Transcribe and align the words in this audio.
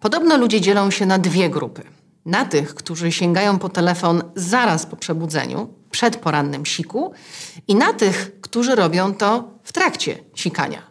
Podobno 0.00 0.36
ludzie 0.36 0.60
dzielą 0.60 0.90
się 0.90 1.06
na 1.06 1.18
dwie 1.18 1.50
grupy. 1.50 1.82
Na 2.26 2.44
tych, 2.44 2.74
którzy 2.74 3.12
sięgają 3.12 3.58
po 3.58 3.68
telefon 3.68 4.22
zaraz 4.34 4.86
po 4.86 4.96
przebudzeniu, 4.96 5.68
przed 5.90 6.16
porannym 6.16 6.66
siku, 6.66 7.12
i 7.68 7.74
na 7.74 7.92
tych, 7.92 8.40
którzy 8.40 8.74
robią 8.74 9.14
to 9.14 9.50
w 9.62 9.72
trakcie 9.72 10.18
sikania. 10.34 10.82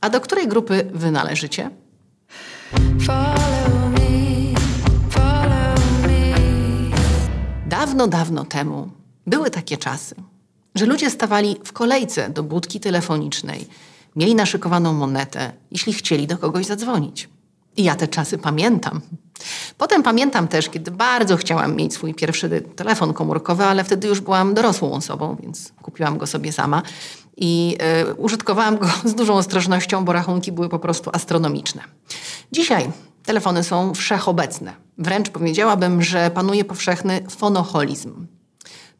A 0.00 0.10
do 0.10 0.20
której 0.20 0.48
grupy 0.48 0.90
wy 0.94 1.10
należycie? 1.10 1.70
Dawno, 7.66 8.06
dawno 8.06 8.44
temu 8.44 8.90
były 9.26 9.50
takie 9.50 9.76
czasy, 9.76 10.14
że 10.74 10.86
ludzie 10.86 11.10
stawali 11.10 11.56
w 11.64 11.72
kolejce 11.72 12.30
do 12.30 12.42
budki 12.42 12.80
telefonicznej, 12.80 13.66
mieli 14.16 14.34
naszykowaną 14.34 14.92
monetę, 14.92 15.52
jeśli 15.70 15.92
chcieli 15.92 16.26
do 16.26 16.38
kogoś 16.38 16.66
zadzwonić. 16.66 17.28
I 17.76 17.84
ja 17.84 17.94
te 17.94 18.08
czasy 18.08 18.38
pamiętam. 18.38 19.00
Potem 19.78 20.02
pamiętam 20.02 20.48
też, 20.48 20.68
kiedy 20.68 20.90
bardzo 20.90 21.36
chciałam 21.36 21.76
mieć 21.76 21.94
swój 21.94 22.14
pierwszy 22.14 22.62
telefon 22.76 23.12
komórkowy, 23.12 23.64
ale 23.64 23.84
wtedy 23.84 24.08
już 24.08 24.20
byłam 24.20 24.54
dorosłą 24.54 24.92
osobą, 24.92 25.36
więc 25.42 25.72
kupiłam 25.82 26.18
go 26.18 26.26
sobie 26.26 26.52
sama 26.52 26.82
i 27.36 27.78
y, 28.10 28.14
użytkowałam 28.14 28.78
go 28.78 28.88
z 29.04 29.14
dużą 29.14 29.34
ostrożnością, 29.34 30.04
bo 30.04 30.12
rachunki 30.12 30.52
były 30.52 30.68
po 30.68 30.78
prostu 30.78 31.10
astronomiczne. 31.12 31.82
Dzisiaj 32.52 32.90
telefony 33.24 33.64
są 33.64 33.94
wszechobecne. 33.94 34.72
Wręcz 34.98 35.30
powiedziałabym, 35.30 36.02
że 36.02 36.30
panuje 36.30 36.64
powszechny 36.64 37.20
fonoholizm. 37.28 38.26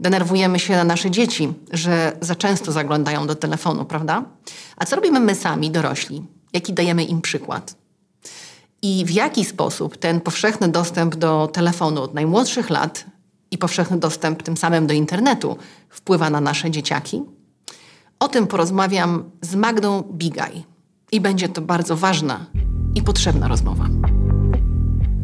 Denerwujemy 0.00 0.58
się 0.58 0.76
na 0.76 0.84
nasze 0.84 1.10
dzieci, 1.10 1.52
że 1.72 2.12
za 2.20 2.34
często 2.34 2.72
zaglądają 2.72 3.26
do 3.26 3.34
telefonu, 3.34 3.84
prawda? 3.84 4.24
A 4.76 4.84
co 4.86 4.96
robimy 4.96 5.20
my 5.20 5.34
sami, 5.34 5.70
dorośli? 5.70 6.26
Jaki 6.52 6.72
dajemy 6.72 7.04
im 7.04 7.20
przykład? 7.20 7.79
I 8.82 9.04
w 9.04 9.10
jaki 9.10 9.44
sposób 9.44 9.96
ten 9.96 10.20
powszechny 10.20 10.68
dostęp 10.68 11.16
do 11.16 11.48
telefonu 11.52 12.02
od 12.02 12.14
najmłodszych 12.14 12.70
lat 12.70 13.04
i 13.50 13.58
powszechny 13.58 13.98
dostęp 13.98 14.42
tym 14.42 14.56
samym 14.56 14.86
do 14.86 14.94
internetu 14.94 15.56
wpływa 15.88 16.30
na 16.30 16.40
nasze 16.40 16.70
dzieciaki? 16.70 17.22
O 18.20 18.28
tym 18.28 18.46
porozmawiam 18.46 19.30
z 19.42 19.54
Magdą 19.54 20.02
Bigaj. 20.02 20.64
I 21.12 21.20
będzie 21.20 21.48
to 21.48 21.62
bardzo 21.62 21.96
ważna 21.96 22.46
i 22.94 23.02
potrzebna 23.02 23.48
rozmowa. 23.48 23.86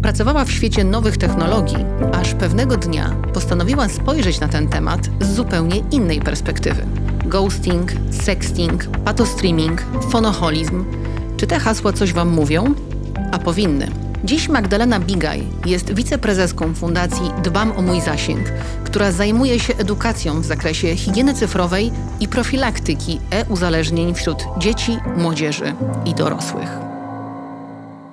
Pracowała 0.03 0.45
w 0.45 0.51
świecie 0.51 0.85
nowych 0.85 1.17
technologii, 1.17 1.77
aż 2.13 2.35
pewnego 2.35 2.77
dnia 2.77 3.17
postanowiła 3.35 3.89
spojrzeć 3.89 4.41
na 4.41 4.49
ten 4.49 4.69
temat 4.69 5.01
z 5.21 5.35
zupełnie 5.35 5.77
innej 5.91 6.21
perspektywy. 6.21 6.87
Ghosting, 7.25 7.93
sexting, 8.11 8.87
patostreaming, 9.05 9.85
fonoholizm. 10.11 10.85
Czy 11.37 11.47
te 11.47 11.59
hasła 11.59 11.93
coś 11.93 12.13
Wam 12.13 12.29
mówią? 12.29 12.75
A 13.33 13.39
powinny. 13.39 13.89
Dziś 14.25 14.49
Magdalena 14.49 15.01
Bigaj 15.01 15.43
jest 15.67 15.95
wiceprezeską 15.95 16.75
Fundacji 16.75 17.31
Dbam 17.43 17.73
o 17.73 17.83
mój 17.83 18.01
zasięg, 18.01 18.49
która 18.85 19.13
zajmuje 19.13 19.61
się 19.61 19.77
edukacją 19.77 20.41
w 20.41 20.45
zakresie 20.45 20.97
higieny 20.97 21.35
cyfrowej 21.35 21.93
i 22.21 22.29
profilaktyki 22.29 23.21
e-uzależnień 23.31 24.15
wśród 24.15 24.45
dzieci, 24.59 24.99
młodzieży 25.17 25.75
i 26.05 26.15
dorosłych. 26.15 26.69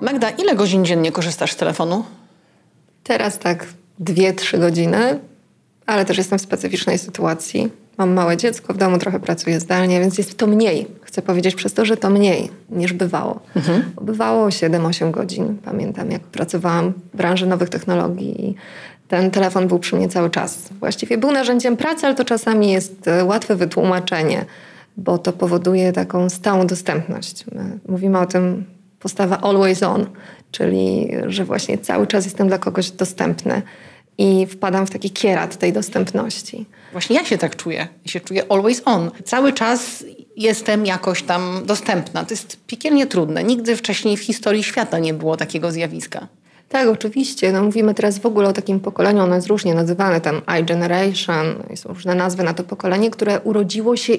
Magda, 0.00 0.30
ile 0.30 0.56
godzin 0.56 0.84
dziennie 0.84 1.12
korzystasz 1.12 1.52
z 1.52 1.56
telefonu? 1.56 2.04
Teraz 3.04 3.38
tak 3.38 3.66
dwie, 3.98 4.32
trzy 4.32 4.58
godziny, 4.58 5.20
ale 5.86 6.04
też 6.04 6.18
jestem 6.18 6.38
w 6.38 6.42
specyficznej 6.42 6.98
sytuacji. 6.98 7.83
Mam 7.98 8.12
małe 8.12 8.36
dziecko, 8.36 8.74
w 8.74 8.76
domu 8.76 8.98
trochę 8.98 9.20
pracuję 9.20 9.60
zdalnie, 9.60 10.00
więc 10.00 10.18
jest 10.18 10.36
to 10.36 10.46
mniej. 10.46 10.86
Chcę 11.02 11.22
powiedzieć 11.22 11.54
przez 11.54 11.74
to, 11.74 11.84
że 11.84 11.96
to 11.96 12.10
mniej 12.10 12.50
niż 12.70 12.92
bywało. 12.92 13.40
Mhm. 13.56 13.82
Bywało 14.00 14.48
7-8 14.48 15.10
godzin. 15.10 15.58
Pamiętam, 15.64 16.10
jak 16.10 16.22
pracowałam 16.22 16.92
w 16.92 17.16
branży 17.16 17.46
nowych 17.46 17.68
technologii 17.68 18.46
i 18.48 18.54
ten 19.08 19.30
telefon 19.30 19.68
był 19.68 19.78
przy 19.78 19.96
mnie 19.96 20.08
cały 20.08 20.30
czas. 20.30 20.68
Właściwie 20.80 21.18
był 21.18 21.32
narzędziem 21.32 21.76
pracy, 21.76 22.06
ale 22.06 22.14
to 22.14 22.24
czasami 22.24 22.72
jest 22.72 23.08
e, 23.08 23.24
łatwe 23.24 23.56
wytłumaczenie, 23.56 24.44
bo 24.96 25.18
to 25.18 25.32
powoduje 25.32 25.92
taką 25.92 26.30
stałą 26.30 26.66
dostępność. 26.66 27.44
My 27.52 27.78
mówimy 27.88 28.18
o 28.18 28.26
tym 28.26 28.64
postawa 29.00 29.40
always 29.40 29.82
on, 29.82 30.06
czyli 30.50 31.10
że 31.26 31.44
właśnie 31.44 31.78
cały 31.78 32.06
czas 32.06 32.24
jestem 32.24 32.48
dla 32.48 32.58
kogoś 32.58 32.90
dostępny 32.90 33.62
i 34.18 34.46
wpadam 34.46 34.86
w 34.86 34.90
taki 34.90 35.10
kierat 35.10 35.56
tej 35.56 35.72
dostępności. 35.72 36.66
Właśnie 36.92 37.16
ja 37.16 37.24
się 37.24 37.38
tak 37.38 37.56
czuję. 37.56 37.88
Ja 38.06 38.12
się 38.12 38.20
czuję 38.20 38.42
always 38.48 38.82
on. 38.84 39.10
Cały 39.24 39.52
czas 39.52 40.04
jestem 40.36 40.86
jakoś 40.86 41.22
tam 41.22 41.62
dostępna. 41.66 42.24
To 42.24 42.34
jest 42.34 42.56
piekielnie 42.66 43.06
trudne. 43.06 43.44
Nigdy 43.44 43.76
wcześniej 43.76 44.16
w 44.16 44.20
historii 44.20 44.62
świata 44.62 44.98
nie 44.98 45.14
było 45.14 45.36
takiego 45.36 45.72
zjawiska. 45.72 46.28
Tak, 46.68 46.88
oczywiście. 46.88 47.52
No, 47.52 47.62
mówimy 47.62 47.94
teraz 47.94 48.18
w 48.18 48.26
ogóle 48.26 48.48
o 48.48 48.52
takim 48.52 48.80
pokoleniu, 48.80 49.22
ono 49.22 49.34
jest 49.34 49.46
różnie 49.46 49.74
nazywane, 49.74 50.20
tam 50.20 50.42
iGeneration, 50.60 51.46
są 51.74 51.88
różne 51.88 52.14
nazwy 52.14 52.42
na 52.42 52.54
to 52.54 52.64
pokolenie, 52.64 53.10
które 53.10 53.40
urodziło 53.40 53.96
się 53.96 54.12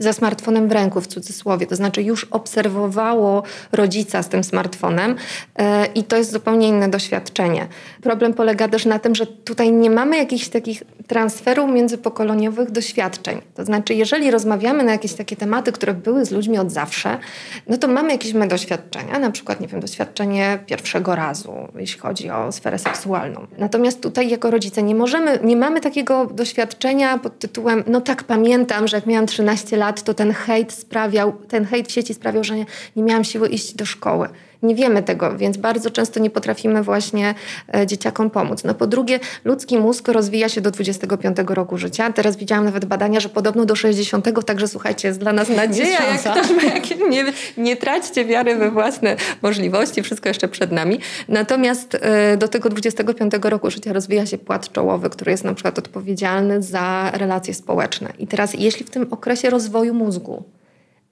ze 0.00 0.12
smartfonem 0.12 0.68
w 0.68 0.72
ręku, 0.72 1.00
w 1.00 1.06
cudzysłowie. 1.06 1.66
To 1.66 1.76
znaczy 1.76 2.02
już 2.02 2.24
obserwowało 2.24 3.42
rodzica 3.72 4.22
z 4.22 4.28
tym 4.28 4.44
smartfonem 4.44 5.16
e, 5.56 5.86
i 5.86 6.04
to 6.04 6.16
jest 6.16 6.32
zupełnie 6.32 6.68
inne 6.68 6.88
doświadczenie. 6.88 7.66
Problem 8.02 8.34
polega 8.34 8.68
też 8.68 8.86
na 8.86 8.98
tym, 8.98 9.14
że 9.14 9.26
tutaj 9.26 9.72
nie 9.72 9.90
mamy 9.90 10.16
jakichś 10.16 10.48
takich 10.48 10.82
transferów 11.10 11.70
międzypokoleniowych 11.70 12.70
doświadczeń. 12.70 13.40
To 13.54 13.64
znaczy, 13.64 13.94
jeżeli 13.94 14.30
rozmawiamy 14.30 14.84
na 14.84 14.92
jakieś 14.92 15.12
takie 15.12 15.36
tematy, 15.36 15.72
które 15.72 15.94
były 15.94 16.24
z 16.24 16.30
ludźmi 16.30 16.58
od 16.58 16.72
zawsze, 16.72 17.18
no 17.66 17.78
to 17.78 17.88
mamy 17.88 18.12
jakieś 18.12 18.32
my 18.32 18.48
doświadczenia, 18.48 19.18
na 19.18 19.30
przykład, 19.30 19.60
nie 19.60 19.68
wiem, 19.68 19.80
doświadczenie 19.80 20.58
pierwszego 20.66 21.14
razu, 21.16 21.52
jeśli 21.78 22.00
chodzi 22.00 22.30
o 22.30 22.52
sferę 22.52 22.78
seksualną. 22.78 23.46
Natomiast 23.58 24.00
tutaj 24.00 24.28
jako 24.28 24.50
rodzice 24.50 24.82
nie 24.82 24.94
możemy, 24.94 25.38
nie 25.44 25.56
mamy 25.56 25.80
takiego 25.80 26.26
doświadczenia 26.26 27.18
pod 27.18 27.38
tytułem, 27.38 27.84
no 27.86 28.00
tak 28.00 28.24
pamiętam, 28.24 28.88
że 28.88 28.96
jak 28.96 29.06
miałam 29.06 29.26
13 29.26 29.76
lat, 29.76 29.90
lat, 29.90 30.02
to 30.02 30.14
ten 30.14 30.32
hejt 30.32 30.72
sprawiał, 30.72 31.32
ten 31.48 31.64
hejt 31.64 31.88
w 31.88 31.92
sieci 31.92 32.14
sprawiał, 32.14 32.44
że 32.44 32.56
nie, 32.56 32.66
nie 32.96 33.02
miałam 33.02 33.24
siły 33.24 33.48
iść 33.48 33.74
do 33.74 33.86
szkoły. 33.86 34.28
Nie 34.62 34.74
wiemy 34.74 35.02
tego, 35.02 35.36
więc 35.36 35.56
bardzo 35.56 35.90
często 35.90 36.20
nie 36.20 36.30
potrafimy 36.30 36.82
właśnie 36.82 37.34
e, 37.74 37.86
dzieciakom 37.86 38.30
pomóc. 38.30 38.64
No 38.64 38.74
po 38.74 38.86
drugie, 38.86 39.20
ludzki 39.44 39.78
mózg 39.78 40.08
rozwija 40.08 40.48
się 40.48 40.60
do 40.60 40.70
25 40.70 41.36
roku 41.46 41.78
życia. 41.78 42.12
Teraz 42.12 42.36
widziałam 42.36 42.64
nawet 42.64 42.84
badania, 42.84 43.20
że 43.20 43.28
podobno 43.28 43.64
do 43.64 43.76
60, 43.76 44.44
także 44.46 44.68
słuchajcie, 44.68 45.08
jest 45.08 45.20
dla 45.20 45.32
nas 45.32 45.48
nadzieja. 45.48 45.98
Jak 46.12 46.20
ktoś 46.20 46.50
ma 46.50 46.62
jakieś, 46.62 46.98
nie, 47.10 47.24
nie 47.56 47.76
traćcie 47.76 48.24
wiary 48.24 48.56
we 48.56 48.70
własne 48.70 49.16
możliwości, 49.42 50.02
wszystko 50.02 50.28
jeszcze 50.28 50.48
przed 50.48 50.72
nami. 50.72 51.00
Natomiast 51.28 51.96
e, 52.00 52.36
do 52.36 52.48
tego 52.48 52.68
25 52.68 53.32
roku 53.42 53.70
życia 53.70 53.92
rozwija 53.92 54.26
się 54.26 54.38
płat 54.38 54.72
czołowy, 54.72 55.10
który 55.10 55.30
jest 55.30 55.44
na 55.44 55.54
przykład 55.54 55.78
odpowiedzialny 55.78 56.62
za 56.62 57.10
relacje 57.14 57.54
społeczne. 57.54 58.12
I 58.18 58.26
teraz, 58.26 58.54
jeśli 58.54 58.86
w 58.86 58.90
tym 58.90 59.06
okresie 59.10 59.50
rozwoju 59.50 59.94
mózgu 59.94 60.44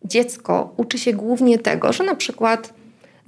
dziecko 0.04 0.74
uczy 0.76 0.98
się 0.98 1.12
głównie 1.12 1.58
tego, 1.58 1.92
że 1.92 2.04
na 2.04 2.14
przykład 2.14 2.77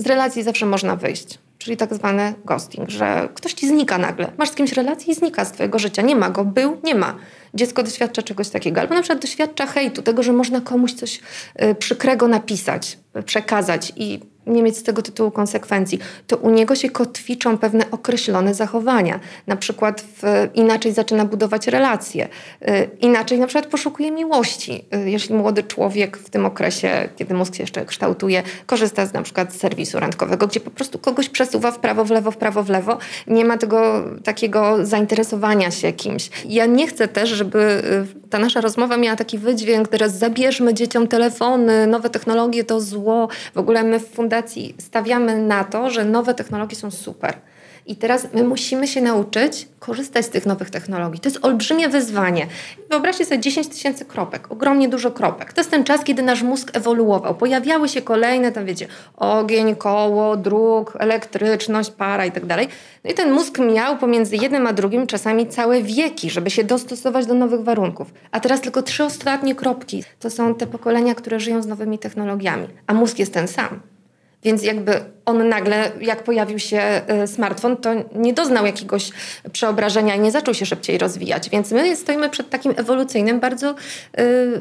z 0.00 0.06
relacji 0.06 0.42
zawsze 0.42 0.66
można 0.66 0.96
wyjść. 0.96 1.38
Czyli 1.58 1.76
tak 1.76 1.94
zwany 1.94 2.34
ghosting, 2.44 2.90
że 2.90 3.28
ktoś 3.34 3.52
ci 3.52 3.68
znika 3.68 3.98
nagle. 3.98 4.32
Masz 4.38 4.50
z 4.50 4.54
kimś 4.54 4.72
relację 4.72 5.12
i 5.12 5.16
znika 5.16 5.44
z 5.44 5.52
twojego 5.52 5.78
życia. 5.78 6.02
Nie 6.02 6.16
ma 6.16 6.30
go, 6.30 6.44
był, 6.44 6.80
nie 6.84 6.94
ma. 6.94 7.14
Dziecko 7.54 7.82
doświadcza 7.82 8.22
czegoś 8.22 8.48
takiego. 8.48 8.80
Albo 8.80 8.94
na 8.94 9.02
przykład 9.02 9.22
doświadcza 9.22 9.66
hejtu, 9.66 10.02
tego, 10.02 10.22
że 10.22 10.32
można 10.32 10.60
komuś 10.60 10.92
coś 10.92 11.20
y, 11.62 11.74
przykrego 11.74 12.28
napisać, 12.28 12.98
przekazać 13.24 13.92
i 13.96 14.20
nie 14.46 14.62
mieć 14.62 14.76
z 14.76 14.82
tego 14.82 15.02
tytułu 15.02 15.30
konsekwencji, 15.30 15.98
to 16.26 16.36
u 16.36 16.50
niego 16.50 16.74
się 16.74 16.90
kotwiczą 16.90 17.58
pewne 17.58 17.90
określone 17.90 18.54
zachowania. 18.54 19.20
Na 19.46 19.56
przykład 19.56 20.00
w, 20.00 20.48
inaczej 20.54 20.92
zaczyna 20.92 21.24
budować 21.24 21.66
relacje, 21.66 22.28
y, 22.68 22.88
inaczej 23.00 23.38
na 23.38 23.46
przykład 23.46 23.66
poszukuje 23.66 24.10
miłości. 24.10 24.84
Jeśli 25.04 25.34
młody 25.34 25.62
człowiek 25.62 26.16
w 26.16 26.30
tym 26.30 26.46
okresie, 26.46 27.08
kiedy 27.16 27.34
mózg 27.34 27.54
się 27.54 27.62
jeszcze 27.62 27.84
kształtuje, 27.84 28.42
korzysta 28.66 29.06
z 29.06 29.12
na 29.12 29.22
przykład 29.22 29.52
z 29.52 29.56
serwisu 29.56 30.00
randkowego, 30.00 30.46
gdzie 30.46 30.60
po 30.60 30.70
prostu 30.70 30.98
kogoś 30.98 31.28
przesuwa 31.28 31.70
w 31.70 31.78
prawo, 31.78 32.04
w 32.04 32.10
lewo, 32.10 32.30
w 32.30 32.36
prawo, 32.36 32.62
w 32.62 32.70
lewo, 32.70 32.98
nie 33.26 33.44
ma 33.44 33.58
tego 33.58 34.04
takiego 34.24 34.86
zainteresowania 34.86 35.70
się 35.70 35.92
kimś. 35.92 36.30
Ja 36.44 36.66
nie 36.66 36.86
chcę 36.86 37.08
też, 37.08 37.34
żeby 37.41 37.59
y, 37.59 38.28
ta 38.31 38.39
nasza 38.39 38.60
rozmowa 38.60 38.97
miała 38.97 39.16
taki 39.16 39.39
wydźwięk, 39.39 39.89
teraz 39.89 40.19
zabierzmy 40.19 40.75
dzieciom 40.75 41.09
telefony, 41.09 41.87
nowe 41.87 42.10
technologie 42.10 42.65
to 42.65 42.81
zło. 42.81 43.28
W 43.54 43.59
ogóle 43.59 43.83
my 43.84 44.01
w 44.01 44.09
fundacji 44.09 44.75
stawiamy 44.78 45.42
na 45.42 45.65
to, 45.65 45.91
że 45.91 46.04
nowe 46.04 46.34
technologie 46.34 46.77
są 46.77 46.91
super. 46.91 47.34
I 47.86 47.97
teraz 47.97 48.27
my 48.34 48.44
musimy 48.44 48.88
się 48.88 49.00
nauczyć 49.00 49.68
korzystać 49.78 50.27
z 50.27 50.28
tych 50.28 50.47
nowych 50.47 50.71
technologii. 50.71 51.21
To 51.21 51.28
jest 51.28 51.44
olbrzymie 51.44 51.88
wyzwanie. 51.88 52.47
Wyobraźcie 52.91 53.24
sobie 53.24 53.41
10 53.41 53.68
tysięcy 53.68 54.04
kropek, 54.04 54.53
ogromnie 54.53 54.88
dużo 54.88 55.10
kropek. 55.10 55.53
To 55.53 55.60
jest 55.60 55.71
ten 55.71 55.84
czas, 55.84 56.04
kiedy 56.04 56.22
nasz 56.22 56.42
mózg 56.42 56.71
ewoluował. 56.77 57.34
Pojawiały 57.34 57.88
się 57.88 58.03
kolejne, 58.03 58.53
tam 58.53 58.65
wiecie, 58.66 58.86
ogień, 59.16 59.77
koło, 59.77 60.36
dróg, 60.36 60.97
elektryczność, 60.98 61.91
para 61.91 62.27
i 62.27 62.32
tak 62.32 62.47
dalej. 62.47 62.68
No 63.04 63.10
i 63.10 63.15
ten 63.15 63.32
mózg 63.32 63.59
miał 63.59 63.98
pomiędzy 63.98 64.36
jednym 64.36 64.66
a 64.66 64.72
drugim 64.72 65.06
czasami 65.06 65.47
całe 65.47 65.82
wieki, 65.82 66.30
żeby 66.30 66.50
się 66.50 66.65
dostosować 66.65 67.27
do 67.27 67.34
nowych 67.34 67.60
warunków. 67.60 68.12
A 68.30 68.41
teraz 68.41 68.60
tylko 68.60 68.82
trzy 68.82 69.04
ostatnie 69.04 69.54
kropki 69.54 70.04
to 70.21 70.30
są 70.30 70.54
te 70.54 70.66
pokolenia, 70.66 71.15
które 71.15 71.41
żyją 71.41 71.62
z 71.62 71.66
nowymi 71.66 71.98
technologiami. 71.98 72.68
A 72.86 72.94
mózg 72.94 73.18
jest 73.18 73.34
ten 73.34 73.48
sam. 73.48 73.90
Więc 74.42 74.63
jakby 74.63 75.01
on 75.27 75.48
nagle, 75.48 75.91
jak 76.01 76.25
pojawił 76.25 76.59
się 76.59 76.78
e, 76.78 77.27
smartfon, 77.27 77.77
to 77.77 77.91
nie 78.15 78.33
doznał 78.33 78.66
jakiegoś 78.66 79.10
przeobrażenia 79.53 80.15
i 80.15 80.21
nie 80.21 80.31
zaczął 80.31 80.54
się 80.54 80.66
szybciej 80.66 80.98
rozwijać. 80.98 81.51
Więc 81.51 81.71
my 81.71 81.97
stoimy 81.97 82.31
przed 82.31 82.51
takim 82.51 82.75
ewolucyjnym, 82.77 83.41
bardzo 83.41 83.71
y, 83.71 83.75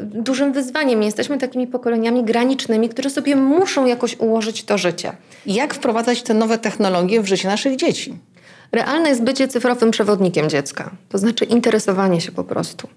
dużym 0.04 0.54
wyzwaniem. 0.54 1.04
Jesteśmy 1.04 1.38
takimi 1.38 1.68
pokoleniami 1.68 2.24
granicznymi, 2.24 2.90
które 2.90 3.10
sobie 3.10 3.36
muszą 3.36 3.86
jakoś 3.86 4.20
ułożyć 4.20 4.64
to 4.64 4.78
życie. 4.78 5.12
Jak 5.46 5.74
wprowadzać 5.74 6.24
te 6.24 6.34
nowe 6.34 6.58
technologie 6.58 7.22
w 7.22 7.28
życie 7.28 7.48
naszych 7.48 7.76
dzieci? 7.76 8.16
Realne 8.72 9.10
jest 9.10 9.24
bycie 9.24 9.48
cyfrowym 9.48 9.92
przewodnikiem 9.92 10.50
dziecka, 10.50 10.92
to 11.10 11.18
znaczy 11.18 11.46
interesowanie 11.46 12.22
się 12.22 12.32
po 12.32 12.44
prostu. 12.44 12.88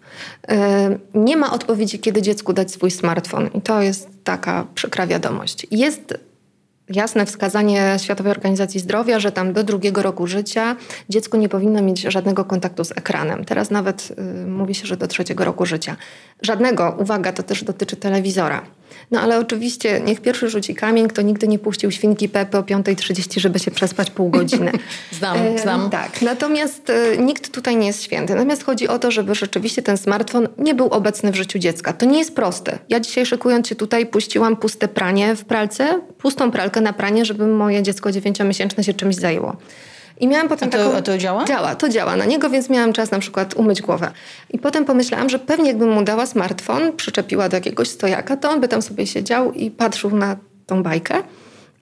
Nie 1.15 1.37
ma 1.37 1.53
odpowiedzi, 1.53 1.99
kiedy 1.99 2.23
dziecku 2.23 2.53
dać 2.53 2.71
swój 2.71 2.91
smartfon, 2.91 3.51
i 3.55 3.61
to 3.61 3.83
jest 3.83 4.09
taka 4.25 4.67
przykra 4.75 5.07
wiadomość. 5.07 5.67
Jest 5.71 6.15
jasne 6.89 7.27
wskazanie 7.27 7.97
Światowej 7.99 8.31
Organizacji 8.33 8.81
Zdrowia, 8.81 9.21
że 9.21 9.33
tam 9.33 9.53
do 9.53 9.65
drugiego 9.65 10.03
roku 10.03 10.27
życia 10.27 10.77
dziecko 11.09 11.37
nie 11.39 11.49
powinno 11.49 11.83
mieć 11.83 12.01
żadnego 12.01 12.45
kontaktu 12.45 12.85
z 12.85 12.93
ekranem. 12.93 13.45
Teraz 13.45 13.71
nawet 13.71 14.13
y, 14.45 14.47
mówi 14.47 14.75
się, 14.75 14.87
że 14.87 14.97
do 14.97 15.07
trzeciego 15.07 15.45
roku 15.45 15.67
życia. 15.67 15.97
Żadnego, 16.43 16.97
uwaga, 16.99 17.33
to 17.33 17.43
też 17.43 17.65
dotyczy 17.65 17.97
telewizora. 17.97 18.63
No 19.11 19.21
ale 19.21 19.39
oczywiście 19.39 20.01
niech 20.01 20.21
pierwszy 20.21 20.51
rzuci 20.51 20.75
kamień, 20.75 21.09
kto 21.09 21.23
nigdy 21.23 21.49
nie 21.49 21.59
puścił 21.59 21.91
świnki 21.91 22.29
Pepy 22.29 22.59
o 22.59 22.63
5.30, 22.63 23.41
żeby 23.41 23.59
się 23.59 23.71
przespać 23.71 24.11
pół 24.11 24.31
godziny. 24.31 24.73
znam, 25.19 25.39
e, 25.39 25.59
znam. 25.59 25.91
Tak, 25.91 26.23
natomiast 26.23 26.91
e, 26.91 27.17
nikt 27.19 27.53
tutaj 27.53 27.77
nie 27.77 27.87
jest 27.87 28.03
święty. 28.03 28.35
Natomiast 28.35 28.65
chodzi 28.65 28.89
o 28.89 28.99
to, 28.99 29.11
żeby 29.11 29.35
rzeczywiście 29.35 29.83
ten 29.83 29.97
smartfon 29.97 30.49
nie 30.59 30.75
był 30.75 30.87
obecny 30.87 31.33
w 31.33 31.35
życiu 31.35 31.59
dziecka. 31.59 31.93
To 31.93 32.07
nie 32.07 32.19
jest 32.19 32.35
proste. 32.35 32.79
Ja 32.89 33.01
dzisiaj 33.01 33.27
szykując 33.27 33.69
się 33.69 33.75
tutaj 33.75 34.07
puściłam 34.07 34.57
puste 34.57 34.89
pranie 34.89 35.37
w 35.37 35.45
pralce, 35.45 36.01
pustą 36.19 36.51
pralkę 36.51 36.81
na 36.81 36.93
pranie, 36.93 37.25
żeby 37.25 37.47
moje 37.47 37.83
dziecko 37.83 38.13
dziewięciomiesięczne 38.13 38.85
się 38.85 38.95
czymś 38.95 39.15
zajęło. 39.15 39.57
I 40.23 40.29
miałam 40.29 40.49
potem 40.49 40.69
a 40.69 40.73
to, 40.73 40.79
taką... 40.79 40.97
A 40.97 41.03
to 41.03 41.19
działa? 41.19 41.45
Działa, 41.45 41.75
to 41.75 41.89
działa 41.89 42.17
na 42.17 42.25
niego, 42.25 42.51
więc 42.51 42.71
miałam 42.71 42.93
czas 42.93 43.11
na 43.11 43.19
przykład 43.19 43.55
umyć 43.55 43.83
głowę. 43.83 44.11
I 44.51 44.59
potem 44.59 44.85
pomyślałam, 44.85 45.29
że 45.29 45.39
pewnie 45.39 45.69
jakbym 45.69 45.91
mu 45.91 46.03
dała 46.03 46.27
smartfon, 46.27 46.93
przyczepiła 46.97 47.49
do 47.49 47.57
jakiegoś 47.57 47.89
stojaka, 47.89 48.37
to 48.37 48.51
on 48.51 48.61
by 48.61 48.69
tam 48.69 48.83
sobie 48.83 49.07
siedział 49.07 49.53
i 49.53 49.71
patrzył 49.71 50.17
na 50.17 50.37
tą 50.67 50.83
bajkę. 50.83 51.15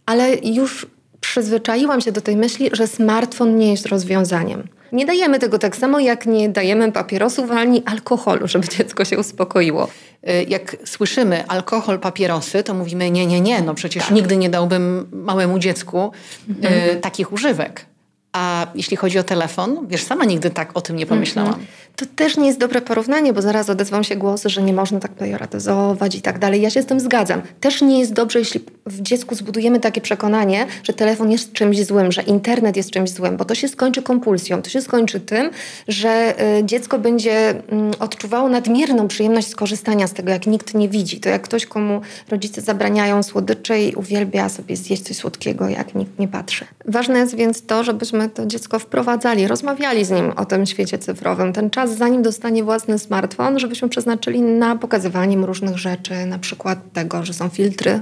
Ale 0.07 0.35
już 0.35 0.87
przyzwyczaiłam 1.21 2.01
się 2.01 2.13
do 2.13 2.21
tej 2.21 2.37
myśli, 2.37 2.71
że 2.73 2.87
smartfon 2.87 3.57
nie 3.57 3.71
jest 3.71 3.87
rozwiązaniem. 3.87 4.69
Nie 4.93 5.07
dajemy 5.07 5.39
tego 5.39 5.59
tak 5.59 5.77
samo, 5.77 6.01
jak 6.01 6.27
nie 6.27 6.49
dajemy 6.49 6.93
papierosów 6.93 7.51
ani 7.51 7.83
alkoholu, 7.85 8.49
żeby 8.49 8.69
dziecko 8.69 9.05
się 9.05 9.19
uspokoiło. 9.19 9.89
Y, 10.29 10.47
jak 10.49 10.77
słyszymy 10.85 11.47
alkohol, 11.47 11.99
papierosy, 11.99 12.63
to 12.63 12.75
mówimy 12.75 13.11
nie, 13.11 13.27
nie, 13.27 13.41
nie, 13.41 13.63
no 13.63 13.75
przecież 13.75 14.05
tak. 14.05 14.13
nigdy 14.13 14.37
nie 14.37 14.51
dałbym 14.51 15.09
małemu 15.13 15.59
dziecku 15.59 16.13
mhm. 16.49 16.75
y, 16.97 17.01
takich 17.01 17.33
używek. 17.33 17.90
A 18.33 18.67
jeśli 18.75 18.97
chodzi 18.97 19.19
o 19.19 19.23
telefon, 19.23 19.87
wiesz, 19.89 20.03
sama 20.03 20.25
nigdy 20.25 20.51
tak 20.51 20.71
o 20.75 20.81
tym 20.81 20.97
nie 20.97 21.07
pomyślałam. 21.07 21.55
Mm 21.55 21.67
-hmm. 21.67 21.91
To 21.97 22.07
też 22.17 22.37
nie 22.37 22.47
jest 22.47 22.59
dobre 22.59 22.81
porównanie, 22.81 23.33
bo 23.33 23.43
zaraz 23.43 23.71
odezwą 23.71 24.03
się 24.03 24.17
głosy, 24.17 24.49
że 24.49 24.63
nie 24.63 24.73
można 24.73 25.01
tak 25.01 25.13
pejoratyzować 25.13 26.15
i 26.15 26.23
tak 26.23 26.39
dalej. 26.39 26.63
Ja 26.63 26.71
się 26.71 26.83
z 26.83 26.87
tym 26.87 27.01
zgadzam. 27.01 27.43
Też 27.61 27.83
nie 27.83 27.99
jest 28.01 28.13
dobrze, 28.13 28.39
jeśli 28.39 28.61
w 28.87 29.03
dziecku 29.03 29.35
zbudujemy 29.35 29.81
takie 29.81 30.01
przekonanie, 30.01 30.67
że 30.83 30.93
telefon 30.93 31.31
jest 31.31 31.53
czymś 31.53 31.85
złym, 31.85 32.13
że 32.13 32.23
internet 32.23 32.77
jest 32.77 32.91
czymś 32.91 33.11
złym, 33.11 33.37
bo 33.37 33.45
to 33.45 33.55
się 33.55 33.69
skończy 33.69 34.03
kompulsją. 34.03 34.63
To 34.63 34.71
się 34.71 34.83
skończy 34.83 35.21
tym, 35.21 35.51
że 35.89 36.35
y, 36.59 36.65
dziecko 36.65 36.99
będzie 36.99 37.51
mm, 37.51 37.93
odczuwało 37.99 38.49
nadmierną 38.49 39.09
przyjemność 39.09 39.49
skorzystania 39.49 40.07
z 40.07 40.13
tego, 40.13 40.31
jak 40.31 40.47
nikt 40.47 40.75
nie 40.75 40.89
widzi. 40.89 41.21
To 41.21 41.29
jak 41.29 41.43
ktoś, 41.43 41.67
komu 41.67 42.01
rodzice 42.31 42.61
zabraniają 42.61 43.23
słodyczy 43.23 43.79
i 43.79 43.95
uwielbia 43.95 44.49
sobie 44.49 44.77
zjeść 44.77 45.03
coś 45.03 45.17
słodkiego, 45.17 45.69
jak 45.69 45.95
nikt 45.95 46.19
nie 46.19 46.29
patrzy. 46.29 46.65
Ważne 46.85 47.19
jest 47.19 47.35
więc 47.35 47.67
to, 47.67 47.85
żebyśmy 47.85 48.29
to 48.29 48.47
dziecko 48.47 48.79
wprowadzali, 48.79 49.49
rozmawiali 49.49 50.05
z 50.05 50.11
nim 50.11 50.33
o 50.37 50.45
tym 50.45 50.67
świecie 50.67 50.99
cyfrowym. 50.99 51.53
Ten 51.53 51.71
czas, 51.71 51.97
zanim 51.97 52.23
dostanie 52.23 52.65
własny 52.65 52.99
smartfon, 52.99 53.59
żebyśmy 53.59 53.89
przeznaczyli 53.89 54.43
na 54.43 54.77
pokazywanie 54.77 55.37
mu 55.37 55.47
różnych 55.47 55.79
rzeczy, 55.79 56.27
na 56.27 56.39
przykład 56.39 56.93
tego, 56.93 57.25
że 57.25 57.35
są 57.35 57.49
filtry 57.49 58.01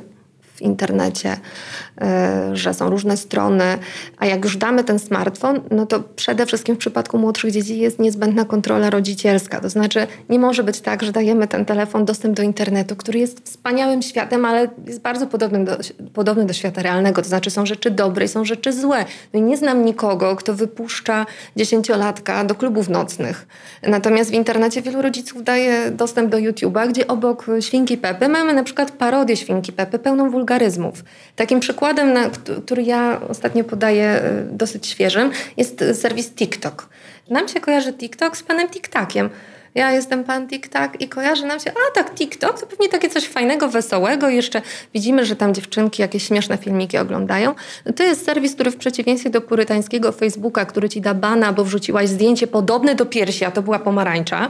w 0.59 0.63
internecie, 0.63 1.37
e, 2.01 2.51
że 2.53 2.75
są 2.75 2.91
różne 2.91 3.17
strony, 3.17 3.65
a 4.19 4.27
jak 4.27 4.45
już 4.45 4.57
damy 4.57 4.85
ten 4.85 4.99
smartfon, 4.99 5.61
no 5.71 5.87
to 5.87 6.01
przede 6.01 6.47
wszystkim 6.47 6.75
w 6.75 6.79
przypadku 6.79 7.19
młodszych 7.19 7.53
dzieci 7.53 7.79
jest 7.79 7.99
niezbędna 7.99 8.45
kontrola 8.45 8.91
rodzicielska. 8.91 9.61
To 9.61 9.71
znaczy 9.71 10.07
nie 10.29 10.39
może 10.39 10.65
być 10.65 10.81
tak, 10.81 11.03
że 11.03 11.13
dajemy 11.13 11.49
ten 11.49 11.65
telefon 11.65 12.05
dostęp 12.05 12.37
do 12.37 12.43
internetu, 12.43 12.97
który 12.97 13.19
jest 13.19 13.45
wspaniałym 13.45 14.03
światem, 14.03 14.45
ale 14.45 14.69
jest 14.87 15.01
bardzo 15.01 15.27
podobny 15.27 15.65
do, 15.65 15.77
podobny 16.13 16.47
do 16.47 16.53
świata 16.53 16.83
realnego. 16.83 17.23
To 17.23 17.29
znaczy 17.29 17.51
są 17.51 17.67
rzeczy 17.67 17.91
dobre 17.91 18.25
i 18.25 18.29
są 18.29 18.45
rzeczy 18.45 18.73
złe. 18.73 19.05
No 19.33 19.41
i 19.41 19.43
nie 19.43 19.57
znam 19.57 19.85
nikogo, 19.85 20.37
kto 20.37 20.55
wypuszcza 20.55 21.27
dziesięciolatka 21.57 22.45
do 22.45 22.55
klubów 22.55 22.89
nocnych. 22.89 23.47
Natomiast 23.83 24.31
w 24.31 24.35
internecie 24.35 24.83
wielu 24.83 25.03
rodziców 25.03 25.45
daje 25.45 25.91
dostęp 25.91 26.31
do 26.31 26.39
YouTube'a, 26.39 26.89
gdzie 26.89 27.07
obok 27.07 27.47
Świnki 27.61 27.97
Pepy 27.97 28.29
mamy 28.29 28.55
na 28.55 28.63
przykład 28.63 28.91
parodię 28.91 29.37
Świnki 29.37 29.73
Pepy, 29.73 29.99
pełną 29.99 30.31
wulgarności 30.31 30.48
Takim 31.37 31.61
przykładem, 31.61 32.13
na, 32.13 32.31
który 32.65 32.83
ja 32.83 33.21
ostatnio 33.29 33.65
podaję 33.65 34.23
y, 34.53 34.57
dosyć 34.57 34.87
świeżym, 34.87 35.31
jest 35.57 35.85
serwis 35.93 36.31
TikTok. 36.31 36.89
Nam 37.31 37.49
się 37.49 37.61
kojarzy 37.61 37.93
TikTok 37.93 38.37
z 38.37 38.43
panem 38.43 38.69
TikTakiem 38.69 39.31
ja 39.75 39.93
jestem 39.93 40.25
pan 40.25 40.49
TikTok 40.49 41.01
i 41.01 41.09
kojarzy 41.09 41.47
nam 41.47 41.61
się, 41.61 41.71
a 41.71 41.95
tak 41.95 42.15
TikTok 42.15 42.61
to 42.61 42.67
pewnie 42.67 42.89
takie 42.89 43.11
coś 43.11 43.29
fajnego, 43.29 43.69
wesołego. 43.69 44.29
Jeszcze 44.29 44.63
widzimy, 44.95 45.27
że 45.27 45.37
tam 45.37 45.55
dziewczynki 45.55 46.03
jakieś 46.03 46.27
śmieszne 46.27 46.59
filmiki 46.59 46.99
oglądają. 46.99 47.55
To 47.97 48.03
jest 48.03 48.25
serwis, 48.25 48.55
który 48.55 48.71
w 48.71 48.77
przeciwieństwie 48.77 49.31
do 49.31 49.41
purytańskiego 49.41 50.13
Facebooka, 50.13 50.65
który 50.65 50.89
ci 50.89 51.01
da 51.01 51.15
bana, 51.15 51.53
bo 51.53 51.65
wrzuciłaś 51.65 52.09
zdjęcie 52.09 52.47
podobne 52.47 52.95
do 52.95 53.07
piersi, 53.07 53.45
a 53.45 53.51
to 53.51 53.63
była 53.63 53.79
pomarańcza, 53.79 54.49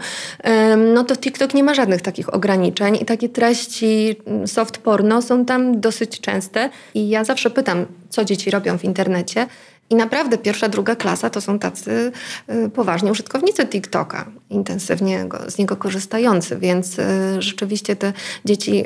no 0.95 1.05
to 1.05 1.17
TikTok 1.17 1.55
nie 1.55 1.65
ma 1.65 1.75
żadnych 1.75 2.03
takich 2.03 2.35
ograniczeń 2.35 2.99
i 3.01 3.05
takie 3.05 3.29
treści 3.29 4.17
mm, 4.27 4.49
soft 4.49 4.79
porno 4.79 5.23
są 5.23 5.45
tam 5.45 5.81
dosyć 5.81 6.21
częste. 6.21 6.71
I 6.95 7.09
ja 7.09 7.25
zawsze 7.25 7.51
pytam, 7.51 7.87
co 8.09 8.25
dzieci 8.25 8.51
robią 8.51 8.79
w 8.79 8.85
internecie. 8.85 9.47
I 9.91 9.95
naprawdę 9.95 10.39
pierwsza, 10.39 10.69
druga 10.69 10.97
klasa 10.97 11.31
to 11.31 11.41
są 11.41 11.59
tacy 11.59 12.13
y, 12.51 12.71
poważni 12.71 13.11
użytkownicy 13.11 13.67
TikToka, 13.67 14.27
intensywnie 14.51 15.25
go, 15.25 15.51
z 15.51 15.59
niego 15.59 15.77
korzystający, 15.77 16.57
więc 16.57 16.99
y, 16.99 17.03
rzeczywiście 17.43 17.97
te 17.97 18.13
dzieci 18.45 18.85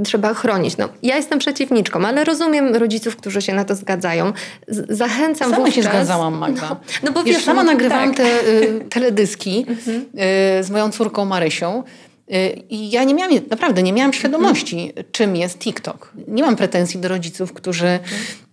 y, 0.00 0.04
trzeba 0.04 0.34
chronić. 0.34 0.76
No, 0.76 0.88
ja 1.02 1.16
jestem 1.16 1.38
przeciwniczką, 1.38 2.06
ale 2.06 2.24
rozumiem 2.24 2.76
rodziców, 2.76 3.16
którzy 3.16 3.42
się 3.42 3.54
na 3.54 3.64
to 3.64 3.74
zgadzają. 3.74 4.32
Zachęcam 4.88 5.50
Sama 5.50 5.56
wówczas... 5.56 5.74
się 5.74 5.82
zgadzałam, 5.82 6.38
Magda. 6.38 6.68
No, 6.68 6.76
no 7.02 7.12
bo 7.12 7.24
wiesz, 7.24 7.36
wiesz 7.36 7.44
sama 7.44 7.64
no, 7.64 7.72
nagrywałam 7.72 8.14
tak. 8.14 8.16
te 8.16 8.48
y, 8.48 8.80
teledyski 8.90 9.66
mhm. 9.68 10.00
y, 10.60 10.64
z 10.64 10.70
moją 10.70 10.90
córką 10.90 11.24
Marysią. 11.24 11.82
Y, 12.34 12.62
I 12.70 12.90
ja 12.90 13.04
nie 13.04 13.14
miałam, 13.14 13.34
naprawdę 13.50 13.82
nie 13.82 13.92
miałam 13.92 14.12
świadomości, 14.12 14.92
czym 15.12 15.36
jest 15.36 15.58
TikTok. 15.58 16.12
Nie 16.28 16.42
mam 16.42 16.56
pretensji 16.56 17.00
do 17.00 17.08
rodziców, 17.08 17.52
którzy 17.52 17.98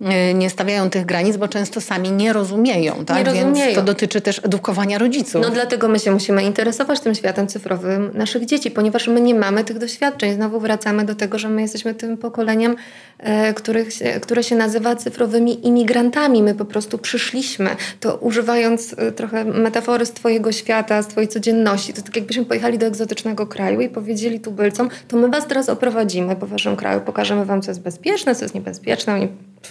y, 0.01 0.33
nie 0.33 0.49
stawiają 0.49 0.89
tych 0.89 1.05
granic, 1.05 1.37
bo 1.37 1.47
często 1.47 1.81
sami 1.81 2.11
nie 2.11 2.33
rozumieją, 2.33 3.05
tak? 3.05 3.17
Nie 3.17 3.23
rozumieją. 3.23 3.65
Więc 3.65 3.75
to 3.75 3.81
dotyczy 3.81 4.21
też 4.21 4.41
edukowania 4.43 4.97
rodziców. 4.97 5.41
No 5.41 5.49
dlatego 5.49 5.87
my 5.87 5.99
się 5.99 6.11
musimy 6.11 6.43
interesować 6.43 6.99
tym 6.99 7.15
światem 7.15 7.47
cyfrowym 7.47 8.11
naszych 8.13 8.45
dzieci, 8.45 8.71
ponieważ 8.71 9.07
my 9.07 9.21
nie 9.21 9.35
mamy 9.35 9.63
tych 9.63 9.77
doświadczeń. 9.77 10.33
Znowu 10.33 10.59
wracamy 10.59 11.05
do 11.05 11.15
tego, 11.15 11.39
że 11.39 11.49
my 11.49 11.61
jesteśmy 11.61 11.93
tym 11.93 12.17
pokoleniem, 12.17 12.75
e, 13.19 13.53
których, 13.53 13.89
które 14.21 14.43
się 14.43 14.55
nazywa 14.55 14.95
cyfrowymi 14.95 15.67
imigrantami. 15.67 16.43
My 16.43 16.55
po 16.55 16.65
prostu 16.65 16.97
przyszliśmy, 16.97 17.69
to 17.99 18.15
używając 18.15 18.95
e, 18.97 19.11
trochę 19.11 19.45
metafory 19.45 20.05
z 20.05 20.11
twojego 20.11 20.51
świata, 20.51 21.01
z 21.01 21.07
twojej 21.07 21.27
codzienności, 21.27 21.93
to 21.93 22.01
tak 22.01 22.15
jakbyśmy 22.15 22.45
pojechali 22.45 22.77
do 22.77 22.85
egzotycznego 22.85 23.47
kraju 23.47 23.62
kraju 23.63 23.81
i 23.81 23.89
powiedzieli 23.89 24.39
tubylcom, 24.39 24.89
to 25.07 25.17
my 25.17 25.29
was 25.29 25.47
teraz 25.47 25.69
oprowadzimy 25.69 26.35
po 26.35 26.47
waszym 26.47 26.75
kraju, 26.75 27.01
pokażemy 27.01 27.45
wam, 27.45 27.61
co 27.61 27.71
jest 27.71 27.81
bezpieczne, 27.81 28.35
co 28.35 28.45
jest 28.45 28.55
niebezpieczne. 28.55 29.13
Oni, 29.13 29.27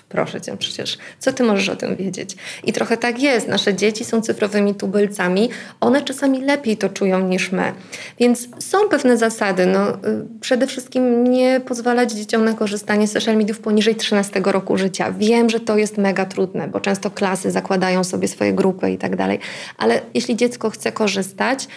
proszę 0.08 0.40
cię, 0.40 0.56
przecież 0.56 0.98
co 1.18 1.32
ty 1.32 1.42
możesz 1.42 1.68
o 1.68 1.76
tym 1.76 1.96
wiedzieć? 1.96 2.36
I 2.64 2.72
trochę 2.72 2.96
tak 2.96 3.22
jest. 3.22 3.48
Nasze 3.48 3.74
dzieci 3.74 4.04
są 4.04 4.20
cyfrowymi 4.20 4.74
tubylcami. 4.74 5.50
One 5.80 6.02
czasami 6.02 6.40
lepiej 6.40 6.76
to 6.76 6.88
czują 6.88 7.28
niż 7.28 7.52
my. 7.52 7.72
Więc 8.18 8.48
są 8.58 8.88
pewne 8.88 9.16
zasady. 9.16 9.66
No, 9.66 9.90
y, 9.90 9.98
przede 10.40 10.66
wszystkim 10.66 11.24
nie 11.24 11.60
pozwalać 11.60 12.12
dzieciom 12.12 12.44
na 12.44 12.52
korzystanie 12.52 13.08
z 13.08 13.12
social 13.12 13.36
mediów 13.36 13.58
poniżej 13.58 13.96
13 13.96 14.40
roku 14.44 14.76
życia. 14.76 15.12
Wiem, 15.18 15.50
że 15.50 15.60
to 15.60 15.76
jest 15.76 15.98
mega 15.98 16.24
trudne, 16.24 16.68
bo 16.68 16.80
często 16.80 17.10
klasy 17.10 17.50
zakładają 17.50 18.04
sobie 18.04 18.28
swoje 18.28 18.52
grupy 18.52 18.90
i 18.90 18.98
tak 18.98 19.16
dalej. 19.16 19.38
Ale 19.78 20.00
jeśli 20.14 20.36
dziecko 20.36 20.70
chce 20.70 20.92
korzystać, 20.92 21.68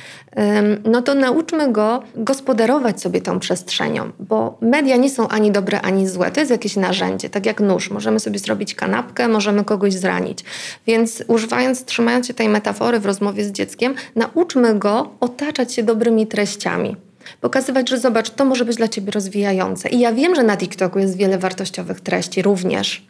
no 0.86 1.02
to 1.02 1.16
nauczmy 1.16 1.72
go 1.72 2.04
gospodarować 2.16 3.02
sobie 3.02 3.22
tą 3.22 3.40
przestrzenią, 3.40 4.12
bo 4.20 4.58
media 4.62 4.96
nie 4.96 5.10
są 5.10 5.28
ani 5.28 5.52
dobre, 5.52 5.82
ani 5.82 6.08
złe. 6.08 6.32
To 6.32 6.40
jest 6.40 6.52
jakieś 6.52 6.76
narzędzie, 6.76 7.30
tak 7.30 7.46
jak 7.46 7.60
nóż. 7.60 7.92
Możemy 8.06 8.20
sobie 8.20 8.40
zrobić 8.40 8.76
kanapkę, 8.76 9.28
możemy 9.28 9.64
kogoś 9.64 9.94
zranić. 9.94 10.40
Więc 10.88 11.24
używając, 11.28 11.86
trzymając 11.86 12.28
się 12.28 12.34
tej 12.34 12.50
metafory 12.50 13.00
w 13.00 13.06
rozmowie 13.06 13.46
z 13.46 13.52
dzieckiem, 13.52 13.96
nauczmy 14.16 14.76
go 14.80 15.10
otaczać 15.20 15.74
się 15.74 15.84
dobrymi 15.84 16.28
treściami. 16.28 16.96
Pokazywać, 17.42 17.90
że 17.90 18.00
zobacz, 18.00 18.30
to 18.30 18.46
może 18.46 18.66
być 18.66 18.78
dla 18.78 18.88
ciebie 18.88 19.12
rozwijające. 19.12 19.90
I 19.90 20.00
ja 20.00 20.14
wiem, 20.14 20.36
że 20.36 20.44
na 20.44 20.58
TikToku 20.58 21.00
jest 21.00 21.18
wiele 21.18 21.38
wartościowych 21.38 22.02
treści 22.02 22.42
również. 22.42 23.06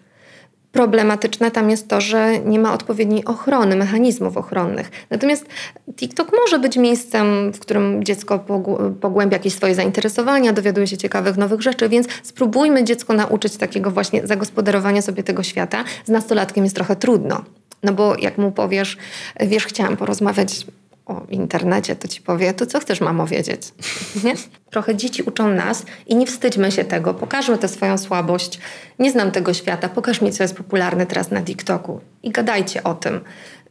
Problematyczne 0.75 1.51
tam 1.51 1.69
jest 1.69 1.87
to, 1.87 2.01
że 2.01 2.39
nie 2.39 2.59
ma 2.59 2.73
odpowiedniej 2.73 3.25
ochrony, 3.25 3.75
mechanizmów 3.75 4.37
ochronnych. 4.37 4.91
Natomiast 5.09 5.45
TikTok 5.95 6.31
może 6.43 6.59
być 6.59 6.77
miejscem, 6.77 7.53
w 7.53 7.59
którym 7.59 8.03
dziecko 8.03 8.45
pogłębia 9.01 9.37
jakieś 9.37 9.53
swoje 9.53 9.75
zainteresowania, 9.75 10.53
dowiaduje 10.53 10.87
się 10.87 10.97
ciekawych 10.97 11.37
nowych 11.37 11.61
rzeczy, 11.61 11.89
więc 11.89 12.07
spróbujmy 12.23 12.83
dziecko 12.83 13.13
nauczyć 13.13 13.57
takiego 13.57 13.91
właśnie 13.91 14.27
zagospodarowania 14.27 15.01
sobie 15.01 15.23
tego 15.23 15.43
świata. 15.43 15.83
Z 16.05 16.09
nastolatkiem 16.09 16.63
jest 16.63 16.75
trochę 16.75 16.95
trudno. 16.95 17.43
No 17.83 17.93
bo 17.93 18.15
jak 18.17 18.37
mu 18.37 18.51
powiesz, 18.51 18.97
wiesz, 19.39 19.65
chciałam 19.65 19.97
porozmawiać 19.97 20.65
o 21.05 21.21
internecie, 21.29 21.95
to 21.95 22.07
ci 22.07 22.21
powie, 22.21 22.53
to 22.53 22.65
co 22.65 22.79
chcesz 22.79 23.01
mamo 23.01 23.27
wiedzieć? 23.27 23.61
Nie? 24.23 24.33
Trochę 24.69 24.95
dzieci 24.95 25.23
uczą 25.23 25.49
nas 25.49 25.85
i 26.07 26.15
nie 26.15 26.27
wstydźmy 26.27 26.71
się 26.71 26.83
tego, 26.83 27.13
pokażmy 27.13 27.57
tę 27.57 27.67
swoją 27.67 27.97
słabość. 27.97 28.59
Nie 28.99 29.11
znam 29.11 29.31
tego 29.31 29.53
świata, 29.53 29.89
pokaż 29.89 30.21
mi, 30.21 30.31
co 30.31 30.43
jest 30.43 30.55
popularne 30.55 31.05
teraz 31.05 31.31
na 31.31 31.41
TikToku 31.41 32.01
i 32.23 32.31
gadajcie 32.31 32.83
o 32.83 32.93
tym. 32.93 33.21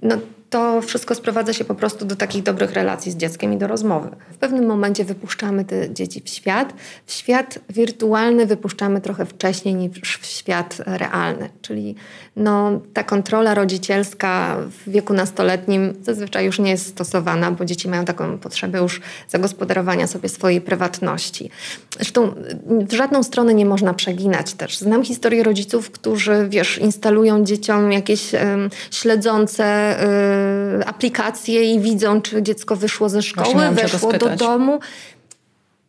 No, 0.03 0.17
to 0.55 0.83
wszystko 0.83 1.15
sprowadza 1.15 1.53
się 1.53 1.65
po 1.65 1.75
prostu 1.75 2.05
do 2.05 2.17
takich 2.17 2.43
dobrych 2.43 2.73
relacji 2.73 3.13
z 3.13 3.17
dzieckiem 3.17 3.53
i 3.53 3.57
do 3.57 3.67
rozmowy. 3.67 4.11
W 4.33 4.37
pewnym 4.37 4.67
momencie 4.67 5.05
wypuszczamy 5.05 5.65
te 5.65 5.95
dzieci 5.95 6.23
w 6.25 6.29
świat. 6.29 6.75
W 7.07 7.13
świat 7.13 7.59
wirtualny 7.71 8.47
wypuszczamy 8.47 9.01
trochę 9.01 9.27
wcześniej 9.27 9.75
niż 9.75 10.19
w 10.19 10.27
świat 10.27 10.77
realny. 10.87 11.51
Czyli 11.63 11.95
no, 12.37 12.81
ta 12.93 13.05
kontrola 13.05 13.55
rodzicielska 13.55 14.57
w 14.71 14.91
wieku 14.91 15.15
nastoletnim 15.15 15.95
zazwyczaj 16.03 16.45
już 16.47 16.59
nie 16.59 16.71
jest 16.71 16.87
stosowana, 16.87 17.51
bo 17.51 17.65
dzieci 17.65 17.89
mają 17.89 18.05
taką 18.05 18.39
potrzebę 18.39 18.79
już 18.79 19.01
zagospodarowania 19.29 20.07
sobie 20.07 20.29
swojej 20.29 20.61
prywatności. 20.61 21.51
Zresztą 21.97 22.35
w 22.67 22.93
żadną 22.93 23.23
stronę 23.23 23.55
nie 23.55 23.67
można 23.67 23.95
przeginać 23.95 24.55
też. 24.55 24.79
Znam 24.79 25.05
historię 25.05 25.43
rodziców, 25.43 25.91
którzy, 25.91 26.47
wiesz, 26.49 26.79
instalują 26.79 27.45
dzieciom 27.45 27.93
jakieś 27.93 28.35
um, 28.35 28.71
śledzące 28.91 29.65
Y, 30.01 30.44
aplikacje 30.87 31.75
i 31.75 31.81
widzą, 31.81 32.23
czy 32.23 32.43
dziecko 32.43 32.77
wyszło 32.77 33.09
ze 33.09 33.23
szkoły, 33.23 33.71
weszło 33.71 34.13
do 34.13 34.37
domu. 34.37 34.81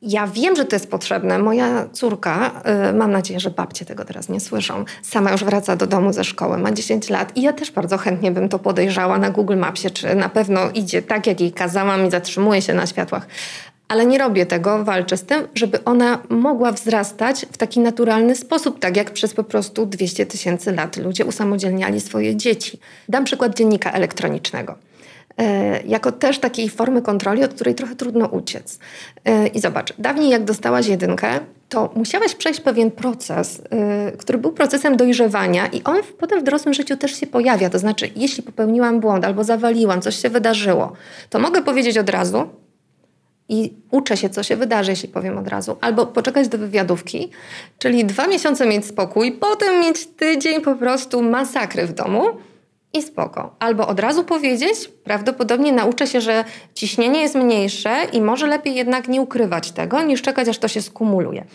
Ja 0.02 0.28
wiem, 0.28 0.56
że 0.56 0.66
to 0.66 0.76
jest 0.76 0.92
potrzebne. 0.92 1.40
Moja 1.40 1.88
córka, 1.92 2.62
y, 2.90 2.94
mam 2.94 3.12
nadzieję, 3.12 3.40
że 3.40 3.50
babcie 3.50 3.86
tego 3.86 4.06
teraz 4.06 4.30
nie 4.30 4.40
słyszą, 4.40 4.86
sama 5.02 5.32
już 5.32 5.44
wraca 5.44 5.76
do 5.76 5.88
domu 5.88 6.14
ze 6.14 6.24
szkoły, 6.24 6.58
ma 6.58 6.72
10 6.72 7.10
lat 7.10 7.38
i 7.38 7.42
ja 7.42 7.54
też 7.54 7.72
bardzo 7.72 7.98
chętnie 7.98 8.32
bym 8.32 8.50
to 8.50 8.60
podejrzała 8.60 9.18
na 9.18 9.30
Google 9.30 9.58
Mapsie, 9.58 9.92
czy 9.92 10.16
na 10.16 10.30
pewno 10.30 10.70
idzie 10.74 11.02
tak, 11.02 11.28
jak 11.28 11.42
jej 11.42 11.52
kazałam 11.52 12.08
i 12.08 12.12
zatrzymuje 12.12 12.62
się 12.62 12.74
na 12.74 12.88
światłach. 12.88 13.28
Ale 13.88 14.06
nie 14.06 14.18
robię 14.18 14.46
tego, 14.46 14.84
walczę 14.84 15.18
z 15.18 15.24
tym, 15.24 15.48
żeby 15.56 15.84
ona 15.84 16.20
mogła 16.30 16.72
wzrastać 16.72 17.46
w 17.52 17.58
taki 17.58 17.80
naturalny 17.80 18.36
sposób, 18.36 18.80
tak 18.80 18.98
jak 18.98 19.12
przez 19.12 19.34
po 19.34 19.44
prostu 19.44 19.86
200 19.86 20.26
tysięcy 20.26 20.72
lat 20.72 20.98
ludzie 20.98 21.26
usamodzielniali 21.26 22.02
swoje 22.02 22.36
dzieci. 22.36 22.80
Dam 23.10 23.24
przykład 23.24 23.58
dziennika 23.58 23.92
elektronicznego. 23.92 24.76
E, 25.38 25.82
jako 25.86 26.12
też 26.12 26.40
takiej 26.40 26.70
formy 26.70 27.02
kontroli, 27.02 27.44
od 27.44 27.54
której 27.54 27.76
trochę 27.76 27.96
trudno 27.96 28.26
uciec. 28.26 28.80
E, 29.26 29.48
I 29.48 29.60
zobacz, 29.60 29.94
dawniej 29.98 30.30
jak 30.30 30.44
dostałaś 30.44 30.88
jedynkę, 30.88 31.28
to 31.70 31.90
musiałaś 31.96 32.36
przejść 32.36 32.62
pewien 32.62 32.92
proces, 32.92 33.62
e, 33.70 34.12
który 34.12 34.38
był 34.38 34.52
procesem 34.52 34.98
dojrzewania 34.98 35.68
i 35.68 35.84
on 35.84 35.98
potem 36.20 36.40
w 36.40 36.44
dorosłym 36.44 36.74
życiu 36.74 36.98
też 36.98 37.20
się 37.20 37.28
pojawia. 37.28 37.70
To 37.70 37.80
znaczy, 37.80 38.10
jeśli 38.16 38.44
popełniłam 38.44 39.00
błąd 39.00 39.26
albo 39.26 39.44
zawaliłam, 39.44 40.02
coś 40.02 40.16
się 40.16 40.30
wydarzyło, 40.30 40.94
to 41.30 41.40
mogę 41.40 41.64
powiedzieć 41.64 41.98
od 41.98 42.10
razu, 42.10 42.50
i 43.50 43.74
uczę 43.92 44.18
się, 44.18 44.30
co 44.30 44.44
się 44.44 44.56
wydarzy, 44.56 44.92
jeśli 44.92 45.10
powiem 45.10 45.38
od 45.38 45.48
razu. 45.48 45.78
Albo 45.82 46.06
poczekać 46.06 46.48
do 46.48 46.58
wywiadówki, 46.58 47.30
czyli 47.80 48.06
dwa 48.06 48.28
miesiące 48.28 48.68
mieć 48.68 48.86
spokój, 48.86 49.32
potem 49.32 49.80
mieć 49.80 50.08
tydzień 50.08 50.62
po 50.62 50.76
prostu 50.76 51.22
masakry 51.22 51.86
w 51.88 51.94
domu 51.94 52.26
i 52.96 53.02
spoko. 53.02 53.56
Albo 53.60 53.88
od 53.88 54.00
razu 54.00 54.24
powiedzieć, 54.24 54.92
prawdopodobnie 55.04 55.72
nauczę 55.72 56.08
się, 56.08 56.22
że 56.22 56.44
ciśnienie 56.74 57.22
jest 57.22 57.36
mniejsze 57.36 57.96
i 58.14 58.22
może 58.22 58.48
lepiej 58.48 58.76
jednak 58.76 59.08
nie 59.08 59.22
ukrywać 59.22 59.72
tego, 59.72 60.02
niż 60.02 60.22
czekać, 60.22 60.48
aż 60.48 60.58
to 60.58 60.68
się 60.68 60.82
skumuluje. 60.82 61.46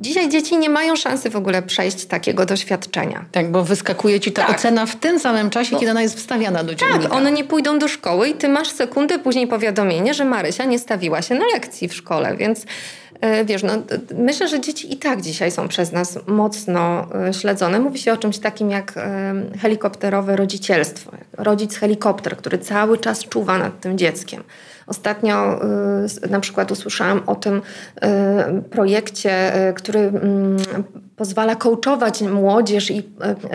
Dzisiaj 0.00 0.28
dzieci 0.28 0.58
nie 0.58 0.70
mają 0.70 0.96
szansy 0.96 1.30
w 1.30 1.36
ogóle 1.36 1.62
przejść 1.62 2.04
takiego 2.04 2.46
doświadczenia. 2.46 3.24
Tak, 3.32 3.50
bo 3.50 3.64
wyskakuje 3.64 4.20
ci 4.20 4.32
ta 4.32 4.42
tak. 4.46 4.56
ocena 4.56 4.86
w 4.86 4.96
tym 4.96 5.18
samym 5.18 5.50
czasie, 5.50 5.72
bo... 5.72 5.78
kiedy 5.78 5.90
ona 5.90 6.02
jest 6.02 6.16
wstawiana 6.16 6.64
do 6.64 6.74
dziennika. 6.74 7.02
Tak, 7.02 7.12
one 7.12 7.32
nie 7.32 7.44
pójdą 7.44 7.78
do 7.78 7.88
szkoły 7.88 8.28
i 8.28 8.34
ty 8.34 8.48
masz 8.48 8.70
sekundę 8.70 9.18
później 9.18 9.46
powiadomienie, 9.46 10.14
że 10.14 10.24
Marysia 10.24 10.64
nie 10.64 10.78
stawiła 10.78 11.22
się 11.22 11.34
na 11.34 11.44
lekcji 11.54 11.88
w 11.88 11.94
szkole, 11.94 12.36
więc 12.36 12.66
wiesz, 13.44 13.62
no, 13.62 13.72
myślę, 14.14 14.48
że 14.48 14.60
dzieci 14.60 14.92
i 14.92 14.96
tak 14.96 15.22
dzisiaj 15.22 15.50
są 15.50 15.68
przez 15.68 15.92
nas 15.92 16.18
mocno 16.26 17.06
e, 17.28 17.34
śledzone. 17.34 17.78
Mówi 17.78 17.98
się 17.98 18.12
o 18.12 18.16
czymś 18.16 18.38
takim 18.38 18.70
jak 18.70 18.92
e, 18.96 19.34
helikopterowe 19.58 20.36
rodzicielstwo. 20.36 21.10
Rodzic 21.38 21.76
helikopter, 21.76 22.36
który 22.36 22.58
cały 22.58 22.98
czas 22.98 23.20
czuwa 23.20 23.58
nad 23.58 23.80
tym 23.80 23.98
dzieckiem. 23.98 24.44
Ostatnio 24.86 25.60
na 26.30 26.40
przykład 26.40 26.72
usłyszałam 26.72 27.22
o 27.26 27.34
tym 27.34 27.62
projekcie, 28.70 29.52
który 29.76 29.98
mm, 29.98 30.56
pozwala 31.16 31.56
coachować 31.56 32.20
młodzież 32.22 32.90
i 32.90 33.02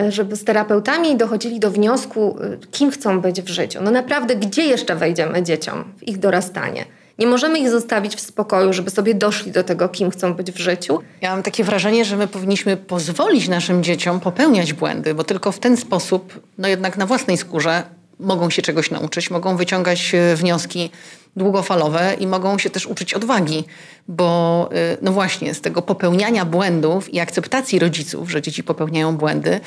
żeby 0.08 0.36
z 0.36 0.44
terapeutami 0.44 1.16
dochodzili 1.16 1.60
do 1.60 1.70
wniosku, 1.70 2.36
kim 2.70 2.90
chcą 2.90 3.20
być 3.20 3.42
w 3.42 3.48
życiu. 3.48 3.78
No 3.82 3.90
naprawdę, 3.90 4.36
gdzie 4.36 4.62
jeszcze 4.62 4.96
wejdziemy 4.96 5.42
dzieciom 5.42 5.84
w 5.96 6.08
ich 6.08 6.18
dorastanie? 6.18 6.84
Nie 7.18 7.26
możemy 7.26 7.58
ich 7.58 7.70
zostawić 7.70 8.16
w 8.16 8.20
spokoju, 8.20 8.72
żeby 8.72 8.90
sobie 8.90 9.14
doszli 9.14 9.52
do 9.52 9.64
tego, 9.64 9.88
kim 9.88 10.10
chcą 10.10 10.34
być 10.34 10.52
w 10.52 10.58
życiu. 10.58 11.00
Ja 11.20 11.30
mam 11.30 11.42
takie 11.42 11.64
wrażenie, 11.64 12.04
że 12.04 12.16
my 12.16 12.26
powinniśmy 12.26 12.76
pozwolić 12.76 13.48
naszym 13.48 13.82
dzieciom 13.82 14.20
popełniać 14.20 14.72
błędy, 14.72 15.14
bo 15.14 15.24
tylko 15.24 15.52
w 15.52 15.58
ten 15.58 15.76
sposób, 15.76 16.40
no 16.58 16.68
jednak 16.68 16.96
na 16.96 17.06
własnej 17.06 17.36
skórze, 17.36 17.82
mogą 18.20 18.50
się 18.50 18.62
czegoś 18.62 18.90
nauczyć, 18.90 19.30
mogą 19.30 19.56
wyciągać 19.56 20.12
wnioski 20.34 20.90
długofalowe 21.36 22.14
i 22.20 22.26
mogą 22.26 22.58
się 22.58 22.70
też 22.70 22.86
uczyć 22.86 23.14
odwagi, 23.14 23.64
bo 24.08 24.68
y, 24.72 24.96
no 25.02 25.12
właśnie 25.12 25.54
z 25.54 25.60
tego 25.60 25.82
popełniania 25.82 26.44
błędów 26.44 27.14
i 27.14 27.20
akceptacji 27.20 27.78
rodziców, 27.78 28.30
że 28.30 28.42
dzieci 28.42 28.64
popełniają 28.64 29.16
błędy, 29.16 29.50
y, 29.52 29.60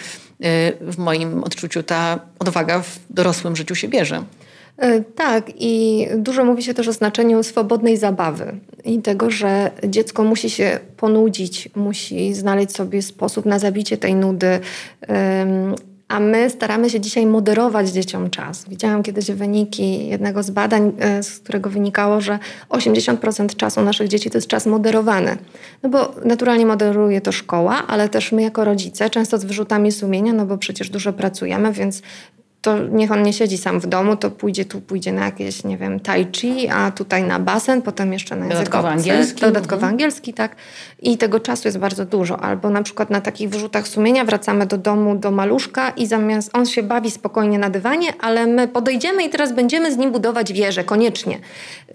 w 0.82 0.98
moim 0.98 1.44
odczuciu 1.44 1.84
ta 1.84 2.20
odwaga 2.39 2.80
w 2.80 3.00
dorosłym 3.10 3.56
życiu 3.56 3.75
się 3.75 3.88
bierze. 3.88 4.24
Y, 4.84 5.03
tak, 5.15 5.51
i 5.55 6.05
dużo 6.17 6.46
mówi 6.46 6.63
się 6.63 6.74
też 6.74 6.88
o 6.88 6.93
znaczeniu 6.93 7.43
swobodnej 7.43 7.98
zabawy 7.98 8.60
i 8.86 9.01
tego, 9.01 9.31
że 9.31 9.72
dziecko 9.84 10.24
musi 10.24 10.50
się 10.50 10.79
ponudzić, 10.98 11.69
musi 11.75 12.34
znaleźć 12.34 12.75
sobie 12.75 13.01
sposób 13.01 13.46
na 13.46 13.60
zabicie 13.60 13.98
tej 13.98 14.15
nudy 14.15 14.60
a 16.07 16.19
my 16.19 16.50
staramy 16.50 16.89
się 16.89 17.00
dzisiaj 17.00 17.25
moderować 17.25 17.89
dzieciom 17.89 18.29
czas. 18.29 18.65
Widziałam 18.69 19.03
kiedyś 19.03 19.31
wyniki 19.31 20.07
jednego 20.07 20.43
z 20.43 20.50
badań, 20.50 20.91
e, 21.00 21.24
z 21.24 21.39
którego 21.39 21.69
wynikało, 21.69 22.22
że 22.22 22.39
80% 22.69 23.55
czasu 23.55 23.81
naszych 23.81 24.07
dzieci 24.07 24.29
to 24.29 24.38
jest 24.38 24.48
czas 24.48 24.65
moderowany. 24.65 25.38
No 25.84 25.89
bo 25.89 26.15
naturalnie 26.25 26.65
moderuje 26.65 27.22
to 27.22 27.31
szkoła, 27.31 27.88
ale 27.88 28.10
też 28.10 28.31
my 28.31 28.41
jako 28.41 28.65
rodzice, 28.65 29.10
często 29.10 29.38
z 29.38 29.46
wyrzutami 29.46 29.91
sumienia, 29.91 30.34
no 30.34 30.46
bo 30.46 30.57
przecież 30.57 30.89
dużo 30.89 31.13
pracujemy, 31.13 31.72
więc 31.72 32.01
to 32.68 32.78
niech 32.80 33.12
on 33.12 33.24
nie 33.24 33.34
siedzi 33.34 33.58
sam 33.58 33.80
w 33.80 33.88
domu, 33.88 34.16
to 34.16 34.32
pójdzie 34.32 34.66
tu, 34.66 34.82
pójdzie 34.82 35.12
na 35.12 35.26
jakieś, 35.26 35.64
nie 35.64 35.78
wiem, 35.78 36.00
tai 36.00 36.28
chi, 36.32 36.70
a 36.70 36.92
tutaj 36.92 37.24
na 37.24 37.40
basen, 37.40 37.82
potem 37.82 38.14
jeszcze 38.14 38.36
na 38.36 38.46
język 38.46 38.58
Dodatkowo 38.58 38.88
obcy, 38.88 39.00
angielski. 39.00 39.42
Dodatkowo 39.42 39.76
mhm. 39.76 39.94
angielski, 39.94 40.34
tak. 40.34 40.56
I 41.02 41.18
tego 41.18 41.40
czasu 41.40 41.68
jest 41.68 41.78
bardzo 41.78 42.06
dużo. 42.06 42.40
Albo 42.40 42.70
na 42.70 42.84
przykład 42.84 43.10
na 43.10 43.22
takich 43.22 43.50
wyrzutach 43.50 43.88
sumienia 43.88 44.26
wracamy 44.26 44.66
do 44.66 44.78
domu, 44.78 45.16
do 45.16 45.32
maluszka 45.32 45.90
i 45.90 46.08
zamiast 46.08 46.58
on 46.58 46.66
się 46.66 46.84
bawi 46.84 47.12
spokojnie 47.12 47.60
na 47.60 47.70
dywanie, 47.70 48.14
ale 48.20 48.48
my 48.48 48.68
podejdziemy 48.68 49.24
i 49.24 49.30
teraz 49.30 49.54
będziemy 49.54 49.92
z 49.92 49.98
nim 49.98 50.12
budować 50.12 50.54
wieżę, 50.54 50.84
koniecznie. 50.84 51.40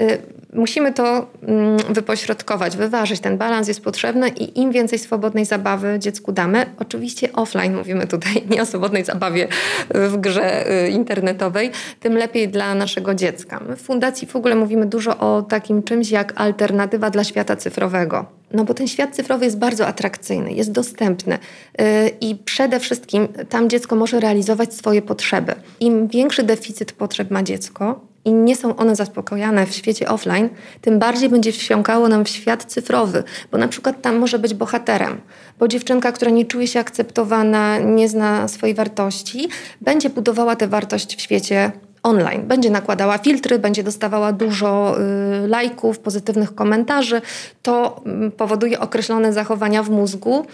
Y, 0.00 0.18
musimy 0.52 0.92
to 0.92 1.26
mm, 1.42 1.76
wypośrodkować, 1.88 2.76
wyważyć. 2.76 3.20
Ten 3.20 3.38
balans 3.38 3.68
jest 3.68 3.80
potrzebny 3.80 4.28
i 4.28 4.60
im 4.60 4.72
więcej 4.72 4.98
swobodnej 4.98 5.44
zabawy 5.44 5.98
dziecku 5.98 6.32
damy, 6.32 6.66
oczywiście 6.78 7.32
offline 7.32 7.76
mówimy 7.76 8.06
tutaj, 8.06 8.42
nie 8.50 8.62
o 8.62 8.66
swobodnej 8.66 9.04
zabawie 9.04 9.48
w 9.94 10.16
grze 10.16 10.61
Y, 10.61 10.61
internetowej, 10.90 11.70
tym 12.00 12.16
lepiej 12.16 12.48
dla 12.48 12.74
naszego 12.74 13.14
dziecka. 13.14 13.60
My 13.68 13.76
w 13.76 13.82
Fundacji 13.82 14.28
w 14.28 14.36
ogóle 14.36 14.54
mówimy 14.54 14.86
dużo 14.86 15.18
o 15.18 15.42
takim 15.42 15.82
czymś 15.82 16.10
jak 16.10 16.32
alternatywa 16.36 17.10
dla 17.10 17.24
świata 17.24 17.56
cyfrowego. 17.56 18.26
No 18.52 18.64
bo 18.64 18.74
ten 18.74 18.88
świat 18.88 19.16
cyfrowy 19.16 19.44
jest 19.44 19.58
bardzo 19.58 19.86
atrakcyjny, 19.86 20.52
jest 20.52 20.72
dostępny 20.72 21.34
y, 21.34 21.84
i 22.20 22.36
przede 22.36 22.80
wszystkim 22.80 23.28
tam 23.48 23.68
dziecko 23.68 23.96
może 23.96 24.20
realizować 24.20 24.74
swoje 24.74 25.02
potrzeby. 25.02 25.54
Im 25.80 26.08
większy 26.08 26.42
deficyt 26.42 26.92
potrzeb 26.92 27.30
ma 27.30 27.42
dziecko, 27.42 28.11
i 28.24 28.32
nie 28.32 28.56
są 28.56 28.76
one 28.76 28.96
zaspokojane 28.96 29.66
w 29.66 29.74
świecie 29.74 30.08
offline, 30.08 30.48
tym 30.80 30.98
bardziej 30.98 31.28
będzie 31.28 31.52
wsiąkało 31.52 32.08
nam 32.08 32.24
w 32.24 32.28
świat 32.28 32.64
cyfrowy, 32.64 33.24
bo 33.52 33.58
na 33.58 33.68
przykład 33.68 34.02
tam 34.02 34.16
może 34.16 34.38
być 34.38 34.54
bohaterem, 34.54 35.20
bo 35.58 35.68
dziewczynka, 35.68 36.12
która 36.12 36.30
nie 36.30 36.44
czuje 36.44 36.66
się 36.66 36.80
akceptowana, 36.80 37.78
nie 37.78 38.08
zna 38.08 38.48
swojej 38.48 38.74
wartości, 38.74 39.48
będzie 39.80 40.10
budowała 40.10 40.56
tę 40.56 40.68
wartość 40.68 41.16
w 41.16 41.20
świecie 41.20 41.72
online. 42.02 42.46
Będzie 42.46 42.70
nakładała 42.70 43.18
filtry, 43.18 43.58
będzie 43.58 43.82
dostawała 43.82 44.32
dużo 44.32 44.96
y, 45.44 45.48
lajków, 45.48 45.98
pozytywnych 45.98 46.54
komentarzy. 46.54 47.22
To 47.62 48.02
y, 48.26 48.30
powoduje 48.30 48.80
określone 48.80 49.32
zachowania 49.32 49.82
w 49.82 49.90
mózgu. 49.90 50.46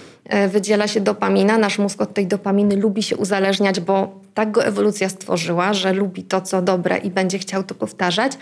Y, 0.44 0.48
wydziela 0.48 0.88
się 0.88 1.00
dopamina. 1.00 1.58
Nasz 1.58 1.78
mózg 1.78 2.00
od 2.00 2.14
tej 2.14 2.26
dopaminy 2.26 2.76
lubi 2.76 3.02
się 3.02 3.16
uzależniać, 3.16 3.80
bo 3.80 4.20
tak 4.34 4.50
go 4.50 4.64
ewolucja 4.64 5.08
stworzyła, 5.08 5.74
że 5.74 5.92
lubi 5.92 6.22
to, 6.22 6.40
co 6.40 6.62
dobre 6.62 6.98
i 6.98 7.10
będzie 7.10 7.38
chciał 7.38 7.64
to 7.64 7.74
powtarzać. 7.74 8.32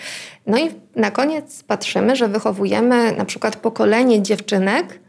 No 0.47 0.59
i 0.59 0.71
na 0.97 1.11
koniec 1.11 1.63
patrzymy, 1.63 2.17
że 2.17 2.29
wychowujemy 2.29 3.13
na 3.13 3.25
przykład 3.25 3.57
pokolenie 3.57 4.23
dziewczynek, 4.23 5.01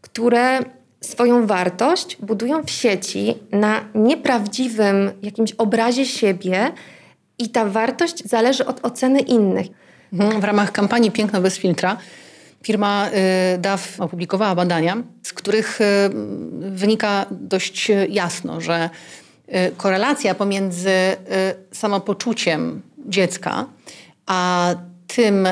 które 0.00 0.58
swoją 1.00 1.46
wartość 1.46 2.16
budują 2.20 2.62
w 2.62 2.70
sieci 2.70 3.34
na 3.52 3.80
nieprawdziwym 3.94 5.10
jakimś 5.22 5.52
obrazie 5.52 6.06
siebie 6.06 6.72
i 7.38 7.48
ta 7.48 7.64
wartość 7.64 8.28
zależy 8.28 8.66
od 8.66 8.84
oceny 8.84 9.20
innych. 9.20 9.66
Mhm. 10.12 10.40
W 10.40 10.44
ramach 10.44 10.72
kampanii 10.72 11.10
Piękno 11.10 11.40
bez 11.40 11.58
filtra 11.58 11.96
firma 12.66 13.08
y, 13.54 13.58
DAF 13.58 14.00
opublikowała 14.00 14.54
badania, 14.54 14.96
z 15.22 15.32
których 15.32 15.80
y, 15.80 15.84
wynika 16.70 17.26
dość 17.30 17.90
jasno, 18.08 18.60
że 18.60 18.90
y, 19.48 19.52
korelacja 19.76 20.34
pomiędzy 20.34 20.90
samopoczuciem 21.72 22.82
dziecka 23.08 23.66
a 24.26 24.74
tym, 25.06 25.48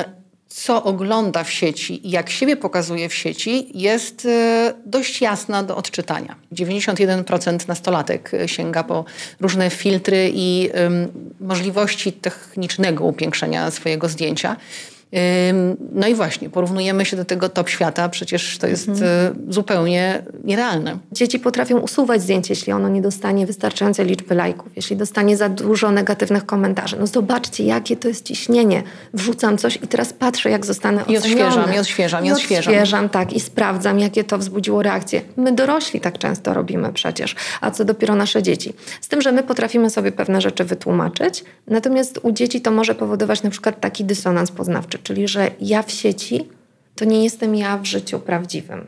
co 0.55 0.83
ogląda 0.83 1.43
w 1.43 1.51
sieci 1.51 2.07
i 2.07 2.11
jak 2.11 2.29
siebie 2.29 2.55
pokazuje 2.57 3.09
w 3.09 3.13
sieci, 3.13 3.67
jest 3.73 4.25
e, 4.25 4.73
dość 4.85 5.21
jasna 5.21 5.63
do 5.63 5.77
odczytania. 5.77 6.35
91% 6.53 7.67
nastolatek 7.67 8.33
e, 8.33 8.47
sięga 8.47 8.83
po 8.83 9.05
różne 9.41 9.69
filtry 9.69 10.31
i 10.33 10.69
możliwości 11.39 12.13
technicznego 12.13 13.05
upiększenia 13.05 13.71
swojego 13.71 14.09
zdjęcia. 14.09 14.55
No 15.91 16.07
i 16.07 16.15
właśnie, 16.15 16.49
porównujemy 16.49 17.05
się 17.05 17.17
do 17.17 17.25
tego 17.25 17.49
top 17.49 17.69
świata, 17.69 18.09
przecież 18.09 18.57
to 18.57 18.67
jest 18.67 18.89
mhm. 18.89 19.35
zupełnie 19.49 20.23
nierealne. 20.43 20.97
Dzieci 21.11 21.39
potrafią 21.39 21.79
usuwać 21.79 22.21
zdjęcie, 22.21 22.53
jeśli 22.53 22.73
ono 22.73 22.89
nie 22.89 23.01
dostanie 23.01 23.45
wystarczającej 23.45 24.05
liczby 24.05 24.35
lajków, 24.35 24.71
jeśli 24.75 24.95
dostanie 24.95 25.37
za 25.37 25.49
dużo 25.49 25.91
negatywnych 25.91 26.45
komentarzy. 26.45 26.97
No 26.99 27.07
zobaczcie, 27.07 27.63
jakie 27.63 27.97
to 27.97 28.07
jest 28.07 28.25
ciśnienie. 28.25 28.83
Wrzucam 29.13 29.57
coś 29.57 29.75
i 29.75 29.87
teraz 29.87 30.13
patrzę, 30.13 30.49
jak 30.49 30.65
zostanę 30.65 31.03
I 31.07 31.17
odświeżam, 31.17 31.73
i 31.73 31.79
odświeżam, 31.79 32.25
i 32.25 32.31
odświeżam. 32.31 32.73
I 32.73 32.77
odświeżam, 32.77 33.09
tak, 33.09 33.33
i 33.33 33.39
sprawdzam, 33.39 33.99
jakie 33.99 34.23
to 34.23 34.37
wzbudziło 34.37 34.83
reakcje. 34.83 35.21
My 35.37 35.51
dorośli 35.51 36.01
tak 36.01 36.17
często 36.17 36.53
robimy 36.53 36.93
przecież, 36.93 37.35
a 37.61 37.71
co 37.71 37.85
dopiero 37.85 38.15
nasze 38.15 38.43
dzieci. 38.43 38.73
Z 39.01 39.07
tym, 39.07 39.21
że 39.21 39.31
my 39.31 39.43
potrafimy 39.43 39.89
sobie 39.89 40.11
pewne 40.11 40.41
rzeczy 40.41 40.63
wytłumaczyć, 40.63 41.43
natomiast 41.67 42.19
u 42.23 42.31
dzieci 42.31 42.61
to 42.61 42.71
może 42.71 42.95
powodować 42.95 43.43
na 43.43 43.49
przykład 43.49 43.79
taki 43.79 44.05
dysonans 44.05 44.51
poznawczy 44.51 44.94
czyli 45.03 45.27
że 45.27 45.51
ja 45.61 45.83
w 45.83 45.91
sieci 45.91 46.49
to 46.95 47.05
nie 47.05 47.23
jestem 47.23 47.55
ja 47.55 47.77
w 47.77 47.85
życiu 47.85 48.19
prawdziwym. 48.19 48.87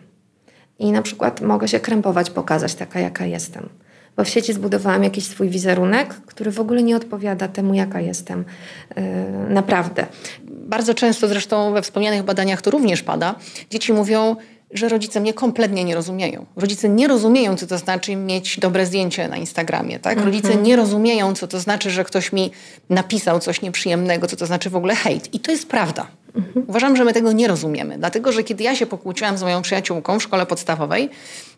I 0.80 0.92
na 0.92 1.02
przykład 1.02 1.42
mogę 1.42 1.68
się 1.68 1.80
krępować, 1.80 2.30
pokazać 2.30 2.76
taka, 2.76 3.00
jaka 3.00 3.26
jestem. 3.26 3.70
Bo 4.18 4.24
w 4.24 4.30
sieci 4.30 4.54
zbudowałam 4.54 5.04
jakiś 5.04 5.26
swój 5.26 5.50
wizerunek, 5.50 6.10
który 6.10 6.52
w 6.52 6.60
ogóle 6.60 6.84
nie 6.84 6.96
odpowiada 6.96 7.48
temu, 7.48 7.74
jaka 7.74 8.02
jestem 8.02 8.46
yy, 8.96 9.04
naprawdę. 9.50 10.06
Bardzo 10.44 10.94
często 10.94 11.28
zresztą 11.28 11.74
we 11.74 11.82
wspomnianych 11.82 12.24
badaniach 12.24 12.62
to 12.62 12.72
również 12.72 13.04
pada. 13.04 13.36
Dzieci 13.70 13.94
mówią, 13.94 14.36
że 14.72 14.90
rodzice 14.90 15.20
mnie 15.20 15.34
kompletnie 15.34 15.84
nie 15.84 15.96
rozumieją. 15.96 16.46
Rodzice 16.56 16.90
nie 16.90 17.08
rozumieją, 17.08 17.56
co 17.56 17.68
to 17.68 17.78
znaczy 17.78 18.16
mieć 18.16 18.60
dobre 18.60 18.86
zdjęcie 18.86 19.28
na 19.28 19.38
Instagramie. 19.38 20.00
Tak? 20.00 20.22
Rodzice 20.22 20.48
mhm. 20.48 20.66
nie 20.66 20.76
rozumieją, 20.76 21.34
co 21.36 21.48
to 21.48 21.60
znaczy, 21.60 21.92
że 21.92 22.04
ktoś 22.04 22.34
mi 22.34 22.52
napisał 22.90 23.40
coś 23.40 23.62
nieprzyjemnego, 23.62 24.28
co 24.28 24.36
to 24.36 24.46
znaczy 24.46 24.70
w 24.70 24.76
ogóle 24.76 24.96
hejt. 24.96 25.34
I 25.34 25.40
to 25.40 25.52
jest 25.52 25.68
prawda. 25.68 26.08
Mhm. 26.36 26.66
Uważam, 26.68 26.96
że 26.96 27.04
my 27.04 27.14
tego 27.14 27.32
nie 27.32 27.48
rozumiemy. 27.48 27.98
Dlatego, 27.98 28.32
że 28.32 28.44
kiedy 28.44 28.64
ja 28.64 28.76
się 28.76 28.86
pokłóciłam 28.86 29.38
z 29.38 29.44
moją 29.44 29.62
przyjaciółką 29.62 30.20
w 30.20 30.24
szkole 30.24 30.46
podstawowej, 30.46 31.10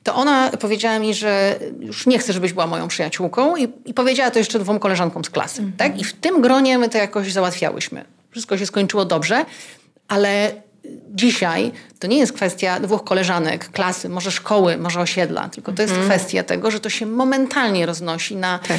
to 0.03 0.15
ona 0.15 0.51
powiedziała 0.59 0.99
mi, 0.99 1.13
że 1.13 1.59
już 1.79 2.07
nie 2.07 2.19
chce, 2.19 2.33
żebyś 2.33 2.53
była 2.53 2.67
moją 2.67 2.87
przyjaciółką 2.87 3.55
i, 3.55 3.67
i 3.85 3.93
powiedziała 3.93 4.31
to 4.31 4.39
jeszcze 4.39 4.59
dwóm 4.59 4.79
koleżankom 4.79 5.25
z 5.25 5.29
klasy. 5.29 5.61
Mhm. 5.61 5.77
Tak? 5.77 6.01
I 6.01 6.03
w 6.03 6.13
tym 6.13 6.41
gronie 6.41 6.77
my 6.77 6.89
to 6.89 6.97
jakoś 6.97 7.33
załatwiałyśmy. 7.33 8.05
Wszystko 8.31 8.57
się 8.57 8.65
skończyło 8.65 9.05
dobrze, 9.05 9.45
ale 10.07 10.51
dzisiaj 11.09 11.71
to 11.99 12.07
nie 12.07 12.17
jest 12.17 12.33
kwestia 12.33 12.79
dwóch 12.79 13.03
koleżanek, 13.03 13.69
klasy, 13.71 14.09
może 14.09 14.31
szkoły, 14.31 14.77
może 14.77 14.99
osiedla, 14.99 15.49
tylko 15.49 15.71
to 15.71 15.81
jest 15.81 15.93
mhm. 15.93 16.09
kwestia 16.09 16.43
tego, 16.43 16.71
że 16.71 16.79
to 16.79 16.89
się 16.89 17.05
momentalnie 17.05 17.85
roznosi 17.85 18.35
na 18.35 18.59
tak. 18.59 18.77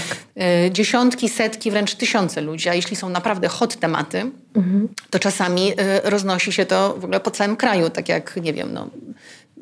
y, 0.66 0.70
dziesiątki, 0.70 1.28
setki, 1.28 1.70
wręcz 1.70 1.94
tysiące 1.94 2.40
ludzi. 2.40 2.68
A 2.68 2.74
jeśli 2.74 2.96
są 2.96 3.08
naprawdę 3.08 3.48
hot 3.48 3.76
tematy, 3.76 4.30
mhm. 4.54 4.88
to 5.10 5.18
czasami 5.18 5.72
y, 5.72 5.74
roznosi 6.04 6.52
się 6.52 6.66
to 6.66 6.94
w 6.98 7.04
ogóle 7.04 7.20
po 7.20 7.30
całym 7.30 7.56
kraju, 7.56 7.90
tak 7.90 8.08
jak, 8.08 8.36
nie 8.36 8.52
wiem, 8.52 8.72
no, 8.72 8.88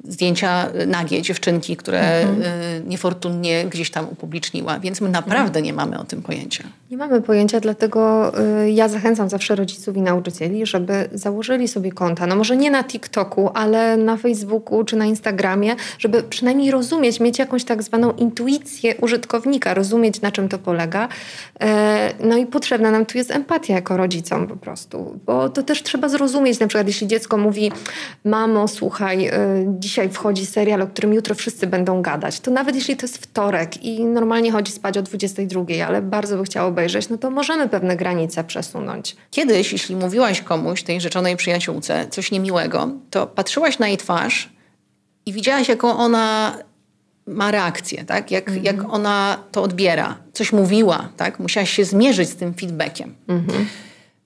zdjęcia 0.04 0.68
nagie 0.86 1.22
dziewczynki, 1.22 1.76
które 1.76 2.20
mhm. 2.20 2.42
Y, 2.42 2.82
niefortunnie 2.86 3.64
gdzieś 3.64 3.90
tam 3.90 4.08
upubliczniła, 4.08 4.80
więc 4.80 5.00
my 5.00 5.08
naprawdę 5.08 5.62
nie 5.62 5.72
mamy 5.72 5.98
o 5.98 6.04
tym 6.04 6.22
pojęcia. 6.22 6.64
Nie 6.90 6.96
mamy 6.96 7.20
pojęcia, 7.20 7.60
dlatego 7.60 8.32
y, 8.64 8.70
ja 8.70 8.88
zachęcam 8.88 9.28
zawsze 9.28 9.56
rodziców 9.56 9.96
i 9.96 10.02
nauczycieli, 10.02 10.66
żeby 10.66 11.08
założyli 11.12 11.68
sobie 11.68 11.92
konta, 11.92 12.26
no 12.26 12.36
może 12.36 12.56
nie 12.56 12.70
na 12.70 12.84
TikToku, 12.84 13.50
ale 13.54 13.96
na 13.96 14.16
Facebooku 14.16 14.84
czy 14.84 14.96
na 14.96 15.06
Instagramie, 15.06 15.76
żeby 15.98 16.22
przynajmniej 16.22 16.70
rozumieć, 16.70 17.20
mieć 17.20 17.38
jakąś 17.38 17.64
tak 17.64 17.82
zwaną 17.82 18.12
intuicję 18.12 18.96
użytkownika, 18.96 19.74
rozumieć 19.74 20.20
na 20.20 20.32
czym 20.32 20.48
to 20.48 20.58
polega. 20.58 21.08
E, 21.60 22.12
no 22.20 22.36
i 22.36 22.46
potrzebna 22.46 22.90
nam 22.90 23.06
tu 23.06 23.18
jest 23.18 23.30
empatia 23.30 23.74
jako 23.74 23.96
rodzicom 23.96 24.46
po 24.46 24.56
prostu, 24.56 25.20
bo 25.26 25.48
to 25.48 25.62
też 25.62 25.82
trzeba 25.82 26.08
zrozumieć, 26.08 26.60
na 26.60 26.66
przykład 26.66 26.86
jeśli 26.86 27.06
dziecko 27.06 27.36
mówi 27.36 27.72
mamo, 28.24 28.68
słuchaj, 28.68 29.28
y, 29.28 29.32
dzisiaj 29.88 30.08
wchodzi 30.08 30.46
serial, 30.46 30.82
o 30.82 30.86
którym 30.86 31.12
jutro 31.14 31.34
wszyscy 31.34 31.66
będą 31.66 32.02
gadać, 32.02 32.40
to 32.40 32.50
nawet 32.50 32.74
jeśli 32.74 32.96
to 32.96 33.04
jest 33.04 33.18
wtorek 33.18 33.84
i 33.84 34.04
normalnie 34.04 34.52
chodzi 34.52 34.72
spać 34.72 34.98
o 34.98 35.02
22, 35.02 35.64
ale 35.86 36.02
bardzo 36.02 36.36
by 36.36 36.44
chciał 36.44 36.68
obejrzeć, 36.68 37.08
no 37.08 37.18
to 37.18 37.30
możemy 37.30 37.68
pewne 37.68 37.96
granice 37.96 38.44
przesunąć. 38.44 39.16
Kiedyś, 39.30 39.72
jeśli 39.72 39.96
mówiłaś 39.96 40.40
komuś, 40.40 40.82
tej 40.82 41.00
rzeczonej 41.00 41.36
przyjaciółce, 41.36 42.06
coś 42.10 42.30
niemiłego, 42.30 42.88
to 43.10 43.26
patrzyłaś 43.26 43.78
na 43.78 43.88
jej 43.88 43.96
twarz 43.96 44.48
i 45.26 45.32
widziałaś, 45.32 45.68
jaką 45.68 45.96
ona 45.96 46.58
ma 47.26 47.50
reakcję, 47.50 48.04
tak? 48.04 48.30
jak, 48.30 48.48
mhm. 48.48 48.64
jak 48.64 48.92
ona 48.92 49.38
to 49.52 49.62
odbiera. 49.62 50.16
Coś 50.32 50.52
mówiła, 50.52 51.08
tak? 51.16 51.38
musiałaś 51.38 51.70
się 51.70 51.84
zmierzyć 51.84 52.28
z 52.28 52.36
tym 52.36 52.54
feedbackiem. 52.54 53.14
Mhm. 53.28 53.66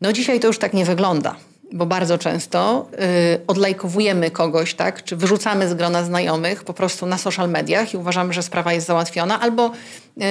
No 0.01 0.13
dzisiaj 0.13 0.41
to 0.41 0.47
już 0.47 0.59
tak 0.59 0.75
nie 0.75 0.85
wygląda 0.85 1.37
bo 1.73 1.87
bardzo 1.87 2.19
często 2.19 2.87
y, 3.35 3.47
odlajkowujemy 3.47 4.31
kogoś, 4.31 4.75
tak, 4.75 5.05
czy 5.05 5.17
wyrzucamy 5.17 5.69
z 5.69 5.75
grona 5.75 6.05
znajomych 6.05 6.65
po 6.65 6.75
prostu 6.75 7.07
na 7.07 7.19
social 7.19 7.51
mediach 7.51 7.95
i 7.95 7.97
uważamy, 7.97 8.33
że 8.33 8.43
sprawa 8.43 8.73
jest 8.73 8.87
załatwiona, 8.87 9.41
albo 9.41 9.67
y, 9.67 10.23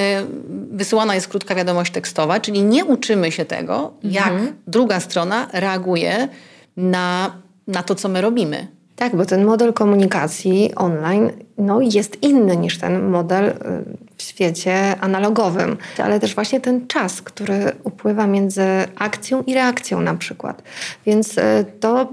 wysyłana 0.71 1.15
jest 1.15 1.27
krótka 1.27 1.56
wiadomość 1.56 1.91
tekstowa, 1.91 2.39
czyli 2.39 2.63
nie 2.63 2.86
uczymy 2.86 3.32
się 3.32 3.45
tego, 3.45 3.93
mhm. 4.04 4.13
jak 4.13 4.54
druga 4.67 4.99
strona 4.99 5.47
reaguje 5.54 6.27
na, 6.77 7.32
na 7.67 7.84
to, 7.84 7.95
co 7.95 8.10
my 8.10 8.21
robimy. 8.21 8.67
Tak, 8.95 9.15
bo 9.15 9.25
ten 9.25 9.45
model 9.45 9.73
komunikacji 9.73 10.75
online 10.75 11.32
no, 11.58 11.82
jest 11.82 12.23
inny 12.23 12.58
niż 12.58 12.77
ten 12.77 13.10
model 13.10 13.45
y, 13.45 13.54
w 14.21 14.27
świecie 14.27 14.95
analogowym, 14.99 15.77
ale 15.97 16.19
też 16.19 16.36
właśnie 16.36 16.62
ten 16.62 16.88
czas, 16.88 17.21
który 17.21 17.71
upływa 17.84 18.27
między 18.27 18.63
akcją 18.95 19.43
i 19.43 19.53
reakcją 19.53 20.01
na 20.01 20.15
przykład. 20.15 20.63
Więc 21.05 21.38
y, 21.38 21.65
to 21.79 22.07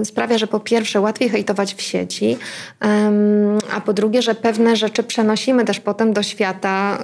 y, 0.00 0.04
sprawia, 0.04 0.38
że 0.38 0.46
po 0.46 0.60
pierwsze 0.60 1.00
łatwiej 1.00 1.28
hejtować 1.28 1.74
w 1.74 1.82
sieci, 1.82 2.38
a 3.74 3.80
po 3.80 3.92
drugie, 3.92 4.22
że 4.22 4.34
pewne 4.34 4.76
rzeczy 4.76 5.02
przenosimy 5.02 5.64
też 5.64 5.80
potem 5.80 6.12
do 6.12 6.22
świata 6.22 6.98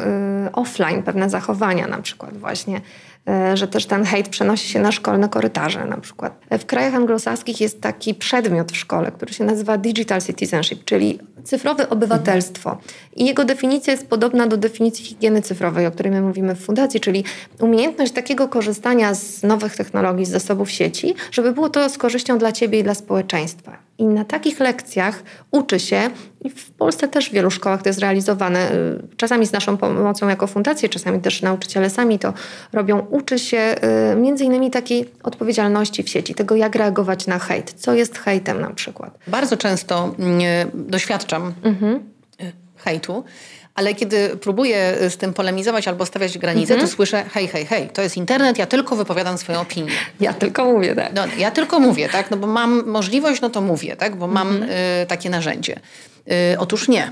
offline, 0.52 1.02
pewne 1.02 1.30
zachowania 1.30 1.86
na 1.86 1.98
przykład 1.98 2.36
właśnie 2.36 2.80
E, 2.80 3.15
że 3.54 3.68
też 3.68 3.86
ten 3.86 4.04
hejt 4.04 4.28
przenosi 4.28 4.68
się 4.68 4.80
na 4.80 4.92
szkolne 4.92 5.28
korytarze 5.28 5.84
na 5.84 5.96
przykład. 5.96 6.40
W 6.58 6.66
krajach 6.66 6.94
anglosaskich 6.94 7.60
jest 7.60 7.80
taki 7.80 8.14
przedmiot 8.14 8.72
w 8.72 8.76
szkole, 8.76 9.12
który 9.12 9.34
się 9.34 9.44
nazywa 9.44 9.78
digital 9.78 10.22
citizenship, 10.22 10.84
czyli 10.84 11.18
cyfrowe 11.44 11.88
obywatelstwo. 11.90 12.78
I 13.16 13.26
jego 13.26 13.44
definicja 13.44 13.92
jest 13.92 14.08
podobna 14.08 14.46
do 14.46 14.56
definicji 14.56 15.04
higieny 15.04 15.42
cyfrowej, 15.42 15.86
o 15.86 15.90
której 15.90 16.12
my 16.12 16.20
mówimy 16.20 16.54
w 16.54 16.64
fundacji, 16.64 17.00
czyli 17.00 17.24
umiejętność 17.60 18.12
takiego 18.12 18.48
korzystania 18.48 19.14
z 19.14 19.42
nowych 19.42 19.76
technologii, 19.76 20.26
z 20.26 20.30
zasobów 20.30 20.70
sieci, 20.70 21.14
żeby 21.30 21.52
było 21.52 21.68
to 21.68 21.88
z 21.88 21.98
korzyścią 21.98 22.38
dla 22.38 22.52
ciebie 22.52 22.78
i 22.78 22.82
dla 22.82 22.94
społeczeństwa. 22.94 23.86
I 23.98 24.04
na 24.04 24.24
takich 24.24 24.61
lekcjach 24.61 25.22
uczy 25.50 25.80
się, 25.80 26.11
i 26.44 26.50
w 26.50 26.70
Polsce 26.70 27.09
też 27.09 27.30
w 27.30 27.32
wielu 27.32 27.50
szkołach 27.50 27.82
to 27.82 27.88
jest 27.88 27.98
realizowane, 27.98 28.72
y, 28.72 29.16
czasami 29.16 29.46
z 29.46 29.52
naszą 29.52 29.76
pomocą 29.76 30.28
jako 30.28 30.46
fundację, 30.46 30.88
czasami 30.88 31.20
też 31.20 31.42
nauczyciele 31.42 31.90
sami 31.90 32.18
to 32.18 32.32
robią, 32.72 32.98
uczy 33.11 33.38
się 33.38 33.74
y, 34.12 34.16
między 34.16 34.44
innymi 34.44 34.70
takiej 34.70 35.11
odpowiedzialności 35.22 36.02
w 36.02 36.09
sieci, 36.09 36.35
tego 36.35 36.56
jak 36.56 36.74
reagować 36.74 37.26
na 37.26 37.38
hejt, 37.38 37.72
co 37.76 37.94
jest 37.94 38.18
hejtem 38.18 38.61
na 38.61 38.70
przykład. 38.70 39.18
Bardzo 39.26 39.56
często 39.56 40.14
mm, 40.18 40.40
doświadczam 40.74 41.52
mhm. 41.62 42.00
hejtu, 42.76 43.24
Ale 43.76 43.94
kiedy 43.94 44.36
próbuję 44.40 44.96
z 45.08 45.16
tym 45.16 45.34
polemizować 45.34 45.88
albo 45.88 46.06
stawiać 46.06 46.38
granice, 46.38 46.74
Mhm. 46.74 46.88
to 46.90 46.94
słyszę 46.96 47.24
hej, 47.32 47.48
hej, 47.48 47.66
hej, 47.66 47.88
to 47.88 48.02
jest 48.02 48.16
internet, 48.16 48.58
ja 48.58 48.66
tylko 48.66 48.96
wypowiadam 48.96 49.38
swoją 49.38 49.60
opinię. 49.60 49.92
Ja 50.20 50.32
tylko 50.32 50.64
mówię, 50.64 50.94
tak. 50.94 51.12
No, 51.14 51.22
ja 51.38 51.50
tylko 51.50 51.80
mówię, 51.80 52.08
tak? 52.08 52.30
No 52.30 52.36
bo 52.36 52.46
mam 52.46 52.86
możliwość, 52.86 53.40
no 53.40 53.50
to 53.50 53.60
mówię, 53.60 53.96
tak? 53.96 54.16
Bo 54.16 54.26
mam 54.26 54.48
Mhm. 54.48 54.70
y, 55.02 55.06
takie 55.06 55.30
narzędzie. 55.30 55.80
Y, 56.52 56.58
otóż 56.58 56.88
nie. 56.88 57.10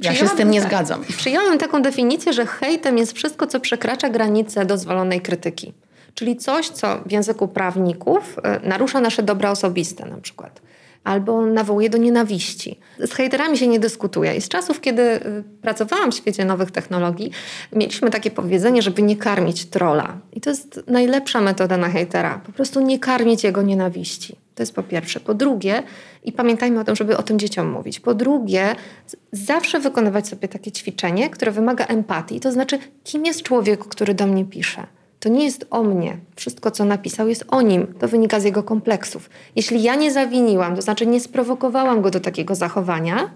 Ja 0.00 0.14
się 0.14 0.28
z 0.28 0.34
tym 0.34 0.50
nie 0.50 0.60
tak. 0.60 0.68
zgadzam. 0.68 1.04
Przyjąłem 1.16 1.58
taką 1.58 1.82
definicję, 1.82 2.32
że 2.32 2.46
hejtem 2.46 2.98
jest 2.98 3.12
wszystko, 3.12 3.46
co 3.46 3.60
przekracza 3.60 4.08
granice 4.08 4.64
dozwolonej 4.66 5.20
krytyki. 5.20 5.72
Czyli 6.14 6.36
coś, 6.36 6.68
co 6.68 6.98
w 7.06 7.12
języku 7.12 7.48
prawników 7.48 8.36
e, 8.42 8.60
narusza 8.68 9.00
nasze 9.00 9.22
dobra 9.22 9.50
osobiste 9.50 10.06
na 10.06 10.16
przykład. 10.16 10.60
Albo 11.04 11.46
nawołuje 11.46 11.90
do 11.90 11.98
nienawiści. 11.98 12.78
Z 12.98 13.12
hejterami 13.12 13.58
się 13.58 13.66
nie 13.66 13.80
dyskutuje. 13.80 14.36
I 14.36 14.40
z 14.40 14.48
czasów, 14.48 14.80
kiedy 14.80 15.02
e, 15.02 15.20
pracowałam 15.62 16.12
w 16.12 16.14
świecie 16.14 16.44
nowych 16.44 16.70
technologii, 16.70 17.30
mieliśmy 17.72 18.10
takie 18.10 18.30
powiedzenie, 18.30 18.82
żeby 18.82 19.02
nie 19.02 19.16
karmić 19.16 19.64
trola. 19.64 20.18
I 20.32 20.40
to 20.40 20.50
jest 20.50 20.84
najlepsza 20.86 21.40
metoda 21.40 21.76
na 21.76 21.88
hejtera. 21.88 22.40
Po 22.46 22.52
prostu 22.52 22.80
nie 22.80 22.98
karmić 22.98 23.44
jego 23.44 23.62
nienawiści. 23.62 24.36
To 24.54 24.62
jest 24.62 24.74
po 24.74 24.82
pierwsze. 24.82 25.20
Po 25.20 25.34
drugie, 25.34 25.82
i 26.24 26.32
pamiętajmy 26.32 26.80
o 26.80 26.84
tym, 26.84 26.96
żeby 26.96 27.16
o 27.16 27.22
tym 27.22 27.38
dzieciom 27.38 27.70
mówić. 27.70 28.00
Po 28.00 28.14
drugie, 28.14 28.76
zawsze 29.32 29.80
wykonywać 29.80 30.28
sobie 30.28 30.48
takie 30.48 30.72
ćwiczenie, 30.72 31.30
które 31.30 31.52
wymaga 31.52 31.84
empatii. 31.84 32.40
To 32.40 32.52
znaczy, 32.52 32.78
kim 33.04 33.26
jest 33.26 33.42
człowiek, 33.42 33.84
który 33.84 34.14
do 34.14 34.26
mnie 34.26 34.44
pisze? 34.44 34.86
To 35.22 35.28
nie 35.28 35.44
jest 35.44 35.66
o 35.70 35.82
mnie. 35.82 36.16
Wszystko, 36.36 36.70
co 36.70 36.84
napisał, 36.84 37.28
jest 37.28 37.44
o 37.48 37.62
nim. 37.62 37.94
To 38.00 38.08
wynika 38.08 38.40
z 38.40 38.44
jego 38.44 38.62
kompleksów. 38.62 39.30
Jeśli 39.56 39.82
ja 39.82 39.94
nie 39.94 40.12
zawiniłam, 40.12 40.76
to 40.76 40.82
znaczy 40.82 41.06
nie 41.06 41.20
sprowokowałam 41.20 42.02
go 42.02 42.10
do 42.10 42.20
takiego 42.20 42.54
zachowania, 42.54 43.30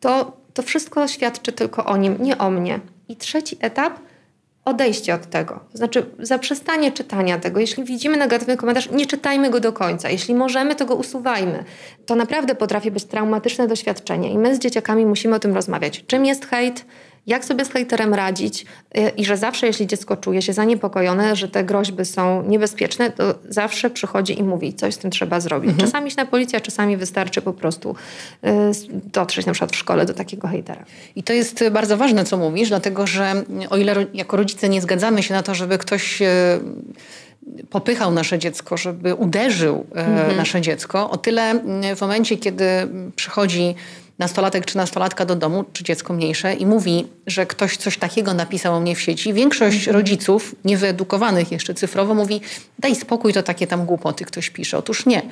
to, 0.00 0.32
to 0.54 0.62
wszystko 0.62 1.08
świadczy 1.08 1.52
tylko 1.52 1.84
o 1.84 1.96
nim, 1.96 2.16
nie 2.20 2.38
o 2.38 2.50
mnie. 2.50 2.80
I 3.08 3.16
trzeci 3.16 3.56
etap 3.60 3.98
odejście 4.64 5.14
od 5.14 5.26
tego. 5.26 5.60
To 5.72 5.78
znaczy 5.78 6.06
zaprzestanie 6.18 6.92
czytania 6.92 7.38
tego. 7.38 7.60
Jeśli 7.60 7.84
widzimy 7.84 8.16
negatywny 8.16 8.56
komentarz, 8.56 8.90
nie 8.90 9.06
czytajmy 9.06 9.50
go 9.50 9.60
do 9.60 9.72
końca. 9.72 10.10
Jeśli 10.10 10.34
możemy, 10.34 10.74
to 10.74 10.86
go 10.86 10.94
usuwajmy. 10.94 11.64
To 12.06 12.14
naprawdę 12.14 12.54
potrafi 12.54 12.90
być 12.90 13.04
traumatyczne 13.04 13.68
doświadczenie 13.68 14.30
i 14.30 14.38
my 14.38 14.56
z 14.56 14.58
dzieciakami 14.58 15.06
musimy 15.06 15.34
o 15.34 15.38
tym 15.38 15.54
rozmawiać. 15.54 16.04
Czym 16.06 16.26
jest 16.26 16.46
hejt? 16.46 16.84
Jak 17.26 17.44
sobie 17.44 17.64
z 17.64 17.70
hejterem 17.70 18.14
radzić 18.14 18.64
y, 18.98 19.08
i 19.16 19.24
że 19.24 19.36
zawsze, 19.36 19.66
jeśli 19.66 19.86
dziecko 19.86 20.16
czuje 20.16 20.42
się 20.42 20.52
zaniepokojone, 20.52 21.36
że 21.36 21.48
te 21.48 21.64
groźby 21.64 22.04
są 22.04 22.42
niebezpieczne, 22.42 23.10
to 23.10 23.34
zawsze 23.48 23.90
przychodzi 23.90 24.38
i 24.38 24.42
mówi, 24.42 24.74
coś 24.74 24.94
z 24.94 24.98
tym 24.98 25.10
trzeba 25.10 25.40
zrobić. 25.40 25.76
Czasami 25.80 26.08
iść 26.08 26.16
na 26.16 26.26
policję, 26.26 26.60
czasami 26.60 26.96
wystarczy 26.96 27.42
po 27.42 27.52
prostu 27.52 27.94
y, 28.44 28.50
dotrzeć 29.12 29.46
na 29.46 29.52
przykład 29.52 29.72
w 29.72 29.76
szkole 29.76 30.06
do 30.06 30.14
takiego 30.14 30.48
hejtera. 30.48 30.84
I 31.16 31.22
to 31.22 31.32
jest 31.32 31.62
y, 31.62 31.70
bardzo 31.70 31.96
ważne, 31.96 32.24
co 32.24 32.36
mówisz, 32.36 32.68
dlatego 32.68 33.06
że 33.06 33.44
o 33.70 33.76
ile 33.76 34.06
jako 34.14 34.36
rodzice 34.36 34.68
nie 34.68 34.80
zgadzamy 34.80 35.22
się 35.22 35.34
na 35.34 35.42
to, 35.42 35.54
żeby 35.54 35.78
ktoś 35.78 36.22
e, 36.22 36.60
popychał 37.70 38.12
nasze 38.12 38.38
dziecko, 38.38 38.76
żeby 38.76 39.14
uderzył 39.14 39.86
e, 39.94 40.36
nasze 40.36 40.60
dziecko, 40.60 41.10
o 41.10 41.16
tyle 41.16 41.60
w 41.96 42.00
momencie, 42.00 42.36
kiedy 42.36 42.64
przychodzi 43.16 43.74
nastolatek 44.20 44.66
czy 44.66 44.76
nastolatka 44.76 45.26
do 45.26 45.36
domu, 45.36 45.64
czy 45.72 45.84
dziecko 45.84 46.12
mniejsze 46.12 46.54
i 46.54 46.66
mówi, 46.66 47.06
że 47.26 47.46
ktoś 47.46 47.76
coś 47.76 47.98
takiego 47.98 48.34
napisał 48.34 48.74
o 48.74 48.80
mnie 48.80 48.94
w 48.94 49.00
sieci, 49.00 49.32
większość 49.32 49.86
rodziców, 49.86 50.54
niewyedukowanych 50.64 51.52
jeszcze 51.52 51.74
cyfrowo, 51.74 52.14
mówi 52.14 52.40
daj 52.78 52.94
spokój, 52.94 53.32
to 53.32 53.42
takie 53.42 53.66
tam 53.66 53.84
głupoty 53.86 54.24
ktoś 54.24 54.50
pisze. 54.50 54.78
Otóż 54.78 55.06
nie. 55.06 55.22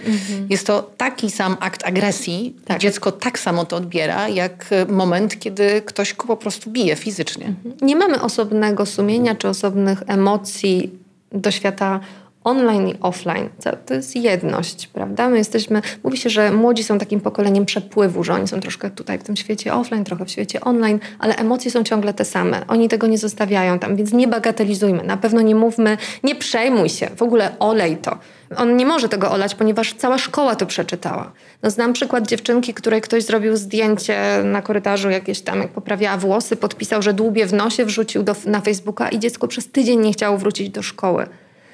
Jest 0.50 0.66
to 0.66 0.90
taki 0.96 1.30
sam 1.30 1.56
akt 1.60 1.86
agresji, 1.86 2.56
Tak. 2.64 2.78
dziecko 2.78 3.12
tak 3.12 3.38
samo 3.38 3.64
to 3.64 3.76
odbiera, 3.76 4.28
jak 4.28 4.66
e, 4.70 4.92
moment, 4.92 5.38
kiedy 5.38 5.82
ktoś 5.82 6.14
go 6.14 6.24
po 6.26 6.36
prostu 6.36 6.70
bije 6.70 6.96
fizycznie. 6.96 7.54
Nie 7.82 7.96
mamy 7.96 8.20
osobnego 8.22 8.86
sumienia 8.86 9.34
czy 9.34 9.48
osobnych 9.48 10.02
emocji 10.06 10.90
do 11.32 11.50
świata 11.50 12.00
online 12.44 12.88
i 12.88 12.94
offline. 13.00 13.48
To, 13.64 13.70
to 13.86 13.94
jest 13.94 14.16
jedność, 14.16 14.86
prawda? 14.86 15.28
My 15.28 15.38
jesteśmy, 15.38 15.82
mówi 16.04 16.18
się, 16.18 16.30
że 16.30 16.52
młodzi 16.52 16.84
są 16.84 16.98
takim 16.98 17.20
pokoleniem 17.20 17.66
przepływu, 17.66 18.24
że 18.24 18.34
oni 18.34 18.48
są 18.48 18.60
troszkę 18.60 18.90
tutaj 18.90 19.18
w 19.18 19.22
tym 19.22 19.36
świecie 19.36 19.74
offline, 19.74 20.04
trochę 20.04 20.24
w 20.24 20.30
świecie 20.30 20.60
online, 20.60 20.98
ale 21.18 21.36
emocje 21.36 21.70
są 21.70 21.84
ciągle 21.84 22.14
te 22.14 22.24
same. 22.24 22.66
Oni 22.68 22.88
tego 22.88 23.06
nie 23.06 23.18
zostawiają 23.18 23.78
tam, 23.78 23.96
więc 23.96 24.12
nie 24.12 24.28
bagatelizujmy. 24.28 25.02
Na 25.02 25.16
pewno 25.16 25.40
nie 25.40 25.54
mówmy, 25.54 25.96
nie 26.22 26.34
przejmuj 26.34 26.88
się, 26.88 27.10
w 27.16 27.22
ogóle 27.22 27.58
olej 27.58 27.96
to. 27.96 28.18
On 28.56 28.76
nie 28.76 28.86
może 28.86 29.08
tego 29.08 29.30
olać, 29.30 29.54
ponieważ 29.54 29.94
cała 29.94 30.18
szkoła 30.18 30.56
to 30.56 30.66
przeczytała. 30.66 31.32
No, 31.62 31.70
znam 31.70 31.92
przykład 31.92 32.28
dziewczynki, 32.28 32.74
której 32.74 33.00
ktoś 33.00 33.24
zrobił 33.24 33.56
zdjęcie 33.56 34.18
na 34.44 34.62
korytarzu 34.62 35.10
jakieś 35.10 35.40
tam, 35.40 35.58
jak 35.58 35.70
poprawiała 35.70 36.16
włosy, 36.16 36.56
podpisał, 36.56 37.02
że 37.02 37.14
dłubie 37.14 37.46
w 37.46 37.52
nosie, 37.52 37.84
wrzucił 37.84 38.22
do, 38.22 38.34
na 38.46 38.60
Facebooka 38.60 39.08
i 39.08 39.18
dziecko 39.18 39.48
przez 39.48 39.70
tydzień 39.70 40.00
nie 40.00 40.12
chciało 40.12 40.38
wrócić 40.38 40.70
do 40.70 40.82
szkoły. 40.82 41.26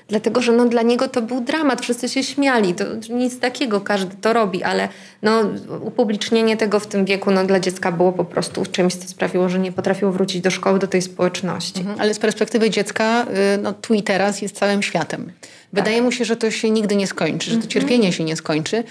Dlatego, 0.08 0.42
że 0.42 0.52
no, 0.52 0.64
dla 0.64 0.82
niego 0.82 1.08
to 1.08 1.22
był 1.22 1.40
dramat, 1.40 1.82
wszyscy 1.82 2.08
się 2.08 2.22
śmiali. 2.22 2.74
To 2.74 2.84
nic 3.10 3.40
takiego, 3.40 3.80
każdy 3.80 4.16
to 4.16 4.32
robi, 4.32 4.62
ale 4.62 4.88
no, 5.22 5.42
upublicznienie 5.80 6.56
tego 6.56 6.80
w 6.80 6.86
tym 6.86 7.04
wieku 7.04 7.30
no, 7.30 7.44
dla 7.44 7.60
dziecka 7.60 7.92
było 7.92 8.12
po 8.12 8.24
prostu 8.24 8.66
czymś, 8.66 8.94
co 8.94 9.08
sprawiło, 9.08 9.48
że 9.48 9.58
nie 9.58 9.72
potrafiło 9.72 10.12
wrócić 10.12 10.40
do 10.40 10.50
szkoły, 10.50 10.78
do 10.78 10.86
tej 10.86 11.02
społeczności. 11.02 11.80
Mhm, 11.80 12.00
Ale 12.00 12.14
z 12.14 12.18
perspektywy 12.18 12.70
dziecka, 12.70 13.26
y, 13.54 13.58
no, 13.62 13.72
tu 13.72 13.94
i 13.94 14.02
teraz 14.02 14.42
jest 14.42 14.56
całym 14.56 14.82
światem. 14.82 15.32
Wydaje 15.74 16.02
mu 16.02 16.12
się, 16.12 16.24
że 16.24 16.36
to 16.36 16.50
się 16.50 16.70
nigdy 16.70 16.96
nie 16.96 17.06
skończy, 17.06 17.50
że 17.50 17.56
to 17.56 17.66
cierpienie 17.66 18.12
się 18.12 18.24
nie 18.24 18.36
skończy. 18.36 18.76
Y, 18.76 18.84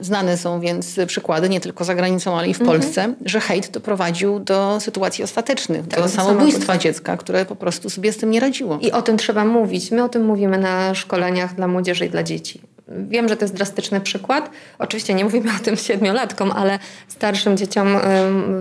Znane 0.00 0.36
są 0.36 0.60
więc 0.60 0.96
przykłady, 1.06 1.48
nie 1.48 1.60
tylko 1.60 1.84
za 1.84 1.94
granicą, 1.94 2.38
ale 2.38 2.48
i 2.48 2.54
w 2.54 2.58
Polsce, 2.58 3.14
że 3.24 3.40
hejt 3.40 3.70
doprowadził 3.70 4.40
do 4.40 4.80
sytuacji 4.80 5.24
ostatecznych, 5.24 5.86
do 5.86 5.96
do 6.02 6.08
samobójstwa. 6.08 6.78
dziecka, 6.78 7.16
które 7.16 7.44
po 7.44 7.56
prostu 7.56 7.90
sobie 7.90 8.12
z 8.12 8.16
tym 8.16 8.30
nie 8.30 8.40
radziło. 8.40 8.78
I 8.80 8.92
o 8.92 9.02
tym 9.02 9.16
trzeba 9.18 9.44
mówić. 9.44 9.90
My 9.90 10.04
o 10.04 10.08
tym 10.08 10.24
mówimy 10.24 10.58
na 10.58 10.94
szkoleniach 10.94 11.54
dla 11.54 11.68
młodzieży 11.68 12.06
i 12.06 12.10
dla 12.10 12.22
dzieci. 12.22 12.60
Wiem, 13.08 13.28
że 13.28 13.36
to 13.36 13.44
jest 13.44 13.54
drastyczny 13.54 14.00
przykład. 14.00 14.50
Oczywiście 14.78 15.14
nie 15.14 15.24
mówimy 15.24 15.50
o 15.60 15.64
tym 15.64 15.76
siedmiolatkom, 15.76 16.52
ale 16.52 16.78
starszym 17.08 17.56
dzieciom 17.56 17.96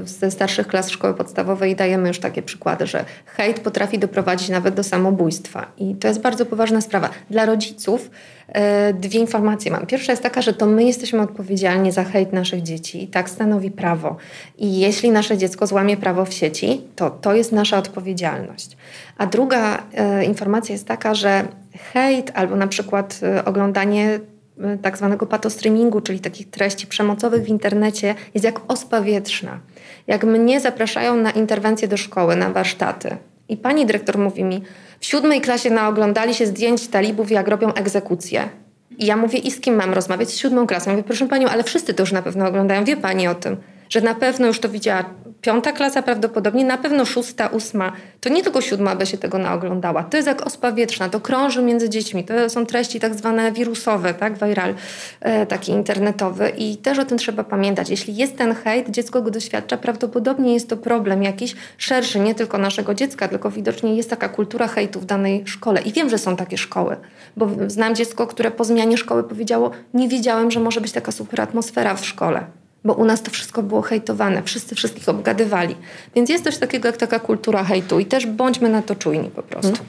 ze 0.05 0.31
starszych 0.31 0.67
klas 0.67 0.89
szkoły 0.89 1.13
podstawowej 1.13 1.75
dajemy 1.75 2.07
już 2.07 2.19
takie 2.19 2.41
przykłady, 2.41 2.87
że 2.87 3.05
hejt 3.25 3.59
potrafi 3.59 3.99
doprowadzić 3.99 4.49
nawet 4.49 4.75
do 4.75 4.83
samobójstwa. 4.83 5.71
I 5.77 5.95
to 5.95 6.07
jest 6.07 6.21
bardzo 6.21 6.45
poważna 6.45 6.81
sprawa. 6.81 7.09
Dla 7.29 7.45
rodziców 7.45 8.11
e, 8.47 8.93
dwie 8.93 9.19
informacje 9.19 9.71
mam. 9.71 9.85
Pierwsza 9.85 10.11
jest 10.11 10.23
taka, 10.23 10.41
że 10.41 10.53
to 10.53 10.65
my 10.65 10.83
jesteśmy 10.83 11.21
odpowiedzialni 11.21 11.91
za 11.91 12.03
hejt 12.03 12.33
naszych 12.33 12.61
dzieci. 12.61 13.03
I 13.03 13.07
tak 13.07 13.29
stanowi 13.29 13.71
prawo. 13.71 14.17
I 14.57 14.79
jeśli 14.79 15.11
nasze 15.11 15.37
dziecko 15.37 15.67
złamie 15.67 15.97
prawo 15.97 16.25
w 16.25 16.33
sieci, 16.33 16.81
to 16.95 17.09
to 17.09 17.35
jest 17.35 17.51
nasza 17.51 17.77
odpowiedzialność. 17.77 18.77
A 19.17 19.25
druga 19.25 19.83
e, 19.93 20.25
informacja 20.25 20.73
jest 20.73 20.87
taka, 20.87 21.15
że 21.15 21.47
hejt 21.93 22.31
albo 22.33 22.55
na 22.55 22.67
przykład 22.67 23.19
e, 23.23 23.45
oglądanie 23.45 24.19
e, 24.59 24.77
tak 24.77 24.97
zwanego 24.97 25.25
patostreamingu, 25.25 26.01
czyli 26.01 26.19
takich 26.19 26.49
treści 26.49 26.87
przemocowych 26.87 27.43
w 27.43 27.47
internecie 27.47 28.15
jest 28.33 28.43
jak 28.45 28.59
ospa 28.67 29.01
wietrzna. 29.01 29.59
Jak 30.07 30.23
mnie 30.23 30.59
zapraszają 30.59 31.15
na 31.15 31.31
interwencję 31.31 31.87
do 31.87 31.97
szkoły, 31.97 32.35
na 32.35 32.49
warsztaty 32.49 33.17
i 33.51 33.57
pani 33.57 33.85
dyrektor 33.85 34.17
mówi 34.17 34.43
mi, 34.43 34.63
w 34.99 35.05
siódmej 35.05 35.41
klasie 35.41 35.69
naoglądali 35.69 36.33
się 36.33 36.45
zdjęć 36.45 36.87
talibów, 36.87 37.31
jak 37.31 37.47
robią 37.47 37.73
egzekucje. 37.73 38.49
I 38.97 39.05
ja 39.05 39.17
mówię, 39.17 39.39
i 39.39 39.51
z 39.51 39.59
kim 39.59 39.75
mam 39.75 39.93
rozmawiać? 39.93 40.29
Z 40.29 40.37
siódmą 40.37 40.67
klasą. 40.67 40.91
Mówię, 40.91 41.03
proszę 41.03 41.27
panią, 41.27 41.47
ale 41.47 41.63
wszyscy 41.63 41.93
to 41.93 42.03
już 42.03 42.11
na 42.11 42.21
pewno 42.21 42.47
oglądają. 42.47 42.83
Wie 42.83 42.97
pani 42.97 43.27
o 43.27 43.35
tym, 43.35 43.57
że 43.89 44.01
na 44.01 44.15
pewno 44.15 44.47
już 44.47 44.59
to 44.59 44.69
widziała 44.69 45.05
piąta 45.41 45.71
klasa 45.71 46.01
prawdopodobnie, 46.01 46.65
na 46.65 46.77
pewno 46.77 47.05
szósta, 47.05 47.47
ósma. 47.47 47.91
To 48.21 48.29
nie 48.29 48.43
tylko 48.43 48.61
siódma 48.61 48.95
by 48.95 49.05
się 49.05 49.17
tego 49.17 49.37
naoglądała. 49.37 50.03
To 50.03 50.17
jest 50.17 50.27
jak 50.27 50.47
ospa 50.47 50.71
wietrzna, 50.71 51.09
to 51.09 51.19
krąży 51.19 51.61
między 51.61 51.89
dziećmi. 51.89 52.23
To 52.23 52.49
są 52.49 52.65
treści 52.65 52.99
tak 52.99 53.15
zwane 53.15 53.51
wirusowe, 53.51 54.13
tak? 54.13 54.33
Viral, 54.33 54.75
e, 55.21 55.45
taki 55.45 55.71
internetowy. 55.71 56.49
I 56.49 56.77
też 56.77 56.99
o 56.99 57.05
tym 57.05 57.17
trzeba 57.17 57.43
pamiętać. 57.43 57.89
Jeśli 57.89 58.15
jest 58.15 58.37
ten 58.37 58.55
hejt, 58.55 58.89
dziecko 58.89 59.21
go 59.21 59.31
doświadcza, 59.31 59.77
prawdopodobnie 59.77 60.53
jest 60.53 60.69
to 60.69 60.77
problem 60.77 61.23
jakiś 61.23 61.55
szerszy, 61.77 62.19
nie 62.19 62.35
tylko 62.35 62.57
naszego 62.57 62.93
dziecka, 62.93 63.27
tylko 63.27 63.51
widocznie 63.51 63.95
jest 63.95 64.09
taka 64.09 64.29
kultura 64.29 64.67
hejtu 64.67 64.99
w 64.99 65.05
danej 65.05 65.43
szkole. 65.47 65.81
I 65.81 65.91
wiem, 65.91 66.09
że 66.09 66.17
są 66.17 66.35
takie 66.35 66.57
szkoły, 66.57 66.97
bo 67.37 67.49
znam 67.67 67.95
dziecko, 67.95 68.27
które 68.27 68.51
po 68.51 68.63
zmianie 68.63 68.97
szkoły 68.97 69.23
powiedziało, 69.23 69.71
nie 69.93 70.09
wiedziałem, 70.09 70.51
że 70.51 70.59
może 70.59 70.81
być 70.81 70.91
taka 70.91 71.11
super 71.11 71.41
atmosfera 71.41 71.95
w 71.95 72.05
szkole. 72.05 72.60
Bo 72.83 72.93
u 72.93 73.05
nas 73.05 73.21
to 73.21 73.31
wszystko 73.31 73.63
było 73.63 73.81
hejtowane, 73.81 74.43
wszyscy 74.43 74.75
wszystkich 74.75 75.09
obgadywali. 75.09 75.75
Więc 76.15 76.29
jest 76.29 76.43
coś 76.43 76.57
takiego 76.57 76.87
jak 76.87 76.97
taka 76.97 77.19
kultura 77.19 77.63
hejtu 77.63 77.99
i 77.99 78.05
też 78.05 78.25
bądźmy 78.25 78.69
na 78.69 78.81
to 78.81 78.95
czujni 78.95 79.29
po 79.29 79.43
prostu. 79.43 79.83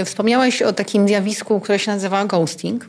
Y, 0.00 0.04
Wspomniałaś 0.04 0.62
o 0.62 0.72
takim 0.72 1.08
zjawisku, 1.08 1.60
które 1.60 1.78
się 1.78 1.90
nazywa 1.90 2.24
ghosting. 2.24 2.86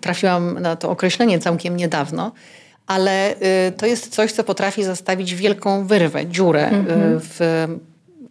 Trafiłam 0.00 0.58
na 0.58 0.76
to 0.76 0.90
określenie 0.90 1.38
całkiem 1.38 1.76
niedawno, 1.76 2.32
ale 2.86 3.34
y, 3.34 3.72
to 3.76 3.86
jest 3.86 4.08
coś, 4.08 4.32
co 4.32 4.44
potrafi 4.44 4.84
zostawić 4.84 5.34
wielką 5.34 5.86
wyrwę, 5.86 6.26
dziurę 6.26 6.70
y, 6.72 6.74
w, 7.20 7.66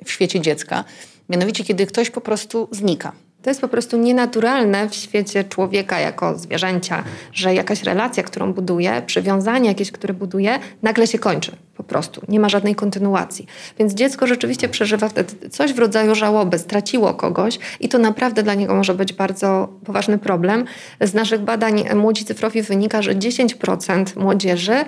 w 0.06 0.12
świecie 0.12 0.40
dziecka. 0.42 0.84
Mianowicie, 1.30 1.64
kiedy 1.64 1.86
ktoś 1.86 2.10
po 2.10 2.22
prostu 2.22 2.68
znika. 2.72 3.12
To 3.48 3.52
jest 3.52 3.62
po 3.62 3.68
prostu 3.68 3.98
nienaturalne 3.98 4.90
w 4.90 4.96
świecie 4.96 5.44
człowieka 5.44 6.00
jako 6.00 6.38
zwierzęcia, 6.38 7.04
że 7.34 7.54
jakaś 7.54 7.84
relacja, 7.84 8.24
którą 8.24 8.54
buduje, 8.54 9.02
przywiązanie 9.06 9.70
jakieś, 9.70 9.92
które 9.92 10.14
buduje, 10.14 10.60
nagle 10.82 11.08
się 11.08 11.20
kończy. 11.20 11.52
Po 11.78 11.84
prostu. 11.84 12.22
Nie 12.28 12.40
ma 12.40 12.50
żadnej 12.50 12.76
kontynuacji. 12.76 13.46
Więc 13.80 13.94
dziecko 13.94 14.28
rzeczywiście 14.28 14.70
przeżywa 14.70 15.10
wtedy 15.10 15.50
coś 15.50 15.74
w 15.74 15.80
rodzaju 15.80 16.16
żałoby, 16.16 16.60
straciło 16.60 17.14
kogoś 17.14 17.60
i 17.80 17.90
to 17.90 17.98
naprawdę 17.98 18.44
dla 18.44 18.54
niego 18.54 18.76
może 18.76 18.94
być 18.94 19.14
bardzo 19.14 19.70
poważny 19.86 20.18
problem. 20.18 20.66
Z 21.02 21.14
naszych 21.14 21.42
badań 21.42 21.84
Młodzi 21.96 22.26
Cyfrowi 22.26 22.62
wynika, 22.62 23.02
że 23.02 23.16
10% 23.16 24.20
młodzieży 24.20 24.86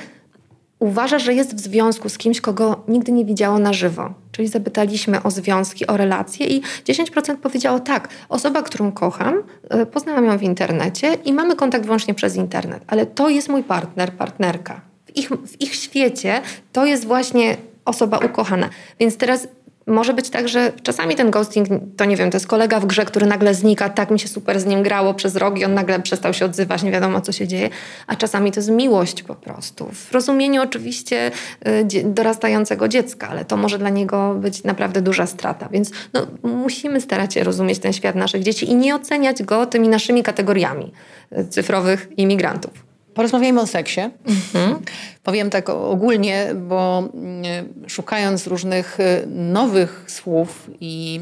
uważa, 0.79 1.19
że 1.19 1.33
jest 1.33 1.55
w 1.55 1.59
związku 1.59 2.09
z 2.09 2.17
kimś, 2.17 2.41
kogo 2.41 2.83
nigdy 2.87 3.11
nie 3.11 3.25
widziało 3.25 3.59
na 3.59 3.73
żywo. 3.73 4.13
Czyli 4.39 4.49
zapytaliśmy 4.49 5.23
o 5.23 5.31
związki, 5.31 5.87
o 5.87 5.97
relacje 5.97 6.47
i 6.47 6.61
10% 6.61 7.37
powiedziało 7.37 7.79
tak, 7.79 8.09
osoba, 8.29 8.61
którą 8.61 8.91
kocham, 8.91 9.43
e, 9.69 9.85
poznałam 9.85 10.25
ją 10.25 10.37
w 10.37 10.43
internecie 10.43 11.13
i 11.25 11.33
mamy 11.33 11.55
kontakt 11.55 11.85
wyłącznie 11.85 12.13
przez 12.13 12.35
internet, 12.35 12.83
ale 12.87 13.05
to 13.05 13.29
jest 13.29 13.49
mój 13.49 13.63
partner, 13.63 14.13
partnerka. 14.13 14.81
W 15.05 15.17
ich, 15.17 15.29
w 15.29 15.61
ich 15.61 15.75
świecie 15.75 16.41
to 16.71 16.85
jest 16.85 17.05
właśnie 17.05 17.57
osoba 17.85 18.17
ukochana. 18.17 18.69
Więc 18.99 19.17
teraz 19.17 19.47
może 19.89 20.13
być 20.13 20.29
tak, 20.29 20.47
że 20.49 20.71
czasami 20.83 21.15
ten 21.15 21.31
ghosting, 21.31 21.67
to 21.97 22.05
nie 22.05 22.15
wiem, 22.15 22.31
to 22.31 22.35
jest 22.35 22.47
kolega 22.47 22.79
w 22.79 22.85
grze, 22.85 23.05
który 23.05 23.25
nagle 23.25 23.53
znika, 23.53 23.89
tak 23.89 24.11
mi 24.11 24.19
się 24.19 24.27
super 24.27 24.59
z 24.59 24.65
nim 24.65 24.83
grało 24.83 25.13
przez 25.13 25.35
rok 25.35 25.59
i 25.59 25.65
on 25.65 25.73
nagle 25.73 25.99
przestał 25.99 26.33
się 26.33 26.45
odzywać, 26.45 26.83
nie 26.83 26.91
wiadomo 26.91 27.21
co 27.21 27.31
się 27.31 27.47
dzieje, 27.47 27.69
a 28.07 28.15
czasami 28.15 28.51
to 28.51 28.59
jest 28.59 28.69
miłość 28.69 29.23
po 29.23 29.35
prostu. 29.35 29.89
W 29.93 30.11
rozumieniu 30.11 30.61
oczywiście 30.61 31.31
y, 31.67 32.03
dorastającego 32.03 32.87
dziecka, 32.87 33.29
ale 33.29 33.45
to 33.45 33.57
może 33.57 33.77
dla 33.77 33.89
niego 33.89 34.35
być 34.35 34.63
naprawdę 34.63 35.01
duża 35.01 35.25
strata, 35.25 35.69
więc 35.71 35.91
no, 36.13 36.27
musimy 36.43 37.01
starać 37.01 37.33
się 37.33 37.43
rozumieć 37.43 37.79
ten 37.79 37.93
świat 37.93 38.15
naszych 38.15 38.43
dzieci 38.43 38.71
i 38.71 38.75
nie 38.75 38.95
oceniać 38.95 39.43
go 39.43 39.65
tymi 39.65 39.89
naszymi 39.89 40.23
kategoriami 40.23 40.91
y, 41.37 41.45
cyfrowych 41.45 42.09
imigrantów. 42.17 42.88
Porozmawiajmy 43.13 43.61
o 43.61 43.67
seksie. 43.67 44.01
Mhm. 44.25 44.79
Powiem 45.23 45.49
tak 45.49 45.69
ogólnie, 45.69 46.47
bo 46.55 47.09
mm, 47.13 47.43
szukając 47.87 48.47
różnych 48.47 48.99
y, 48.99 49.27
nowych 49.27 50.05
słów 50.07 50.69
i 50.81 51.21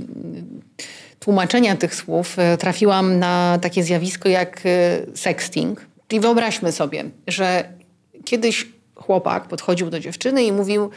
y, 0.79 1.19
tłumaczenia 1.19 1.75
tych 1.75 1.95
słów, 1.95 2.37
y, 2.39 2.57
trafiłam 2.57 3.19
na 3.19 3.59
takie 3.61 3.83
zjawisko 3.83 4.29
jak 4.29 4.61
sexting. 5.15 5.85
Czyli 6.07 6.19
wyobraźmy 6.19 6.71
sobie, 6.71 7.03
że 7.27 7.69
kiedyś 8.25 8.67
chłopak 8.95 9.47
podchodził 9.47 9.89
do 9.89 9.99
dziewczyny 9.99 10.43
i 10.43 10.51
mówił, 10.51 10.89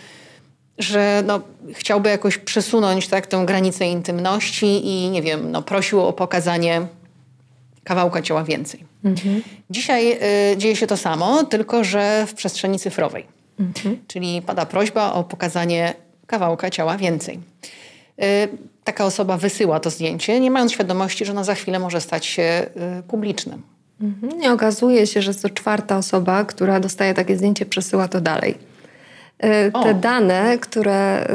że 0.78 1.22
no, 1.26 1.40
chciałby 1.72 2.08
jakoś 2.08 2.38
przesunąć 2.38 3.08
tak, 3.08 3.26
tę 3.26 3.42
granicę 3.46 3.86
intymności 3.86 4.86
i 4.86 5.10
nie 5.10 5.22
wiem, 5.22 5.50
no, 5.52 5.62
prosił 5.62 6.00
o 6.00 6.12
pokazanie 6.12 6.86
kawałka 7.84 8.22
ciała 8.22 8.44
więcej. 8.44 8.84
Mhm. 9.04 9.42
Dzisiaj 9.70 10.18
y, 10.52 10.56
dzieje 10.56 10.76
się 10.76 10.86
to 10.86 10.96
samo, 10.96 11.44
tylko 11.44 11.84
że 11.84 12.26
w 12.26 12.34
przestrzeni 12.34 12.78
cyfrowej. 12.78 13.26
Mhm. 13.60 13.96
Czyli 14.06 14.42
pada 14.42 14.66
prośba 14.66 15.12
o 15.12 15.24
pokazanie 15.24 15.94
kawałka 16.26 16.70
ciała 16.70 16.96
więcej. 16.96 17.40
Y, 18.22 18.48
taka 18.84 19.04
osoba 19.04 19.36
wysyła 19.36 19.80
to 19.80 19.90
zdjęcie, 19.90 20.40
nie 20.40 20.50
mając 20.50 20.72
świadomości, 20.72 21.24
że 21.24 21.32
ono 21.32 21.44
za 21.44 21.54
chwilę 21.54 21.78
może 21.78 22.00
stać 22.00 22.26
się 22.26 22.66
y, 23.00 23.02
publiczne. 23.02 23.58
Mhm. 24.00 24.38
Nie 24.40 24.52
okazuje 24.52 25.06
się, 25.06 25.22
że 25.22 25.34
to 25.34 25.50
czwarta 25.50 25.98
osoba, 25.98 26.44
która 26.44 26.80
dostaje 26.80 27.14
takie 27.14 27.36
zdjęcie, 27.36 27.66
przesyła 27.66 28.08
to 28.08 28.20
dalej. 28.20 28.69
Y, 29.44 29.72
te 29.72 29.90
o. 29.90 29.94
dane, 29.94 30.58
które 30.58 31.22
y, 31.22 31.26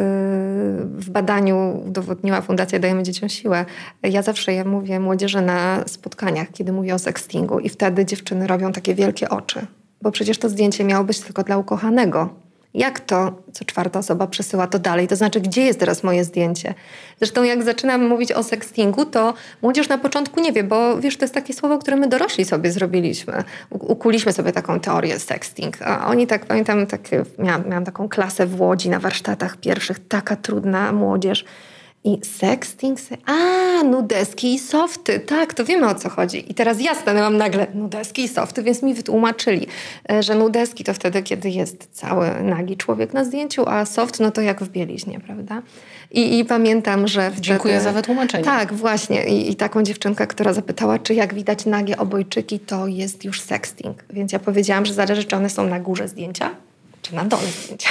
w 0.85 1.09
badaniu 1.09 1.83
udowodniła 1.87 2.41
Fundacja 2.41 2.79
Dajemy 2.79 3.03
Dzieciom 3.03 3.29
Siłę, 3.29 3.65
ja 4.03 4.21
zawsze 4.21 4.53
je 4.53 4.65
mówię 4.65 4.99
młodzieży 4.99 5.41
na 5.41 5.83
spotkaniach, 5.87 6.47
kiedy 6.51 6.71
mówię 6.71 6.95
o 6.95 6.99
sextingu 6.99 7.59
i 7.59 7.69
wtedy 7.69 8.05
dziewczyny 8.05 8.47
robią 8.47 8.71
takie 8.71 8.95
wielkie 8.95 9.29
oczy, 9.29 9.67
bo 10.01 10.11
przecież 10.11 10.37
to 10.37 10.49
zdjęcie 10.49 10.83
miało 10.83 11.03
być 11.03 11.19
tylko 11.19 11.43
dla 11.43 11.57
ukochanego 11.57 12.44
jak 12.75 12.99
to 12.99 13.31
co 13.53 13.65
czwarta 13.65 13.99
osoba 13.99 14.27
przesyła 14.27 14.67
to 14.67 14.79
dalej? 14.79 15.07
To 15.07 15.15
znaczy, 15.15 15.41
gdzie 15.41 15.61
jest 15.61 15.79
teraz 15.79 16.03
moje 16.03 16.23
zdjęcie? 16.23 16.73
Zresztą 17.19 17.43
jak 17.43 17.63
zaczynam 17.63 18.07
mówić 18.07 18.31
o 18.31 18.43
sextingu, 18.43 19.05
to 19.05 19.33
młodzież 19.61 19.89
na 19.89 19.97
początku 19.97 20.39
nie 20.39 20.51
wie, 20.51 20.63
bo 20.63 20.97
wiesz, 20.97 21.17
to 21.17 21.25
jest 21.25 21.33
takie 21.33 21.53
słowo, 21.53 21.77
które 21.77 21.97
my 21.97 22.07
dorośli 22.07 22.45
sobie 22.45 22.71
zrobiliśmy. 22.71 23.43
Ukuliśmy 23.69 24.33
sobie 24.33 24.51
taką 24.51 24.79
teorię 24.79 25.19
sexting. 25.19 25.81
A 25.81 26.07
oni 26.07 26.27
tak, 26.27 26.45
pamiętam, 26.45 26.87
tak, 26.87 27.01
miałam, 27.39 27.69
miałam 27.69 27.85
taką 27.85 28.09
klasę 28.09 28.45
w 28.45 28.61
Łodzi 28.61 28.89
na 28.89 28.99
warsztatach 28.99 29.57
pierwszych, 29.57 30.07
taka 30.07 30.35
trudna 30.35 30.91
młodzież 30.91 31.45
i 32.05 32.19
sexting, 32.25 32.99
a 33.25 33.83
nudeski 33.83 34.53
i 34.53 34.59
softy, 34.59 35.19
tak, 35.19 35.53
to 35.53 35.65
wiemy 35.65 35.87
o 35.87 35.95
co 35.95 36.09
chodzi. 36.09 36.51
I 36.51 36.53
teraz 36.53 36.81
ja 36.81 36.95
stanęłam 36.95 37.37
nagle, 37.37 37.67
nudeski 37.73 38.23
i 38.23 38.27
softy, 38.27 38.63
więc 38.63 38.83
mi 38.83 38.93
wytłumaczyli, 38.93 39.67
e, 40.11 40.23
że 40.23 40.35
nudeski 40.35 40.83
to 40.83 40.93
wtedy, 40.93 41.23
kiedy 41.23 41.49
jest 41.49 41.89
cały 41.91 42.31
nagi 42.43 42.77
człowiek 42.77 43.13
na 43.13 43.25
zdjęciu, 43.25 43.69
a 43.69 43.85
soft 43.85 44.19
no 44.19 44.31
to 44.31 44.41
jak 44.41 44.63
w 44.63 44.69
bieliźnie, 44.69 45.19
prawda? 45.19 45.61
I, 46.11 46.39
i 46.39 46.45
pamiętam, 46.45 47.07
że 47.07 47.29
wtedy... 47.31 47.41
Dziękuję 47.41 47.81
za 47.81 47.91
wytłumaczenie. 47.91 48.43
Tak, 48.43 48.73
właśnie. 48.73 49.27
I, 49.27 49.51
I 49.51 49.55
taką 49.55 49.83
dziewczynkę, 49.83 50.27
która 50.27 50.53
zapytała, 50.53 50.99
czy 50.99 51.13
jak 51.13 51.33
widać 51.33 51.65
nagie 51.65 51.97
obojczyki, 51.97 52.59
to 52.59 52.87
jest 52.87 53.25
już 53.25 53.41
sexting. 53.41 54.03
Więc 54.09 54.31
ja 54.31 54.39
powiedziałam, 54.39 54.85
że 54.85 54.93
zależy, 54.93 55.23
czy 55.23 55.35
one 55.35 55.49
są 55.49 55.67
na 55.67 55.79
górze 55.79 56.07
zdjęcia, 56.07 56.55
czy 57.05 57.15
na 57.15 57.25
dole 57.25 57.47
zdjęcia, 57.47 57.89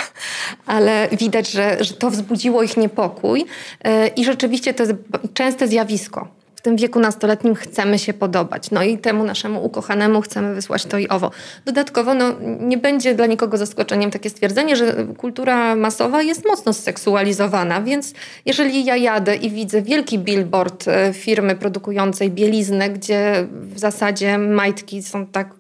ale 0.67 1.09
widać, 1.13 1.51
że, 1.51 1.85
że 1.85 1.95
to 1.95 2.11
wzbudziło 2.11 2.63
ich 2.63 2.77
niepokój 2.77 3.45
e, 3.85 4.07
i 4.07 4.25
rzeczywiście 4.25 4.75
to 4.75 4.83
jest 4.83 4.95
częste 5.35 5.69
zjawisko. 5.69 6.29
W 6.57 6.63
tym 6.65 6.77
wieku 6.77 7.01
nastoletnim 7.01 7.55
chcemy 7.55 7.99
się 7.99 8.15
podobać, 8.15 8.71
no 8.71 8.83
i 8.83 8.99
temu 8.99 9.25
naszemu 9.25 9.65
ukochanemu 9.65 10.21
chcemy 10.21 10.55
wysłać 10.55 10.85
to 10.85 10.99
i 10.99 11.09
owo. 11.09 11.31
Dodatkowo 11.65 12.15
no, 12.15 12.35
nie 12.61 12.79
będzie 12.79 13.15
dla 13.15 13.27
nikogo 13.27 13.57
zaskoczeniem 13.57 14.11
takie 14.11 14.31
stwierdzenie, 14.31 14.77
że 14.77 15.07
kultura 15.17 15.77
masowa 15.77 16.23
jest 16.23 16.45
mocno 16.45 16.73
zseksualizowana, 16.73 17.83
więc 17.83 18.15
jeżeli 18.47 18.85
ja 18.85 18.97
jadę 18.97 19.37
i 19.37 19.51
widzę 19.51 19.83
wielki 19.83 20.19
billboard 20.19 20.89
e, 20.89 21.13
firmy 21.13 21.57
produkującej 21.57 22.31
bieliznę, 22.31 22.91
gdzie 22.91 23.47
w 23.51 23.79
zasadzie 23.79 24.39
majtki 24.39 25.03
są 25.03 25.27
tak 25.27 25.55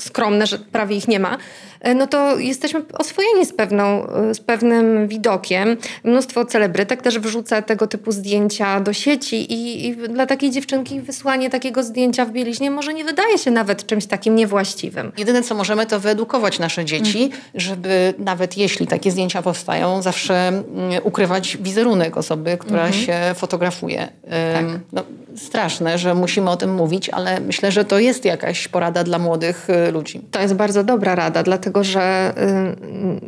skromne, 0.00 0.46
że 0.46 0.58
prawie 0.58 0.96
ich 0.96 1.08
nie 1.08 1.20
ma, 1.20 1.38
e, 1.80 1.94
no 1.94 2.06
to 2.06 2.38
jesteśmy 2.38 2.82
oswojeni 2.98 3.46
z, 3.46 3.52
pewną, 3.52 4.06
e, 4.06 4.34
z 4.34 4.40
pewnym 4.40 5.08
widokiem. 5.08 5.76
Mnóstwo 6.04 6.44
celebrytek 6.44 7.02
też 7.02 7.18
wrzuca 7.18 7.62
tego 7.62 7.86
typu 7.86 8.12
zdjęcia 8.12 8.80
do 8.80 8.92
sieci 8.92 9.52
i, 9.52 9.86
i, 9.86 9.96
dla 9.96 10.26
takiej 10.26 10.50
dziewczynki 10.50 11.00
wysłanie 11.00 11.50
takiego 11.50 11.82
zdjęcia 11.82 12.24
w 12.24 12.30
bieliźnie 12.30 12.70
może 12.70 12.94
nie 12.94 13.04
wydaje 13.04 13.38
się 13.38 13.50
nawet 13.50 13.86
czymś 13.86 14.06
takim 14.06 14.36
niewłaściwym. 14.36 15.12
Jedyne, 15.18 15.42
co 15.42 15.54
możemy, 15.54 15.86
to 15.86 16.00
wyedukować 16.00 16.58
nasze 16.58 16.84
dzieci, 16.84 17.22
mhm. 17.22 17.42
żeby 17.54 18.14
nawet 18.18 18.56
jeśli 18.56 18.86
takie 18.86 19.10
zdjęcia 19.10 19.42
powstają, 19.42 20.02
zawsze 20.02 20.48
mm, 20.48 20.64
ukrywać 21.02 21.56
wizerunek 21.60 22.16
osoby, 22.16 22.56
która 22.58 22.86
mhm. 22.86 23.04
się 23.04 23.18
fotografuje. 23.34 24.08
Tak. 24.54 24.64
No, 24.92 25.02
straszne, 25.36 25.98
że 25.98 26.14
musimy 26.14 26.50
o 26.50 26.56
tym 26.56 26.74
mówić, 26.74 27.08
ale 27.08 27.40
myślę, 27.40 27.72
że 27.72 27.84
to 27.84 27.98
jest 27.98 28.24
jakaś 28.24 28.68
porada 28.68 29.04
dla 29.04 29.18
młodych 29.18 29.35
y, 29.44 29.92
ludzi. 29.92 30.20
To 30.30 30.40
jest 30.40 30.54
bardzo 30.54 30.84
dobra 30.84 31.14
rada, 31.14 31.42
dlatego 31.42 31.84
że 31.84 32.34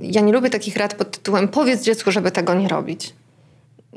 y, 0.03 0.07
ja 0.07 0.21
nie 0.21 0.33
lubię 0.33 0.51
takich 0.51 0.77
rad 0.77 0.94
pod 0.94 1.11
tytułem 1.11 1.49
powiedz 1.49 1.83
dziecku, 1.83 2.11
żeby 2.11 2.31
tego 2.31 2.55
nie 2.55 2.68
robić. 2.68 3.14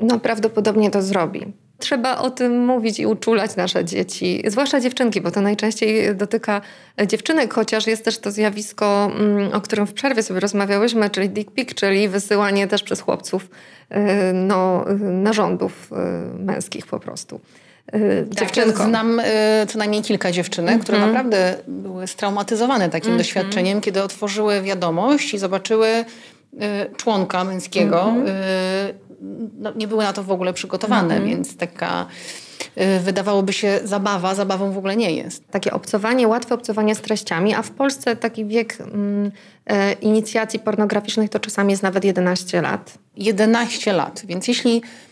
No 0.00 0.20
prawdopodobnie 0.20 0.90
to 0.90 1.02
zrobi. 1.02 1.46
Trzeba 1.78 2.18
o 2.18 2.30
tym 2.30 2.64
mówić 2.66 3.00
i 3.00 3.06
uczulać 3.06 3.56
nasze 3.56 3.84
dzieci, 3.84 4.42
zwłaszcza 4.46 4.80
dziewczynki, 4.80 5.20
bo 5.20 5.30
to 5.30 5.40
najczęściej 5.40 6.16
dotyka 6.16 6.60
dziewczynek, 7.06 7.54
chociaż 7.54 7.86
jest 7.86 8.04
też 8.04 8.18
to 8.18 8.30
zjawisko, 8.30 9.10
mm, 9.18 9.52
o 9.52 9.60
którym 9.60 9.86
w 9.86 9.92
przerwie 9.92 10.22
sobie 10.22 10.40
rozmawiałyśmy, 10.40 11.10
czyli 11.10 11.28
dick 11.28 11.50
pic, 11.50 11.74
czyli 11.74 12.08
wysyłanie 12.08 12.66
też 12.66 12.82
przez 12.82 13.00
chłopców 13.00 13.42
y, 13.42 13.96
no, 14.32 14.84
narządów 15.00 15.90
męskich 16.38 16.86
po 16.86 17.00
prostu. 17.00 17.40
Y, 17.94 18.26
tak, 18.28 18.38
dziewczynką. 18.38 18.84
Znam 18.84 19.20
y, 19.20 19.24
co 19.68 19.78
najmniej 19.78 20.02
kilka 20.02 20.32
dziewczynek, 20.32 20.72
mm 20.72 20.82
które 20.82 20.98
mhm. 20.98 21.12
naprawdę 21.12 21.56
były 21.68 22.06
straumatyzowane 22.06 22.90
takim 22.90 23.08
mm 23.08 23.18
doświadczeniem, 23.18 23.80
kiedy 23.80 24.02
otworzyły 24.02 24.62
wiadomość 24.62 25.34
i 25.34 25.38
zobaczyły 25.38 25.88
y, 25.88 26.04
członka 26.96 27.44
męskiego. 27.44 28.02
Mm 28.02 28.26
-hmm. 28.26 28.30
no, 29.58 29.72
nie 29.76 29.88
były 29.88 30.04
na 30.04 30.12
to 30.12 30.22
w 30.22 30.30
ogóle 30.30 30.52
przygotowane, 30.52 31.14
mhm. 31.14 31.30
więc 31.30 31.56
taka 31.56 32.06
wydawałoby 33.00 33.52
się 33.52 33.80
zabawa, 33.84 34.34
zabawą 34.34 34.72
w 34.72 34.78
ogóle 34.78 34.96
nie 34.96 35.10
jest. 35.10 35.48
Takie 35.50 35.72
obcowanie, 35.72 36.28
łatwe 36.28 36.54
obcowanie 36.54 36.94
z 36.94 37.00
treściami, 37.00 37.54
a 37.54 37.62
w 37.62 37.70
Polsce 37.70 38.16
taki 38.16 38.44
wiek 38.44 38.78
mm, 38.80 39.30
e, 39.66 39.92
inicjacji 39.92 40.58
pornograficznych 40.58 41.30
to 41.30 41.40
czasami 41.40 41.70
jest 41.70 41.82
nawet 41.82 42.04
11 42.04 42.62
lat. 42.62 42.98
11 43.16 43.92
lat, 43.92 44.22
więc 44.26 44.48
jeśli 44.48 44.82
Y, 44.82 45.11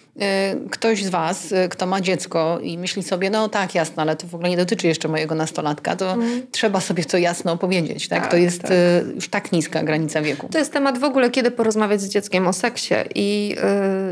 ktoś 0.71 1.05
z 1.05 1.09
Was, 1.09 1.53
y, 1.53 1.69
kto 1.69 1.87
ma 1.87 2.01
dziecko 2.01 2.59
i 2.63 2.79
myśli 2.79 3.03
sobie, 3.03 3.31
no 3.31 3.49
tak, 3.49 3.75
jasne, 3.75 4.03
ale 4.03 4.17
to 4.17 4.27
w 4.27 4.35
ogóle 4.35 4.51
nie 4.51 4.57
dotyczy 4.57 4.87
jeszcze 4.87 5.09
mojego 5.09 5.35
nastolatka, 5.35 5.97
to 5.97 6.13
mm. 6.13 6.43
trzeba 6.51 6.81
sobie 6.81 7.05
to 7.05 7.19
jasno 7.19 7.57
powiedzieć. 7.57 8.09
Tak? 8.09 8.23
tak 8.23 8.31
to 8.31 8.37
jest 8.37 8.63
tak. 8.63 8.71
Y, 8.71 9.13
już 9.15 9.29
tak 9.29 9.53
niska 9.53 9.83
granica 9.83 10.23
wieku. 10.23 10.49
To 10.53 10.59
jest 10.59 10.73
temat 10.73 10.99
w 10.99 11.05
ogóle, 11.05 11.31
kiedy 11.31 11.51
porozmawiać 11.51 12.01
z 12.01 12.09
dzieckiem 12.09 12.49
o 12.49 12.53
seksie. 12.53 12.95
I 13.15 13.57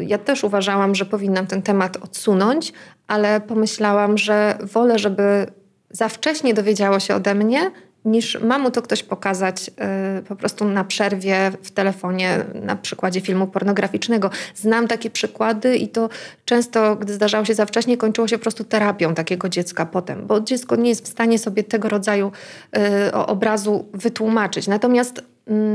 ja 0.06 0.18
też 0.18 0.44
uważałam, 0.44 0.94
że 0.94 1.06
powinnam 1.06 1.46
ten 1.46 1.62
temat 1.62 1.96
odsunąć, 1.96 2.72
ale 3.06 3.40
pomyślałam, 3.40 4.18
że 4.18 4.58
wolę, 4.62 4.98
żeby 4.98 5.46
za 5.90 6.08
wcześnie 6.08 6.54
dowiedziało 6.54 7.00
się 7.00 7.14
ode 7.14 7.34
mnie, 7.34 7.70
niż 8.08 8.40
ma 8.40 8.58
mu 8.58 8.70
to 8.70 8.82
ktoś 8.82 9.02
pokazać 9.02 9.70
y, 10.18 10.22
po 10.22 10.36
prostu 10.36 10.64
na 10.64 10.84
przerwie 10.84 11.52
w 11.62 11.70
telefonie 11.70 12.44
na 12.54 12.76
przykładzie 12.76 13.20
filmu 13.20 13.46
pornograficznego. 13.46 14.30
Znam 14.54 14.88
takie 14.88 15.10
przykłady 15.10 15.76
i 15.76 15.88
to 15.88 16.08
często, 16.44 16.96
gdy 16.96 17.12
zdarzało 17.12 17.44
się 17.44 17.54
za 17.54 17.66
wcześnie, 17.66 17.96
kończyło 17.96 18.28
się 18.28 18.38
po 18.38 18.42
prostu 18.42 18.64
terapią 18.64 19.14
takiego 19.14 19.48
dziecka 19.48 19.86
potem, 19.86 20.26
bo 20.26 20.40
dziecko 20.40 20.76
nie 20.76 20.88
jest 20.88 21.04
w 21.04 21.08
stanie 21.08 21.38
sobie 21.38 21.64
tego 21.64 21.88
rodzaju 21.88 22.32
y, 23.08 23.12
obrazu 23.12 23.88
wytłumaczyć. 23.94 24.66
Natomiast 24.66 25.22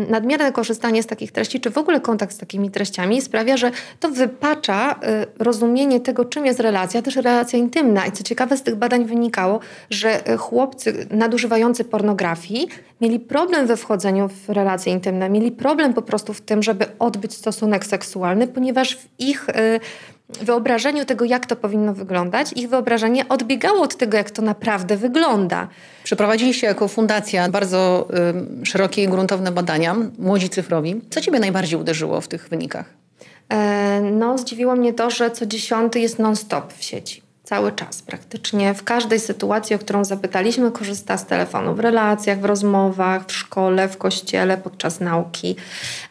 nadmierne 0.09 0.51
korzystanie 0.51 1.03
z 1.03 1.07
takich 1.07 1.31
treści, 1.31 1.59
czy 1.59 1.69
w 1.69 1.77
ogóle 1.77 2.01
kontakt 2.01 2.35
z 2.35 2.37
takimi 2.37 2.71
treściami 2.71 3.21
sprawia, 3.21 3.57
że 3.57 3.71
to 3.99 4.09
wypacza 4.09 4.91
y, 4.91 5.43
rozumienie 5.43 5.99
tego, 5.99 6.25
czym 6.25 6.45
jest 6.45 6.59
relacja, 6.59 7.01
też 7.01 7.15
relacja 7.15 7.59
intymna. 7.59 8.05
I 8.05 8.11
co 8.11 8.23
ciekawe, 8.23 8.57
z 8.57 8.63
tych 8.63 8.75
badań 8.75 9.05
wynikało, 9.05 9.59
że 9.89 10.29
y, 10.33 10.37
chłopcy 10.37 11.07
nadużywający 11.11 11.83
pornografii 11.83 12.67
mieli 13.01 13.19
problem 13.19 13.67
we 13.67 13.77
wchodzeniu 13.77 14.29
w 14.29 14.49
relacje 14.49 14.93
intymne, 14.93 15.29
mieli 15.29 15.51
problem 15.51 15.93
po 15.93 16.01
prostu 16.01 16.33
w 16.33 16.41
tym, 16.41 16.63
żeby 16.63 16.85
odbyć 16.99 17.33
stosunek 17.33 17.85
seksualny, 17.85 18.47
ponieważ 18.47 18.95
w 18.95 19.07
ich 19.19 19.49
y, 19.49 19.53
wyobrażeniu 20.29 21.05
tego, 21.05 21.25
jak 21.25 21.45
to 21.45 21.55
powinno 21.55 21.93
wyglądać, 21.93 22.53
ich 22.53 22.69
wyobrażenie 22.69 23.29
odbiegało 23.29 23.81
od 23.81 23.95
tego, 23.95 24.17
jak 24.17 24.31
to 24.31 24.41
naprawdę 24.41 24.97
wygląda. 24.97 25.67
Przeprowadziliście 26.03 26.67
jako 26.67 26.87
fundacja 26.87 27.49
bardzo 27.49 28.07
y, 28.61 28.65
szerokie 28.65 29.03
i 29.03 29.07
gruntowne 29.07 29.51
badania, 29.51 29.95
młodzi 30.19 30.49
cyfrowi. 30.49 31.01
Co 31.09 31.21
Ciebie 31.21 31.39
najbardziej 31.39 31.79
uderzyło 31.79 32.21
w 32.21 32.27
tych 32.27 32.49
wynikach? 32.49 32.85
E, 33.49 34.01
no, 34.01 34.37
zdziwiło 34.37 34.75
mnie 34.75 34.93
to, 34.93 35.09
że 35.09 35.31
co 35.31 35.45
dziesiąty 35.45 35.99
jest 35.99 36.19
non-stop 36.19 36.73
w 36.73 36.83
sieci 36.83 37.22
cały 37.53 37.71
czas 37.71 38.01
praktycznie. 38.01 38.73
W 38.73 38.83
każdej 38.83 39.19
sytuacji, 39.19 39.75
o 39.75 39.79
którą 39.79 40.05
zapytaliśmy, 40.05 40.71
korzysta 40.71 41.17
z 41.17 41.25
telefonu 41.25 41.75
w 41.75 41.79
relacjach, 41.79 42.39
w 42.39 42.45
rozmowach, 42.45 43.25
w 43.25 43.31
szkole, 43.31 43.87
w 43.87 43.97
kościele, 43.97 44.57
podczas 44.57 44.99
nauki. 44.99 45.55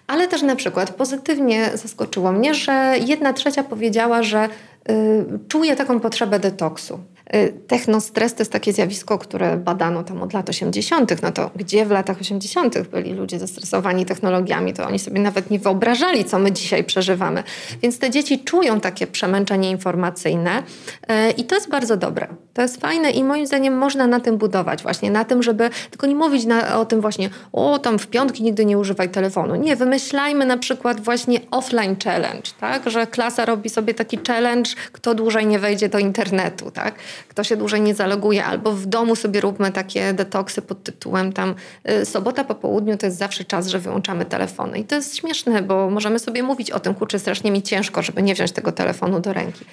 Ale 0.06 0.28
też 0.28 0.42
na 0.42 0.56
przykład 0.56 0.90
pozytywnie 0.90 1.70
zaskoczyło 1.74 2.32
mnie, 2.32 2.54
że 2.54 2.94
jedna 3.06 3.32
trzecia 3.32 3.64
powiedziała, 3.64 4.22
że 4.22 4.48
y, 4.90 5.24
czuje 5.48 5.76
taką 5.76 6.00
potrzebę 6.00 6.38
detoksu. 6.38 7.00
Y, 7.34 7.52
technostres 7.66 8.34
to 8.34 8.40
jest 8.40 8.52
takie 8.52 8.72
zjawisko, 8.72 9.18
które 9.18 9.56
badano 9.56 10.04
tam 10.04 10.22
od 10.22 10.32
lat 10.32 10.48
80. 10.48 11.22
No 11.22 11.32
to 11.32 11.50
gdzie 11.56 11.86
w 11.86 11.90
latach 11.90 12.20
80. 12.20 12.88
byli 12.88 13.12
ludzie 13.12 13.38
zestresowani 13.38 14.06
technologiami, 14.06 14.72
to 14.72 14.86
oni 14.86 14.98
sobie 14.98 15.20
nawet 15.20 15.50
nie 15.50 15.58
wyobrażali, 15.58 16.24
co 16.24 16.38
my 16.38 16.52
dzisiaj 16.52 16.84
przeżywamy. 16.84 17.42
Więc 17.82 17.98
te 17.98 18.10
dzieci 18.10 18.44
czują 18.44 18.80
takie 18.80 19.06
przemęczenie 19.06 19.70
informacyjne 19.70 20.62
y, 20.62 21.30
i 21.30 21.44
to 21.44 21.54
jest 21.54 21.70
bardzo 21.70 21.96
dobre. 21.96 22.26
To 22.54 22.62
jest 22.62 22.80
fajne 22.80 23.10
i 23.10 23.24
moim 23.24 23.46
zdaniem 23.46 23.78
można 23.78 24.06
na 24.06 24.20
tym 24.20 24.38
budować, 24.38 24.82
właśnie 24.82 25.10
na 25.10 25.24
tym, 25.24 25.42
żeby 25.42 25.70
tylko 25.90 26.06
nie 26.06 26.14
mówić 26.14 26.44
na, 26.44 26.80
o 26.80 26.84
tym 26.84 27.00
właśnie, 27.00 27.30
o 27.52 27.78
tam 27.78 27.98
w 27.98 28.06
piątki 28.06 28.42
nigdy 28.42 28.64
nie 28.64 28.78
używaj 28.78 29.08
telefonu. 29.08 29.56
Nie, 29.56 29.76
wymyślajmy 29.76 30.46
na 30.46 30.58
przykład 30.58 31.00
właśnie 31.00 31.40
offline 31.50 31.96
challenge, 32.04 32.50
tak, 32.60 32.90
że 32.90 33.06
klasa 33.06 33.44
robi 33.44 33.70
sobie 33.70 33.94
taki 33.94 34.18
challenge, 34.28 34.70
kto 34.92 35.14
dłużej 35.14 35.46
nie 35.46 35.58
wejdzie 35.58 35.88
do 35.88 35.98
internetu, 35.98 36.70
tak 36.70 36.94
kto 37.28 37.44
się 37.44 37.56
dłużej 37.56 37.80
nie 37.80 37.94
zaloguje, 37.94 38.44
albo 38.44 38.72
w 38.72 38.86
domu 38.86 39.16
sobie 39.16 39.40
róbmy 39.40 39.72
takie 39.72 40.12
detoksy 40.12 40.62
pod 40.62 40.82
tytułem 40.82 41.32
tam 41.32 41.54
y, 41.90 42.04
sobota 42.04 42.44
po 42.44 42.54
południu 42.54 42.96
to 42.96 43.06
jest 43.06 43.18
zawsze 43.18 43.44
czas, 43.44 43.66
że 43.66 43.78
wyłączamy 43.78 44.24
telefony. 44.24 44.78
I 44.78 44.84
to 44.84 44.94
jest 44.94 45.16
śmieszne, 45.16 45.62
bo 45.62 45.90
możemy 45.90 46.18
sobie 46.18 46.42
mówić 46.42 46.70
o 46.70 46.80
tym, 46.80 46.94
kurczę, 46.94 47.18
strasznie 47.18 47.50
mi 47.50 47.62
ciężko, 47.62 48.02
żeby 48.02 48.22
nie 48.22 48.34
wziąć 48.34 48.52
tego 48.52 48.72
telefonu 48.72 49.20
do 49.20 49.32
ręki. 49.32 49.64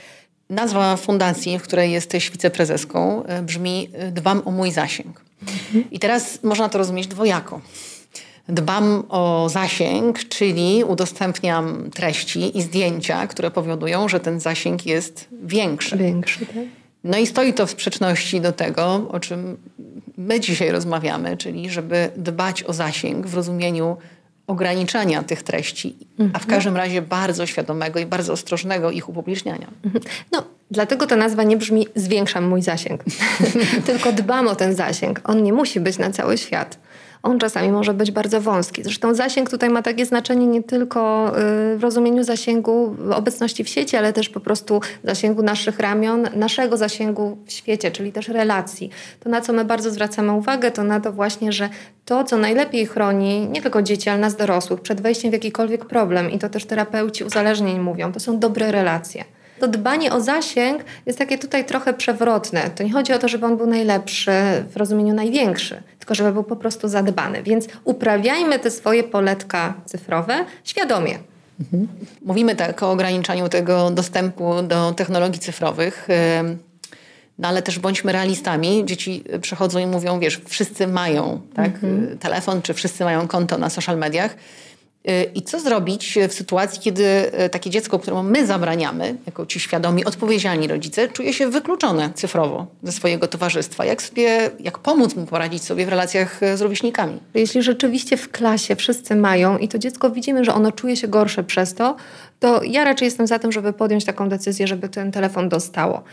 Nazwa 0.49 0.97
fundacji, 0.97 1.59
w 1.59 1.63
której 1.63 1.91
jesteś 1.91 2.31
wiceprezeską, 2.31 3.23
y, 3.39 3.41
brzmi 3.41 3.89
y, 4.07 4.11
Dbam 4.11 4.41
o 4.45 4.51
mój 4.51 4.71
zasięg. 4.71 5.21
Mhm. 5.41 5.91
I 5.91 5.99
teraz 5.99 6.43
można 6.43 6.69
to 6.69 6.77
rozumieć 6.77 7.07
dwojako. 7.07 7.61
Dbam 8.49 9.03
o 9.09 9.47
zasięg, 9.49 10.19
czyli 10.29 10.83
udostępniam 10.83 11.89
treści 11.91 12.57
i 12.57 12.61
zdjęcia, 12.61 13.27
które 13.27 13.51
powodują, 13.51 14.09
że 14.09 14.19
ten 14.19 14.39
zasięg 14.39 14.85
jest 14.85 15.27
większy. 15.43 15.97
Większy, 15.97 16.45
tak. 16.45 16.55
No 17.03 17.17
i 17.17 17.27
stoi 17.27 17.53
to 17.53 17.67
w 17.67 17.71
sprzeczności 17.71 18.41
do 18.41 18.51
tego, 18.51 19.07
o 19.11 19.19
czym 19.19 19.57
my 20.17 20.39
dzisiaj 20.39 20.71
rozmawiamy, 20.71 21.37
czyli 21.37 21.69
żeby 21.69 22.09
dbać 22.17 22.63
o 22.63 22.73
zasięg 22.73 23.27
w 23.27 23.33
rozumieniu 23.33 23.97
ograniczania 24.47 25.23
tych 25.23 25.43
treści, 25.43 25.97
a 26.19 26.21
w 26.21 26.21
mhm. 26.21 26.45
każdym 26.49 26.77
razie 26.77 27.01
bardzo 27.01 27.45
świadomego 27.45 27.99
i 27.99 28.05
bardzo 28.05 28.33
ostrożnego 28.33 28.91
ich 28.91 29.09
upubliczniania. 29.09 29.67
Mhm. 29.85 30.03
No, 30.31 30.43
dlatego 30.71 31.07
ta 31.07 31.15
nazwa 31.15 31.43
nie 31.43 31.57
brzmi 31.57 31.87
zwiększam 31.95 32.47
mój 32.47 32.61
zasięg, 32.61 33.03
tylko 33.85 34.11
dbam 34.11 34.47
o 34.47 34.55
ten 34.55 34.75
zasięg. 34.75 35.21
On 35.23 35.43
nie 35.43 35.53
musi 35.53 35.79
być 35.79 35.97
na 35.97 36.11
cały 36.11 36.37
świat 36.37 36.79
on 37.23 37.39
czasami 37.39 37.71
może 37.71 37.93
być 37.93 38.11
bardzo 38.11 38.41
wąski. 38.41 38.83
Zresztą 38.83 39.13
zasięg 39.13 39.49
tutaj 39.49 39.69
ma 39.69 39.81
takie 39.81 40.05
znaczenie 40.05 40.47
nie 40.47 40.63
tylko 40.63 41.31
y, 41.73 41.77
w 41.77 41.79
rozumieniu 41.81 42.23
zasięgu 42.23 42.95
obecności 43.15 43.63
w 43.63 43.69
sieci, 43.69 43.97
ale 43.97 44.13
też 44.13 44.29
po 44.29 44.39
prostu 44.39 44.81
zasięgu 45.03 45.43
naszych 45.43 45.79
ramion, 45.79 46.27
naszego 46.35 46.77
zasięgu 46.77 47.37
w 47.45 47.51
świecie, 47.51 47.91
czyli 47.91 48.11
też 48.11 48.27
relacji. 48.27 48.89
To, 49.19 49.29
na 49.29 49.41
co 49.41 49.53
my 49.53 49.65
bardzo 49.65 49.91
zwracamy 49.91 50.31
uwagę, 50.31 50.71
to 50.71 50.83
na 50.83 50.99
to 50.99 51.11
właśnie, 51.11 51.51
że 51.51 51.69
to, 52.05 52.23
co 52.23 52.37
najlepiej 52.37 52.85
chroni 52.85 53.47
nie 53.47 53.61
tylko 53.61 53.81
dzieci, 53.81 54.09
ale 54.09 54.19
nas 54.19 54.35
dorosłych 54.35 54.81
przed 54.81 55.01
wejściem 55.01 55.31
w 55.31 55.33
jakikolwiek 55.33 55.85
problem, 55.85 56.31
i 56.31 56.39
to 56.39 56.49
też 56.49 56.65
terapeuci 56.65 57.23
uzależnień 57.23 57.79
mówią, 57.79 58.11
to 58.11 58.19
są 58.19 58.39
dobre 58.39 58.71
relacje 58.71 59.23
to 59.59 59.67
dbanie 59.67 60.13
o 60.13 60.21
zasięg 60.21 60.83
jest 61.05 61.19
takie 61.19 61.37
tutaj 61.37 61.65
trochę 61.65 61.93
przewrotne. 61.93 62.69
To 62.75 62.83
nie 62.83 62.91
chodzi 62.91 63.13
o 63.13 63.19
to, 63.19 63.27
żeby 63.27 63.45
on 63.45 63.57
był 63.57 63.67
najlepszy 63.67 64.31
w 64.69 64.77
rozumieniu 64.77 65.13
największy, 65.13 65.83
tylko 65.99 66.15
żeby 66.15 66.33
był 66.33 66.43
po 66.43 66.55
prostu 66.55 66.87
zadbany. 66.87 67.43
Więc 67.43 67.67
uprawiajmy 67.83 68.59
te 68.59 68.71
swoje 68.71 69.03
poletka 69.03 69.73
cyfrowe 69.85 70.45
świadomie. 70.63 71.19
Mhm. 71.59 71.87
Mówimy 72.21 72.55
tak 72.55 72.83
o 72.83 72.91
ograniczaniu 72.91 73.49
tego 73.49 73.91
dostępu 73.91 74.61
do 74.61 74.91
technologii 74.91 75.39
cyfrowych. 75.39 76.07
No 77.39 77.47
ale 77.47 77.61
też 77.61 77.79
bądźmy 77.79 78.11
realistami. 78.11 78.85
Dzieci 78.85 79.23
przychodzą 79.41 79.79
i 79.79 79.85
mówią, 79.85 80.19
wiesz, 80.19 80.41
wszyscy 80.47 80.87
mają 80.87 81.41
tak, 81.55 81.65
mhm. 81.65 82.17
telefon, 82.17 82.61
czy 82.61 82.73
wszyscy 82.73 83.03
mają 83.03 83.27
konto 83.27 83.57
na 83.57 83.69
social 83.69 83.97
mediach. 83.97 84.35
Y, 85.07 85.31
I 85.35 85.41
co 85.41 85.59
zrobić 85.59 86.17
w 86.29 86.33
sytuacji, 86.33 86.81
kiedy 86.81 87.03
y, 87.45 87.49
takie 87.49 87.69
dziecko, 87.69 87.99
któremu 87.99 88.23
my 88.23 88.45
zabraniamy, 88.45 89.15
jako 89.25 89.45
ci 89.45 89.59
świadomi, 89.59 90.05
odpowiedzialni 90.05 90.67
rodzice, 90.67 91.07
czuje 91.07 91.33
się 91.33 91.49
wykluczone 91.49 92.09
cyfrowo 92.15 92.67
ze 92.83 92.91
swojego 92.91 93.27
towarzystwa? 93.27 93.85
Jak, 93.85 94.01
sobie, 94.01 94.49
jak 94.59 94.79
pomóc 94.79 95.15
mu 95.15 95.25
poradzić 95.25 95.63
sobie 95.63 95.85
w 95.85 95.89
relacjach 95.89 96.43
y, 96.43 96.57
z 96.57 96.61
rówieśnikami? 96.61 97.19
Jeśli 97.33 97.63
rzeczywiście 97.63 98.17
w 98.17 98.31
klasie 98.31 98.75
wszyscy 98.75 99.15
mają 99.15 99.57
i 99.57 99.67
to 99.67 99.79
dziecko 99.79 100.09
widzimy, 100.09 100.45
że 100.45 100.53
ono 100.53 100.71
czuje 100.71 100.95
się 100.95 101.07
gorsze 101.07 101.43
przez 101.43 101.73
to, 101.73 101.95
to 102.39 102.61
ja 102.63 102.83
raczej 102.83 103.05
jestem 103.05 103.27
za 103.27 103.39
tym, 103.39 103.51
żeby 103.51 103.73
podjąć 103.73 104.05
taką 104.05 104.29
decyzję, 104.29 104.67
żeby 104.67 104.89
ten 104.89 105.11
telefon 105.11 105.49
dostało. 105.49 106.03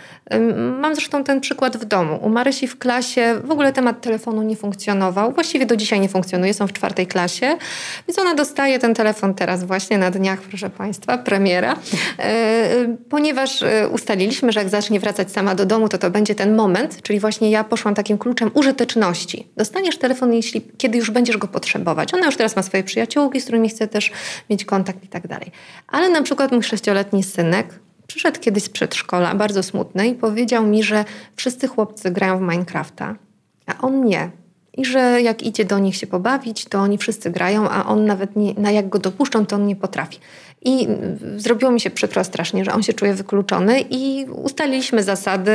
Mam 0.80 0.94
zresztą 0.94 1.24
ten 1.24 1.40
przykład 1.40 1.76
w 1.76 1.84
domu. 1.84 2.18
U 2.22 2.28
Marysi 2.28 2.68
w 2.68 2.78
klasie 2.78 3.34
w 3.44 3.50
ogóle 3.50 3.72
temat 3.72 4.00
telefonu 4.00 4.42
nie 4.42 4.56
funkcjonował. 4.56 5.32
Właściwie 5.32 5.66
do 5.66 5.76
dzisiaj 5.76 6.00
nie 6.00 6.08
funkcjonuje, 6.08 6.54
są 6.54 6.66
w 6.66 6.72
czwartej 6.72 7.06
klasie, 7.06 7.56
więc 8.08 8.18
ona 8.18 8.34
dostaje 8.34 8.78
ten 8.78 8.94
telefon 8.94 9.34
teraz 9.34 9.64
właśnie 9.64 9.98
na 9.98 10.10
dniach, 10.10 10.40
proszę 10.40 10.70
Państwa, 10.70 11.18
premiera, 11.18 11.76
e, 12.18 12.96
ponieważ 13.10 13.62
e, 13.62 13.88
ustaliliśmy, 13.88 14.52
że 14.52 14.60
jak 14.60 14.68
zacznie 14.68 15.00
wracać 15.00 15.32
sama 15.32 15.54
do 15.54 15.66
domu, 15.66 15.88
to 15.88 15.98
to 15.98 16.10
będzie 16.10 16.34
ten 16.34 16.56
moment, 16.56 17.02
czyli 17.02 17.20
właśnie 17.20 17.50
ja 17.50 17.64
poszłam 17.64 17.94
takim 17.94 18.18
kluczem 18.18 18.50
użyteczności. 18.54 19.48
Dostaniesz 19.56 19.98
telefon, 19.98 20.32
jeśli 20.32 20.62
kiedy 20.78 20.98
już 20.98 21.10
będziesz 21.10 21.36
go 21.36 21.48
potrzebować. 21.48 22.14
Ona 22.14 22.26
już 22.26 22.36
teraz 22.36 22.56
ma 22.56 22.62
swoje 22.62 22.84
przyjaciółki, 22.84 23.40
z 23.40 23.44
którymi 23.44 23.68
chce 23.68 23.88
też 23.88 24.12
mieć 24.50 24.64
kontakt 24.64 25.04
i 25.04 25.08
tak 25.08 25.26
dalej. 25.26 25.52
Ale 25.88 26.15
na 26.16 26.22
przykład 26.22 26.52
mój 26.52 26.62
sześcioletni 26.62 27.22
synek 27.22 27.80
przyszedł 28.06 28.40
kiedyś 28.40 28.62
z 28.62 28.68
przedszkola, 28.68 29.34
bardzo 29.34 29.62
smutny, 29.62 30.08
i 30.08 30.14
powiedział 30.14 30.66
mi, 30.66 30.82
że 30.82 31.04
wszyscy 31.36 31.68
chłopcy 31.68 32.10
grają 32.10 32.38
w 32.38 32.40
Minecrafta, 32.40 33.16
a 33.66 33.80
on 33.80 34.04
nie. 34.04 34.30
I 34.76 34.84
że 34.84 35.22
jak 35.22 35.42
idzie 35.42 35.64
do 35.64 35.78
nich 35.78 35.96
się 35.96 36.06
pobawić, 36.06 36.64
to 36.64 36.78
oni 36.78 36.98
wszyscy 36.98 37.30
grają, 37.30 37.68
a 37.68 37.86
on 37.86 38.04
nawet 38.04 38.36
nie, 38.36 38.54
na 38.54 38.70
jak 38.70 38.88
go 38.88 38.98
dopuszczą, 38.98 39.46
to 39.46 39.56
on 39.56 39.66
nie 39.66 39.76
potrafi. 39.76 40.18
I 40.64 40.88
zrobiło 41.36 41.70
mi 41.72 41.80
się 41.80 41.90
przykro 41.90 42.24
strasznie, 42.24 42.64
że 42.64 42.72
on 42.72 42.82
się 42.82 42.92
czuje 42.92 43.14
wykluczony 43.14 43.80
i 43.90 44.24
ustaliliśmy 44.24 45.02
zasady, 45.02 45.52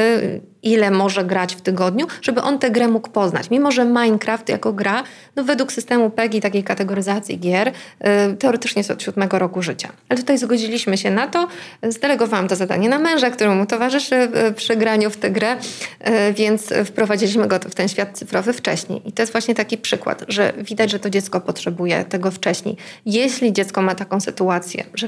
ile 0.63 0.91
może 0.91 1.26
grać 1.26 1.56
w 1.56 1.62
tygodniu, 1.62 2.08
żeby 2.21 2.41
on 2.41 2.60
tę 2.60 2.71
grę 2.71 2.88
mógł 2.88 3.10
poznać. 3.10 3.50
Mimo, 3.50 3.71
że 3.71 3.86
Minecraft 3.86 4.50
jako 4.50 4.74
gra, 4.74 5.04
no 5.36 5.43
według 5.43 5.71
systemu 5.71 6.10
PEGI, 6.10 6.41
takiej 6.41 6.63
kategoryzacji 6.63 7.39
gier, 7.39 7.67
y, 7.67 7.74
teoretycznie 8.38 8.80
jest 8.80 8.91
od 8.91 9.03
siódmego 9.03 9.39
roku 9.39 9.62
życia. 9.62 9.89
Ale 10.09 10.20
tutaj 10.20 10.38
zgodziliśmy 10.38 10.97
się 10.97 11.12
na 11.12 11.28
to, 11.28 11.47
zdelegowałam 11.84 12.47
to 12.47 12.55
zadanie 12.55 12.89
na 12.89 12.99
męża, 12.99 13.30
któremu 13.30 13.66
towarzyszy 13.66 14.16
y, 14.16 14.53
przy 14.53 14.76
graniu 14.76 15.09
w 15.09 15.18
tę 15.18 15.32
grę, 15.32 15.55
y, 15.55 16.34
więc 16.34 16.74
wprowadziliśmy 16.86 17.47
go 17.47 17.59
w 17.59 17.76
ten 17.76 17.88
świat 17.88 18.18
cyfrowy 18.18 18.53
wcześniej. 18.53 19.01
I 19.05 19.12
to 19.12 19.22
jest 19.22 19.32
właśnie 19.32 19.55
taki 19.55 19.78
przykład, 19.78 20.24
że 20.28 20.53
widać, 20.57 20.91
że 20.91 20.99
to 20.99 21.09
dziecko 21.09 21.41
potrzebuje 21.41 22.05
tego 22.05 22.32
wcześniej. 22.32 22.78
Jeśli 23.05 23.53
dziecko 23.53 23.82
ma 23.82 23.95
taką 23.95 24.20
sytuację, 24.20 24.84
że 24.93 25.07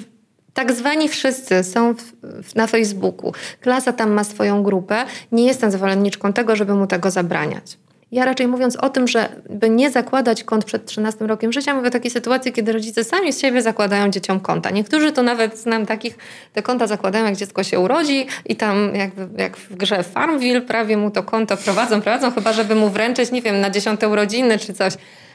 tak 0.53 0.71
zwani 0.71 1.09
wszyscy 1.09 1.63
są 1.63 1.93
w, 1.93 2.01
w, 2.43 2.55
na 2.55 2.67
Facebooku. 2.67 3.33
Klasa 3.61 3.93
tam 3.93 4.11
ma 4.11 4.23
swoją 4.23 4.63
grupę. 4.63 5.05
Nie 5.31 5.45
jestem 5.45 5.71
zwolenniczką 5.71 6.33
tego, 6.33 6.55
żeby 6.55 6.73
mu 6.73 6.87
tego 6.87 7.11
zabraniać. 7.11 7.77
Ja 8.13 8.25
raczej 8.25 8.47
mówiąc 8.47 8.75
o 8.75 8.89
tym, 8.89 9.07
żeby 9.07 9.69
nie 9.69 9.91
zakładać 9.91 10.43
kont 10.43 10.65
przed 10.65 10.85
13 10.85 11.27
rokiem 11.27 11.53
życia, 11.53 11.73
mówię 11.73 11.87
o 11.87 11.91
takiej 11.91 12.11
sytuacji, 12.11 12.51
kiedy 12.51 12.71
rodzice 12.71 13.03
sami 13.03 13.33
z 13.33 13.41
siebie 13.41 13.61
zakładają 13.61 14.09
dzieciom 14.09 14.39
konta. 14.39 14.69
Niektórzy 14.69 15.11
to 15.11 15.23
nawet 15.23 15.57
znam 15.57 15.85
takich, 15.85 16.17
te 16.53 16.61
konta 16.61 16.87
zakładają, 16.87 17.25
jak 17.25 17.35
dziecko 17.35 17.63
się 17.63 17.79
urodzi 17.79 18.27
i 18.45 18.55
tam 18.55 18.95
jakby, 18.95 19.41
jak 19.41 19.57
w 19.57 19.75
grze 19.75 20.03
Farmville 20.03 20.61
prawie 20.61 20.97
mu 20.97 21.11
to 21.11 21.23
konto 21.23 21.57
prowadzą, 21.57 22.01
prowadzą, 22.01 22.31
chyba 22.31 22.53
żeby 22.53 22.75
mu 22.75 22.89
wręczyć, 22.89 23.31
nie 23.31 23.41
wiem, 23.41 23.59
na 23.59 23.69
dziesiąte 23.69 24.09
urodziny 24.09 24.59
czy 24.59 24.73
coś 24.73 24.93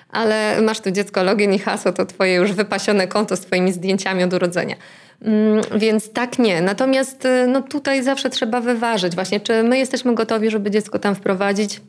ale 0.09 0.63
masz 0.63 0.81
tu 0.81 0.91
dziecko 0.91 1.23
login 1.23 1.53
i 1.53 1.59
hasło, 1.59 1.93
to 1.93 2.07
twoje 2.07 2.35
już 2.35 2.53
wypasione 2.53 3.07
konto 3.07 3.37
z 3.37 3.41
twoimi 3.41 3.73
zdjęciami 3.73 4.25
od 4.25 4.35
urodzenia. 4.35 4.77
Mm, 5.23 5.61
więc 5.77 6.13
tak 6.13 6.39
nie. 6.39 6.63
Natomiast 6.63 7.25
y, 7.25 7.47
no, 7.49 7.63
tutaj 7.63 8.03
zawsze 8.03 8.31
trzeba 8.31 8.61
wyważyć 8.61 9.15
właśnie, 9.15 9.41
czy 9.41 9.63
my 9.63 9.79
jesteśmy 9.79 10.15
gotowi, 10.15 10.51
żeby 10.51 10.71
dziecko 10.71 10.99
tam 10.99 11.15
wprowadzić, 11.15 11.81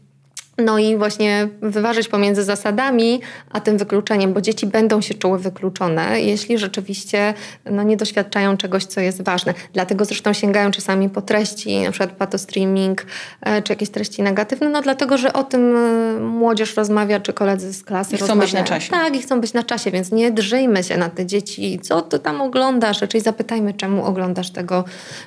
no 0.59 0.79
i 0.79 0.97
właśnie 0.97 1.47
wyważyć 1.61 2.07
pomiędzy 2.07 2.43
zasadami 2.43 3.21
a 3.49 3.59
tym 3.59 3.77
wykluczeniem, 3.77 4.33
bo 4.33 4.41
dzieci 4.41 4.67
będą 4.67 5.01
się 5.01 5.13
czuły 5.13 5.39
wykluczone, 5.39 6.21
jeśli 6.21 6.57
rzeczywiście 6.57 7.33
no, 7.65 7.83
nie 7.83 7.97
doświadczają 7.97 8.57
czegoś, 8.57 8.85
co 8.85 9.01
jest 9.01 9.21
ważne. 9.21 9.53
Dlatego 9.73 10.05
zresztą 10.05 10.33
sięgają 10.33 10.71
czasami 10.71 11.09
po 11.09 11.21
treści, 11.21 11.79
na 11.79 11.91
przykład 11.91 12.11
patostreaming, 12.11 13.05
e, 13.41 13.61
czy 13.61 13.73
jakieś 13.73 13.89
treści 13.89 14.21
negatywne, 14.21 14.69
no 14.69 14.81
dlatego, 14.81 15.17
że 15.17 15.33
o 15.33 15.43
tym 15.43 15.75
e, 15.75 16.19
młodzież 16.19 16.75
rozmawia, 16.75 17.19
czy 17.19 17.33
koledzy 17.33 17.73
z 17.73 17.83
klasy 17.83 18.15
I 18.15 18.17
chcą 18.17 18.27
rozmawiają. 18.27 18.45
być 18.45 18.53
na 18.53 18.63
czasie. 18.63 18.91
Tak, 18.91 19.15
i 19.15 19.21
chcą 19.21 19.41
być 19.41 19.53
na 19.53 19.63
czasie, 19.63 19.91
więc 19.91 20.11
nie 20.11 20.31
drżyjmy 20.31 20.83
się 20.83 20.97
na 20.97 21.09
te 21.09 21.25
dzieci. 21.25 21.79
Co 21.79 22.01
ty 22.01 22.19
tam 22.19 22.41
oglądasz? 22.41 23.01
Raczej 23.01 23.21
zapytajmy, 23.21 23.73
czemu 23.73 24.05
oglądasz 24.05 24.51
tego 24.51 24.83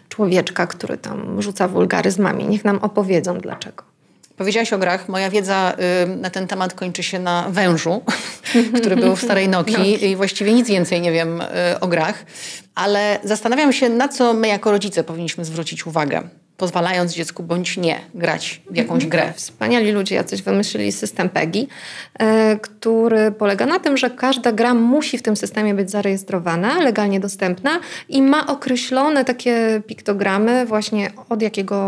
człowieczka, 0.09 0.67
który 0.67 0.99
tam 0.99 1.43
rzuca 1.43 1.69
wulgaryzmami. 1.69 2.45
Niech 2.45 2.65
nam 2.65 2.79
opowiedzą 2.79 3.39
dlaczego. 3.39 3.92
Powiedziałaś 4.37 4.73
o 4.73 4.79
grach. 4.79 5.09
Moja 5.09 5.31
wiedza 5.31 5.77
na 6.07 6.31
ten 6.31 6.47
temat 6.47 6.75
kończy 6.75 7.03
się 7.03 7.19
na 7.19 7.47
wężu, 7.51 8.03
który 8.81 8.97
był 8.97 9.17
w 9.17 9.23
starej 9.23 9.49
Nokii 9.49 9.99
no. 10.03 10.07
i 10.07 10.17
właściwie 10.17 10.53
nic 10.53 10.69
więcej 10.69 11.01
nie 11.01 11.13
wiem 11.13 11.41
y, 11.41 11.45
o 11.81 11.89
grach. 11.89 12.25
Ale 12.75 13.19
zastanawiam 13.25 13.73
się, 13.73 13.89
na 13.89 14.09
co 14.09 14.35
my 14.35 14.49
jako 14.49 14.71
rodzice 14.71 15.05
powinniśmy 15.05 15.45
zwrócić 15.45 15.87
uwagę 15.87 16.23
pozwalając 16.63 17.13
dziecku 17.13 17.43
bądź 17.43 17.77
nie 17.77 18.01
grać 18.15 18.61
w 18.71 18.77
jakąś 18.77 19.07
grę. 19.07 19.33
Wspaniali 19.37 19.93
ludzie 19.93 20.15
jacyś 20.15 20.43
wymyślili 20.43 20.93
system 20.93 21.29
PEGI, 21.29 21.69
e, 22.19 22.57
który 22.57 23.33
polega 23.33 23.67
na 23.67 23.79
tym, 23.79 23.97
że 23.97 24.11
każda 24.11 24.53
gra 24.53 24.75
musi 24.75 25.19
w 25.19 25.23
tym 25.23 25.37
systemie 25.37 25.75
być 25.75 25.91
zarejestrowana, 25.91 26.81
legalnie 26.81 27.21
dostępna 27.21 27.71
i 28.09 28.23
ma 28.23 28.47
określone 28.47 29.25
takie 29.25 29.83
piktogramy 29.87 30.67
właśnie 30.67 31.11
od 31.29 31.43
jakiego 31.43 31.79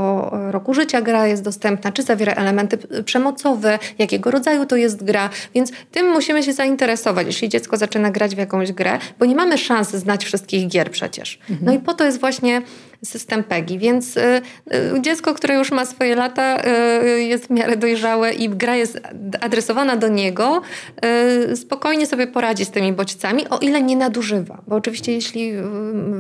roku 0.50 0.74
życia 0.74 1.02
gra 1.02 1.26
jest 1.26 1.42
dostępna, 1.42 1.92
czy 1.92 2.02
zawiera 2.02 2.32
elementy 2.32 2.78
przemocowe, 3.04 3.78
jakiego 3.98 4.30
rodzaju 4.30 4.66
to 4.66 4.76
jest 4.76 5.04
gra, 5.04 5.30
więc 5.54 5.72
tym 5.90 6.06
musimy 6.06 6.42
się 6.42 6.52
zainteresować, 6.52 7.26
jeśli 7.26 7.48
dziecko 7.48 7.76
zaczyna 7.76 8.10
grać 8.10 8.34
w 8.34 8.38
jakąś 8.38 8.72
grę, 8.72 8.98
bo 9.18 9.26
nie 9.26 9.34
mamy 9.34 9.58
szans 9.58 9.90
znać 9.90 10.24
wszystkich 10.24 10.68
gier 10.68 10.90
przecież. 10.90 11.38
Mhm. 11.50 11.58
No 11.62 11.72
i 11.72 11.78
po 11.78 11.94
to 11.94 12.04
jest 12.04 12.20
właśnie 12.20 12.62
system 13.04 13.44
PEGI, 13.44 13.78
więc 13.78 14.16
y, 14.16 14.20
y, 14.74 15.00
dziecko, 15.00 15.34
które 15.34 15.54
już 15.54 15.72
ma 15.72 15.86
swoje 15.86 16.14
lata, 16.16 16.62
y, 17.06 17.22
jest 17.22 17.46
w 17.46 17.50
miarę 17.50 17.76
dojrzałe 17.76 18.32
i 18.32 18.48
gra 18.48 18.76
jest 18.76 19.00
adresowana 19.40 19.96
do 19.96 20.08
niego, 20.08 20.62
spokojnie 21.54 22.06
sobie 22.06 22.26
poradzi 22.26 22.64
z 22.64 22.70
tymi 22.70 22.92
bodźcami, 22.92 23.48
o 23.48 23.58
ile 23.58 23.82
nie 23.82 23.96
nadużywa. 23.96 24.62
Bo 24.66 24.76
oczywiście 24.76 25.12
jeśli 25.12 25.52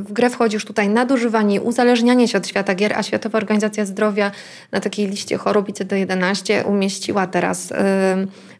w 0.02 0.12
grę 0.12 0.30
wchodzi 0.30 0.54
już 0.54 0.64
tutaj 0.64 0.88
nadużywanie, 0.88 1.62
uzależnianie 1.62 2.28
się 2.28 2.38
od 2.38 2.48
świata 2.48 2.74
gier, 2.74 2.92
a 2.96 3.02
Światowa 3.02 3.38
Organizacja 3.38 3.86
Zdrowia 3.86 4.30
na 4.72 4.80
takiej 4.80 5.06
liście 5.06 5.36
chorób 5.36 5.68
ICD-11 5.68 6.68
umieściła 6.68 7.26
teraz 7.26 7.72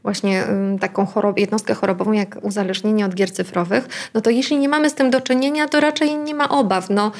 właśnie 0.03 0.45
taką 0.81 1.07
jednostkę 1.37 1.75
chorobową 1.75 2.13
jak 2.13 2.39
uzależnienie 2.43 3.07
od 3.07 3.15
gier 3.15 3.33
cyfrowych, 3.33 3.89
no 4.15 4.21
to 4.21 4.31
jeśli 4.31 4.59
nie 4.59 4.69
mamy 4.69 4.91
z 4.91 4.95
tym 4.95 5.11
do 5.11 5.21
czynienia, 5.21 5.69
to 5.69 5.81
raczej 5.81 6.17
nie 6.17 6.35
ma 6.35 6.49
obaw. 6.49 6.91
No, 6.91 7.13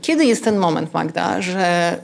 kiedy 0.00 0.24
jest 0.24 0.33
ten 0.42 0.56
moment, 0.56 0.94
Magda, 0.94 1.42
że, 1.42 1.98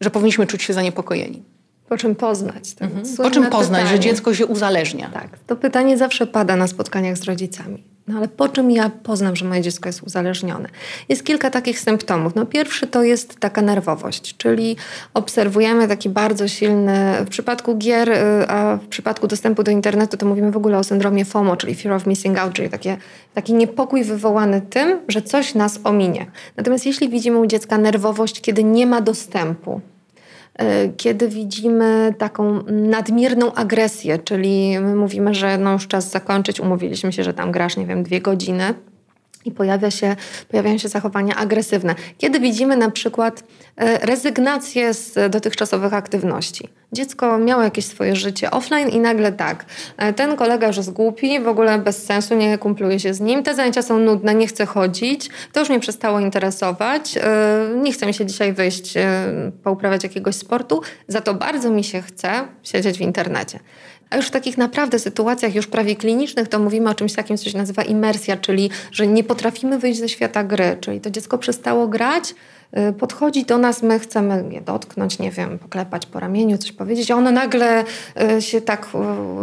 że 0.00 0.10
powinniśmy 0.10 0.46
czuć 0.46 0.62
się 0.62 0.72
zaniepokojeni? 0.72 1.42
Po 1.90 1.96
czym 1.96 2.14
poznać? 2.14 2.74
Mhm. 2.80 3.16
Po 3.16 3.30
czym 3.30 3.46
poznać, 3.46 3.80
pytanie. 3.80 3.96
że 3.96 4.00
dziecko 4.00 4.34
się 4.34 4.46
uzależnia? 4.46 5.10
Tak, 5.14 5.28
to 5.46 5.56
pytanie 5.56 5.98
zawsze 5.98 6.26
pada 6.26 6.56
na 6.56 6.66
spotkaniach 6.66 7.16
z 7.16 7.24
rodzicami. 7.24 7.84
No 8.08 8.16
ale 8.16 8.28
po 8.28 8.48
czym 8.48 8.70
ja 8.70 8.90
poznam, 9.02 9.36
że 9.36 9.44
moje 9.44 9.62
dziecko 9.62 9.88
jest 9.88 10.02
uzależnione? 10.02 10.68
Jest 11.08 11.24
kilka 11.24 11.50
takich 11.50 11.80
symptomów. 11.80 12.34
No 12.34 12.46
pierwszy 12.46 12.86
to 12.86 13.02
jest 13.02 13.40
taka 13.40 13.62
nerwowość, 13.62 14.36
czyli 14.36 14.76
obserwujemy 15.14 15.88
taki 15.88 16.08
bardzo 16.08 16.48
silny, 16.48 17.16
w 17.26 17.28
przypadku 17.28 17.76
gier, 17.76 18.10
y, 18.10 18.48
a 18.48 18.76
w 18.76 18.86
przypadku 18.86 19.26
dostępu 19.26 19.62
do 19.62 19.70
internetu 19.70 20.16
to 20.16 20.26
mówimy 20.26 20.50
w 20.50 20.56
ogóle 20.56 20.78
o 20.78 20.84
syndromie 20.84 21.24
FOMO, 21.24 21.56
czyli 21.56 21.74
Fear 21.74 21.94
of 21.94 22.06
Missing 22.06 22.38
Out, 22.38 22.52
czyli 22.52 22.70
takie, 22.70 22.96
taki 23.34 23.54
niepokój 23.54 24.04
wywołany 24.04 24.60
tym, 24.60 24.98
że 25.08 25.22
coś 25.22 25.54
nas 25.54 25.80
ominie. 25.84 26.26
Natomiast 26.56 26.86
jeśli 26.86 27.08
widzimy 27.08 27.38
u 27.38 27.46
dziecka 27.46 27.78
nerwowość, 27.78 28.40
kiedy 28.40 28.64
nie 28.64 28.86
ma 28.86 29.00
dostępu, 29.00 29.80
kiedy 30.96 31.28
widzimy 31.28 32.14
taką 32.18 32.62
nadmierną 32.66 33.54
agresję, 33.54 34.18
czyli 34.18 34.78
my 34.80 34.96
mówimy, 34.96 35.34
że 35.34 35.58
no 35.58 35.72
już 35.72 35.88
czas 35.88 36.10
zakończyć, 36.10 36.60
umówiliśmy 36.60 37.12
się, 37.12 37.24
że 37.24 37.34
tam 37.34 37.52
grasz, 37.52 37.76
nie 37.76 37.86
wiem, 37.86 38.02
dwie 38.02 38.20
godziny, 38.20 38.74
i 39.44 39.50
pojawia 39.50 39.90
się, 39.90 40.16
pojawiają 40.48 40.78
się 40.78 40.88
zachowania 40.88 41.36
agresywne. 41.36 41.94
Kiedy 42.18 42.40
widzimy 42.40 42.76
na 42.76 42.90
przykład 42.90 43.44
e, 43.76 44.06
rezygnację 44.06 44.94
z 44.94 45.32
dotychczasowych 45.32 45.94
aktywności. 45.94 46.68
Dziecko 46.92 47.38
miało 47.38 47.62
jakieś 47.62 47.84
swoje 47.84 48.16
życie 48.16 48.50
offline 48.50 48.88
i 48.88 49.00
nagle 49.00 49.32
tak, 49.32 49.64
e, 49.96 50.12
ten 50.12 50.36
kolega 50.36 50.66
już 50.66 50.76
jest 50.76 50.92
głupi, 50.92 51.40
w 51.40 51.48
ogóle 51.48 51.78
bez 51.78 52.04
sensu, 52.04 52.34
nie 52.34 52.58
kumpluje 52.58 53.00
się 53.00 53.14
z 53.14 53.20
nim, 53.20 53.42
te 53.42 53.54
zajęcia 53.54 53.82
są 53.82 53.98
nudne, 53.98 54.34
nie 54.34 54.46
chcę 54.46 54.66
chodzić, 54.66 55.28
to 55.52 55.60
już 55.60 55.68
mnie 55.68 55.80
przestało 55.80 56.20
interesować, 56.20 57.16
e, 57.16 57.22
nie 57.76 57.92
chce 57.92 58.06
mi 58.06 58.14
się 58.14 58.26
dzisiaj 58.26 58.52
wyjść, 58.52 58.94
pouprawiać 59.62 60.02
jakiegoś 60.02 60.34
sportu, 60.34 60.82
za 61.08 61.20
to 61.20 61.34
bardzo 61.34 61.70
mi 61.70 61.84
się 61.84 62.02
chce 62.02 62.30
siedzieć 62.62 62.98
w 62.98 63.00
internecie. 63.00 63.58
A 64.10 64.16
już 64.16 64.26
w 64.26 64.30
takich 64.30 64.58
naprawdę 64.58 64.98
sytuacjach 64.98 65.54
już 65.54 65.66
prawie 65.66 65.96
klinicznych 65.96 66.48
to 66.48 66.58
mówimy 66.58 66.90
o 66.90 66.94
czymś 66.94 67.12
takim, 67.12 67.36
co 67.36 67.50
się 67.50 67.58
nazywa 67.58 67.82
imersja, 67.82 68.36
czyli 68.36 68.70
że 68.92 69.06
nie 69.06 69.24
potrafimy 69.24 69.78
wyjść 69.78 70.00
ze 70.00 70.08
świata 70.08 70.44
gry, 70.44 70.76
czyli 70.80 71.00
to 71.00 71.10
dziecko 71.10 71.38
przestało 71.38 71.88
grać, 71.88 72.34
y, 72.88 72.92
podchodzi 72.92 73.44
do 73.44 73.58
nas, 73.58 73.82
my 73.82 73.98
chcemy 73.98 74.44
je 74.50 74.60
dotknąć, 74.60 75.18
nie 75.18 75.30
wiem, 75.30 75.58
poklepać 75.58 76.06
po 76.06 76.20
ramieniu, 76.20 76.58
coś 76.58 76.72
powiedzieć, 76.72 77.10
a 77.10 77.16
ono 77.16 77.30
nagle 77.30 77.84
y, 78.38 78.42
się 78.42 78.60
tak 78.60 78.88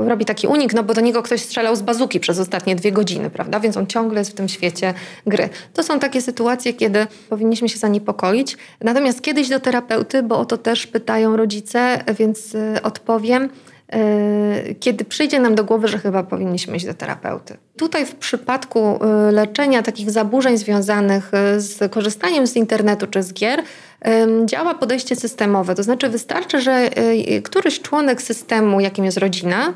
y, 0.05 0.09
robi 0.09 0.25
taki 0.25 0.47
unik, 0.47 0.73
no 0.73 0.83
bo 0.83 0.93
do 0.93 1.01
niego 1.01 1.23
ktoś 1.23 1.41
strzelał 1.41 1.75
z 1.75 1.81
bazuki 1.81 2.19
przez 2.19 2.39
ostatnie 2.39 2.75
dwie 2.75 2.91
godziny, 2.91 3.29
prawda? 3.29 3.59
Więc 3.59 3.77
on 3.77 3.87
ciągle 3.87 4.19
jest 4.19 4.31
w 4.31 4.33
tym 4.33 4.49
świecie 4.49 4.93
gry. 5.27 5.49
To 5.73 5.83
są 5.83 5.99
takie 5.99 6.21
sytuacje, 6.21 6.73
kiedy 6.73 7.07
powinniśmy 7.29 7.69
się 7.69 7.77
zaniepokoić. 7.77 8.57
Natomiast 8.81 9.21
kiedyś 9.21 9.49
do 9.49 9.59
terapeuty, 9.59 10.23
bo 10.23 10.39
o 10.39 10.45
to 10.45 10.57
też 10.57 10.87
pytają 10.87 11.37
rodzice, 11.37 12.03
więc 12.19 12.57
odpowiem. 12.83 13.49
E, 13.93 14.73
kiedy 14.79 15.05
przyjdzie 15.05 15.39
nam 15.39 15.55
do 15.55 15.63
głowy, 15.63 15.87
że 15.87 15.97
chyba 15.99 16.23
powinniśmy 16.23 16.77
iść 16.77 16.85
do 16.85 16.93
terapeuty. 16.93 17.57
Tutaj 17.77 18.05
w 18.05 18.15
przypadku 18.15 18.79
e, 19.03 19.31
leczenia 19.31 19.83
takich 19.83 20.11
zaburzeń 20.11 20.57
związanych 20.57 21.33
e, 21.33 21.59
z 21.59 21.91
korzystaniem 21.91 22.47
z 22.47 22.55
internetu 22.55 23.07
czy 23.07 23.23
z 23.23 23.33
gier, 23.33 23.63
działa 24.45 24.75
podejście 24.75 25.15
systemowe. 25.15 25.75
To 25.75 25.83
znaczy 25.83 26.09
wystarczy, 26.09 26.61
że 26.61 26.89
któryś 27.43 27.81
członek 27.81 28.21
systemu, 28.21 28.79
jakim 28.79 29.05
jest 29.05 29.17
rodzina, 29.17 29.73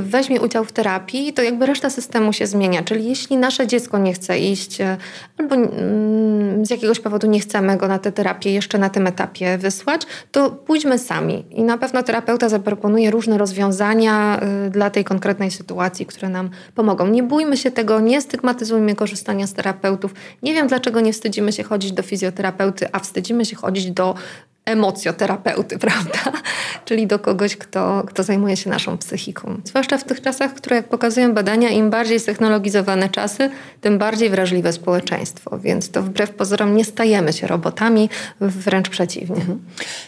weźmie 0.00 0.40
udział 0.40 0.64
w 0.64 0.72
terapii, 0.72 1.32
to 1.32 1.42
jakby 1.42 1.66
reszta 1.66 1.90
systemu 1.90 2.32
się 2.32 2.46
zmienia. 2.46 2.82
Czyli 2.82 3.08
jeśli 3.08 3.36
nasze 3.36 3.66
dziecko 3.66 3.98
nie 3.98 4.12
chce 4.12 4.38
iść, 4.38 4.80
y, 4.80 4.96
albo 5.38 5.54
mm, 5.54 6.66
z 6.66 6.70
jakiegoś 6.70 7.00
powodu 7.00 7.26
nie 7.26 7.40
chcemy 7.40 7.76
go 7.76 7.88
na 7.88 7.98
tę 7.98 8.12
terapię 8.12 8.52
jeszcze 8.52 8.78
na 8.78 8.90
tym 8.90 9.06
etapie 9.06 9.58
wysłać, 9.58 10.02
to 10.32 10.50
pójdźmy 10.50 10.98
sami. 10.98 11.44
I 11.50 11.62
na 11.62 11.78
pewno 11.78 12.02
terapeuta 12.02 12.48
zaproponuje 12.48 13.10
różne 13.10 13.38
rozwiązania 13.38 14.40
y, 14.66 14.70
dla 14.70 14.90
tej 14.90 15.04
konkretnej 15.04 15.50
sytuacji, 15.50 16.06
które 16.06 16.28
nam 16.28 16.50
pomogą. 16.74 17.06
Nie 17.06 17.22
bójmy 17.22 17.56
się 17.56 17.70
tego, 17.70 18.00
nie 18.00 18.20
stygmatyzujmy 18.20 18.94
korzystania 18.94 19.46
z 19.46 19.52
terapeutów. 19.52 20.14
Nie 20.42 20.54
wiem, 20.54 20.66
dlaczego 20.66 21.00
nie 21.00 21.12
wstydzimy 21.12 21.52
się 21.52 21.62
chodzić 21.62 21.92
do 21.92 22.02
fizjoterapeuty, 22.02 22.88
a 22.92 22.98
wstydzimy 22.98 23.44
się 23.44 23.56
chodzić 23.56 23.90
do 23.90 24.14
emocjoterapeuty, 24.64 25.78
prawda? 25.86 26.18
Czyli 26.84 27.06
do 27.06 27.18
kogoś, 27.18 27.56
kto, 27.56 28.02
kto 28.06 28.22
zajmuje 28.22 28.56
się 28.56 28.70
naszą 28.70 28.98
psychiką. 28.98 29.60
Zwłaszcza 29.64 29.98
w 29.98 30.04
tych 30.04 30.20
czasach, 30.20 30.54
które 30.54 30.76
jak 30.76 30.88
pokazują 30.88 31.34
badania, 31.34 31.70
im 31.70 31.90
bardziej 31.90 32.20
ztechnologizowane 32.20 33.08
czasy, 33.08 33.50
tym 33.80 33.98
bardziej 33.98 34.30
wrażliwe 34.30 34.72
społeczeństwo. 34.72 35.58
Więc 35.58 35.90
to 35.90 36.02
wbrew 36.02 36.30
pozorom 36.30 36.76
nie 36.76 36.84
stajemy 36.84 37.32
się 37.32 37.46
robotami, 37.46 38.08
wręcz 38.40 38.88
przeciwnie. 38.88 39.36
Mhm. 39.36 39.64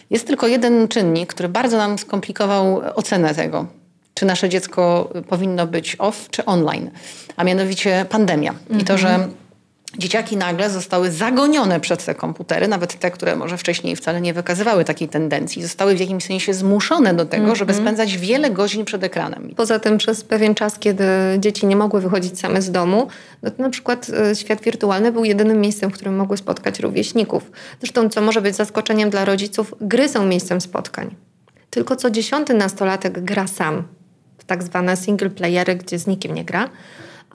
Jest 0.09 0.27
tylko 0.27 0.47
jeden 0.47 0.87
czynnik, 0.87 1.29
który 1.33 1.49
bardzo 1.49 1.77
nam 1.77 1.99
skomplikował 1.99 2.81
ocenę 2.95 3.35
tego, 3.35 3.65
czy 4.13 4.25
nasze 4.25 4.49
dziecko 4.49 5.13
powinno 5.29 5.67
być 5.67 5.95
off 5.99 6.27
czy 6.31 6.45
online, 6.45 6.91
a 7.35 7.43
mianowicie 7.43 8.05
pandemia. 8.09 8.51
Mhm. 8.51 8.79
I 8.79 8.83
to, 8.83 8.97
że 8.97 9.27
dzieciaki 9.97 10.37
nagle 10.37 10.69
zostały 10.69 11.11
zagonione 11.11 11.79
przed 11.79 12.05
te 12.05 12.15
komputery, 12.15 12.67
nawet 12.67 12.99
te, 12.99 13.11
które 13.11 13.35
może 13.35 13.57
wcześniej 13.57 13.95
wcale 13.95 14.21
nie 14.21 14.33
wykazywały 14.33 14.85
takiej 14.85 15.07
tendencji, 15.07 15.61
zostały 15.61 15.95
w 15.95 15.99
jakimś 15.99 16.25
sensie 16.25 16.53
zmuszone 16.53 17.13
do 17.13 17.25
tego, 17.25 17.43
mm 17.43 17.55
-hmm. 17.55 17.59
żeby 17.59 17.71
mhm. 17.71 17.85
spędzać 17.85 18.17
wiele 18.17 18.51
godzin 18.51 18.85
przed 18.85 19.03
ekranem. 19.03 19.53
Poza 19.55 19.79
tym 19.79 19.97
przez 19.97 20.23
pewien 20.23 20.55
czas, 20.55 20.79
kiedy 20.79 21.05
dzieci 21.39 21.65
nie 21.65 21.75
mogły 21.75 22.01
wychodzić 22.01 22.39
same 22.39 22.61
z 22.61 22.71
domu, 22.71 23.07
no 23.43 23.51
to 23.51 23.63
na 23.63 23.69
przykład 23.69 24.07
e, 24.31 24.35
świat 24.35 24.61
wirtualny 24.61 25.11
był 25.11 25.25
jedynym 25.25 25.61
miejscem, 25.61 25.91
w 25.91 25.93
którym 25.93 26.15
mogły 26.15 26.37
spotkać 26.37 26.79
rówieśników. 26.79 27.51
Zresztą, 27.79 28.09
co 28.09 28.21
może 28.21 28.41
być 28.41 28.55
zaskoczeniem 28.55 29.09
dla 29.09 29.25
rodziców, 29.25 29.73
gry 29.81 30.09
są 30.09 30.25
miejscem 30.25 30.61
spotkań. 30.61 31.15
Tylko 31.69 31.95
co 31.95 32.09
dziesiąty 32.09 32.53
nastolatek 32.53 33.23
gra 33.23 33.47
sam 33.47 33.83
w 34.37 34.43
tak 34.43 34.63
zwane 34.63 34.97
single 34.97 35.29
playery, 35.29 35.75
gdzie 35.75 35.99
z 35.99 36.07
nikim 36.07 36.33
nie 36.33 36.45
gra 36.45 36.69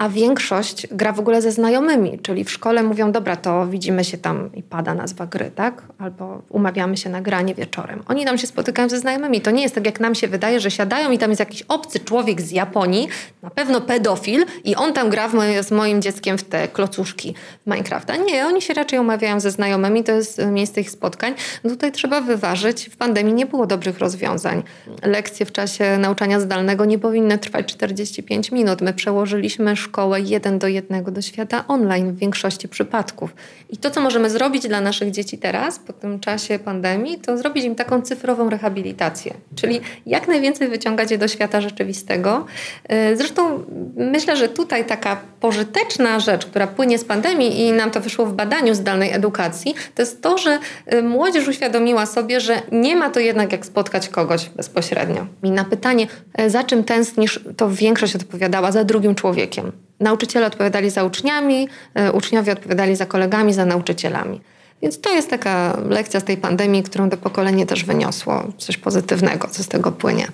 a 0.01 0.09
większość 0.09 0.87
gra 0.91 1.13
w 1.13 1.21
ogóle 1.21 1.43
ze 1.43 1.53
znajomymi, 1.53 2.19
czyli 2.23 2.45
w 2.45 2.51
szkole 2.51 2.83
mówią, 2.83 3.13
dobra, 3.13 3.37
to 3.37 3.67
widzimy 3.67 4.05
się 4.05 4.19
tam 4.19 4.51
i 4.55 4.63
pada 4.63 4.95
nazwa 4.95 5.27
gry, 5.27 5.51
tak? 5.55 5.83
Albo 5.99 6.43
umawiamy 6.49 6.97
się 6.97 7.11
na 7.11 7.21
granie 7.21 7.55
wieczorem. 7.55 8.03
Oni 8.09 8.25
tam 8.25 8.39
się 8.39 8.47
spotykają 8.47 8.89
ze 8.89 8.99
znajomymi. 8.99 9.41
To 9.41 9.51
nie 9.51 9.63
jest 9.63 9.75
tak, 9.75 9.87
jak 9.87 10.01
nam 10.01 10.15
się 10.15 10.29
wydaje, 10.29 10.61
że 10.61 10.71
siadają 10.71 11.11
i 11.11 11.19
tam 11.19 11.31
jest 11.31 11.41
jakiś 11.41 11.63
obcy 11.63 12.01
człowiek 12.01 12.41
z 12.41 12.51
Japonii, 12.51 13.09
na 13.43 13.51
pewno 13.51 13.81
pedofil 13.81 14.45
i 14.65 14.77
on 14.77 14.93
tam 14.93 15.11
gra 15.11 15.29
moje, 15.29 15.63
z 15.63 15.71
moim 15.71 16.03
dzieckiem 16.03 16.39
w 16.39 16.45
te 16.45 16.69
klocuszki 16.69 17.35
Minecrafta. 17.67 18.17
Nie, 18.17 18.47
oni 18.47 18.63
się 18.63 18.75
raczej 18.75 18.99
umawiają 18.99 19.41
ze 19.41 19.51
znajomymi, 19.51 20.05
to 20.05 20.13
jest 20.13 20.47
miejsce 20.47 20.81
ich 20.81 20.91
spotkań. 20.91 21.35
Tutaj 21.63 21.93
trzeba 21.93 22.21
wyważyć, 22.21 22.91
w 22.93 22.97
pandemii 22.97 23.35
nie 23.35 23.47
było 23.47 23.67
dobrych 23.67 23.99
rozwiązań. 23.99 24.63
Lekcje 25.03 25.47
w 25.47 25.53
czasie 25.53 25.99
nauczania 25.99 26.41
zdalnego 26.41 26.85
nie 26.85 26.99
powinny 26.99 27.39
trwać 27.39 27.67
45 27.67 28.53
minut. 28.53 28.81
My 28.81 28.93
przełożyliśmy 28.93 29.77
szkołę 29.77 29.90
jeden 30.25 30.59
do 30.59 30.69
jednego 30.69 31.11
do 31.11 31.23
świata 31.23 31.65
online 31.69 32.13
w 32.13 32.19
większości 32.19 32.69
przypadków. 32.69 33.35
I 33.71 33.77
to, 33.77 33.91
co 33.91 34.01
możemy 34.01 34.31
zrobić 34.31 34.69
dla 34.69 34.81
naszych 34.81 35.11
dzieci 35.11 35.39
teraz, 35.39 35.79
po 35.79 35.93
tym 35.93 36.21
czasie 36.21 36.59
pandemii, 36.59 37.19
to 37.19 37.39
zrobić 37.39 37.65
im 37.65 37.75
taką 37.75 38.03
cyfrową 38.03 38.51
rehabilitację. 38.51 39.35
Czyli 39.55 39.81
jak 40.07 40.29
najwięcej 40.29 40.69
wyciągać 40.69 41.11
je 41.11 41.19
do 41.19 41.29
świata 41.29 41.61
rzeczywistego. 41.61 42.47
E, 42.89 43.17
zresztą 43.17 43.65
myślę, 43.97 44.37
że 44.37 44.49
tutaj 44.49 44.85
taka 44.85 45.21
pożyteczna 45.41 46.21
rzecz, 46.21 46.47
która 46.47 46.67
płynie 46.67 46.99
z 46.99 47.05
pandemii 47.05 47.61
i 47.61 47.73
nam 47.73 47.91
to 47.91 48.01
wyszło 48.01 48.27
w 48.27 48.33
badaniu 48.33 48.75
zdalnej 48.75 49.13
edukacji, 49.13 49.75
to 49.95 50.03
jest 50.03 50.23
to, 50.23 50.39
że 50.39 50.59
e, 50.87 51.03
młodzież 51.03 51.49
uświadomiła 51.49 52.07
sobie, 52.07 52.41
że 52.41 52.63
nie 52.73 52.97
ma 52.97 53.11
to 53.11 53.21
jednak 53.21 53.53
jak 53.53 53.67
spotkać 53.67 54.09
kogoś 54.09 54.49
bezpośrednio. 54.49 55.27
I 55.43 55.51
na 55.51 55.65
pytanie, 55.65 56.07
e, 56.35 56.51
za 56.51 56.65
czym 56.65 56.85
tęsknisz, 56.85 57.41
to 57.57 57.71
większość 57.71 58.17
odpowiadała 58.17 58.73
za 58.73 58.85
drugim 58.85 59.15
człowiekiem. 59.15 59.73
Nauczyciele 60.01 60.47
odpowiadali 60.47 60.91
za 60.91 61.05
uczniami, 61.05 61.69
e, 61.95 62.13
uczniowie 62.13 62.53
odpowiadali 62.53 62.97
za 62.97 63.07
kolegami, 63.07 63.53
za 63.53 63.65
nauczycielami. 63.65 64.41
Więc 64.83 65.01
to 65.01 65.11
jest 65.11 65.31
taka 65.31 65.79
lekcja 65.89 66.21
z 66.21 66.25
tej 66.25 66.37
pandemii, 66.37 66.83
którą 66.83 67.11
to 67.11 67.17
pokolenie 67.17 67.67
też 67.67 67.85
wyniosło. 67.85 68.45
Coś 68.59 68.77
pozytywnego, 68.77 69.49
co 69.49 69.63
z 69.63 69.69
tego 69.69 69.93
płynie. 69.93 70.29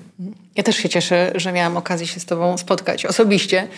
Ja 0.56 0.62
też 0.62 0.76
się 0.76 0.88
cieszę, 0.88 1.32
że 1.34 1.52
miałam 1.52 1.76
okazję 1.76 2.06
się 2.06 2.20
z 2.20 2.24
Tobą 2.24 2.58
spotkać 2.58 3.06
osobiście. 3.06 3.68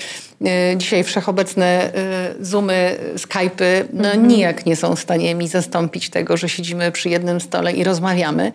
E, 0.45 0.77
dzisiaj 0.77 1.05
wszechobecne 1.05 1.95
e, 1.95 2.35
Zoomy, 2.41 2.97
Skype'y 3.15 3.85
no 3.93 4.09
mhm. 4.09 4.29
nijak 4.29 4.67
nie 4.67 4.77
są 4.77 4.97
w 4.97 5.01
stanie 5.01 5.35
mi 5.35 5.49
zastąpić 5.49 6.11
tego, 6.11 6.37
że 6.37 6.49
siedzimy 6.49 6.93
przy 6.93 7.09
jednym 7.09 7.41
stole 7.41 7.73
i 7.73 7.85
rozmawiamy. 7.85 8.53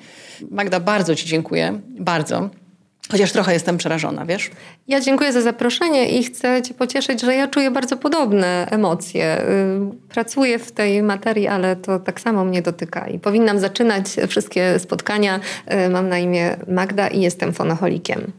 Magda, 0.52 0.80
bardzo 0.80 1.16
Ci 1.16 1.26
dziękuję. 1.26 1.80
Bardzo. 2.00 2.50
Chociaż 3.12 3.32
trochę 3.32 3.54
jestem 3.54 3.78
przerażona, 3.78 4.26
wiesz? 4.26 4.52
Ja 4.88 5.00
dziękuję 5.00 5.34
za 5.34 5.42
zaproszenie 5.42 6.20
i 6.20 6.24
chcę 6.24 6.62
Cię 6.62 6.74
pocieszyć, 6.74 7.22
że 7.22 7.36
ja 7.36 7.48
czuję 7.48 7.72
bardzo 7.72 7.98
podobne 7.98 8.68
emocje. 8.72 9.42
Y, 9.42 10.10
pracuję 10.10 10.60
w 10.60 10.72
tej 10.72 11.04
materii, 11.04 11.48
ale 11.48 11.76
to 11.76 12.00
tak 12.00 12.22
samo 12.22 12.46
mnie 12.46 12.62
dotyka 12.62 13.08
i 13.08 13.20
powinnam 13.20 13.60
zaczynać 13.60 14.06
wszystkie 14.28 14.80
spotkania. 14.80 15.40
Y, 15.86 15.90
mam 15.90 16.10
na 16.10 16.20
imię 16.20 16.58
Magda 16.68 17.08
i 17.08 17.22
jestem 17.22 17.54
fonoholikiem. 17.54 18.32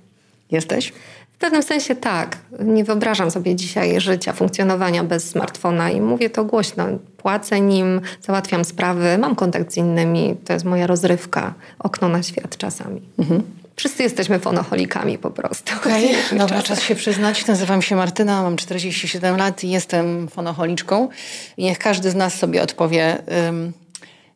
Jesteś? 0.51 0.93
W 1.33 1.39
pewnym 1.39 1.63
sensie 1.63 1.97
tak. 1.97 2.39
Nie 2.61 2.85
wyobrażam 2.85 3.31
sobie 3.31 3.55
dzisiaj 3.57 4.01
życia, 4.01 4.33
funkcjonowania 4.33 5.05
bez 5.05 5.31
smartfona 5.31 5.91
i 5.91 6.01
mówię 6.01 6.31
to 6.31 6.45
głośno. 6.45 6.87
Płacę 7.17 7.61
nim, 7.61 8.01
załatwiam 8.23 8.65
sprawy, 8.65 9.19
mam 9.19 9.35
kontakt 9.35 9.73
z 9.73 9.77
innymi. 9.77 10.37
To 10.45 10.53
jest 10.53 10.65
moja 10.65 10.87
rozrywka, 10.87 11.55
okno 11.79 12.09
na 12.09 12.23
świat 12.23 12.57
czasami. 12.57 13.03
Mhm. 13.19 13.43
Wszyscy 13.77 14.03
jesteśmy 14.03 14.39
fonoholikami 14.39 15.19
po 15.19 15.31
prostu. 15.31 15.73
Okay. 15.77 16.09
Dobra, 16.39 16.63
czas 16.63 16.83
się 16.83 16.95
przyznać. 16.95 17.47
Nazywam 17.47 17.83
się 17.83 17.97
Martyna, 17.97 18.43
mam 18.43 18.57
47 18.57 19.37
lat 19.37 19.65
i 19.65 19.71
jestem 19.71 20.29
fonoholiczką. 20.29 21.09
I 21.57 21.65
niech 21.65 21.79
każdy 21.79 22.11
z 22.11 22.15
nas 22.15 22.35
sobie 22.35 22.63
odpowie, 22.63 23.23
um, 23.47 23.73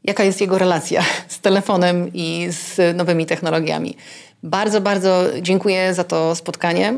jaka 0.04 0.24
jest 0.24 0.40
jego 0.40 0.58
relacja 0.58 1.04
z 1.28 1.40
telefonem 1.40 2.10
i 2.14 2.46
z 2.50 2.96
nowymi 2.96 3.26
technologiami. 3.26 3.96
Bardzo, 4.42 4.80
bardzo 4.80 5.24
dziękuję 5.42 5.94
za 5.94 6.04
to 6.04 6.34
spotkanie. 6.34 6.94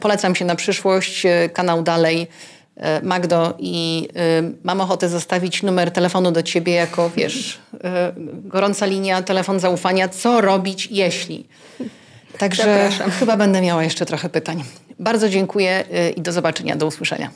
Polecam 0.00 0.34
się 0.34 0.44
na 0.44 0.56
przyszłość. 0.56 1.26
Kanał 1.52 1.82
dalej 1.82 2.26
Magdo, 3.02 3.54
i 3.58 4.08
y, 4.40 4.54
mam 4.64 4.80
ochotę 4.80 5.08
zostawić 5.08 5.62
numer 5.62 5.90
telefonu 5.90 6.32
do 6.32 6.42
ciebie 6.42 6.72
jako, 6.72 7.10
wiesz, 7.16 7.58
y, 7.74 7.78
gorąca 8.48 8.86
linia, 8.86 9.22
telefon 9.22 9.60
zaufania. 9.60 10.08
Co 10.08 10.40
robić, 10.40 10.88
jeśli? 10.90 11.46
Także 12.38 12.62
Zapraszam. 12.62 13.10
chyba 13.10 13.36
będę 13.36 13.60
miała 13.60 13.84
jeszcze 13.84 14.06
trochę 14.06 14.28
pytań. 14.28 14.64
Bardzo 14.98 15.28
dziękuję 15.28 15.84
i 16.16 16.20
do 16.20 16.32
zobaczenia, 16.32 16.76
do 16.76 16.86
usłyszenia. 16.86 17.30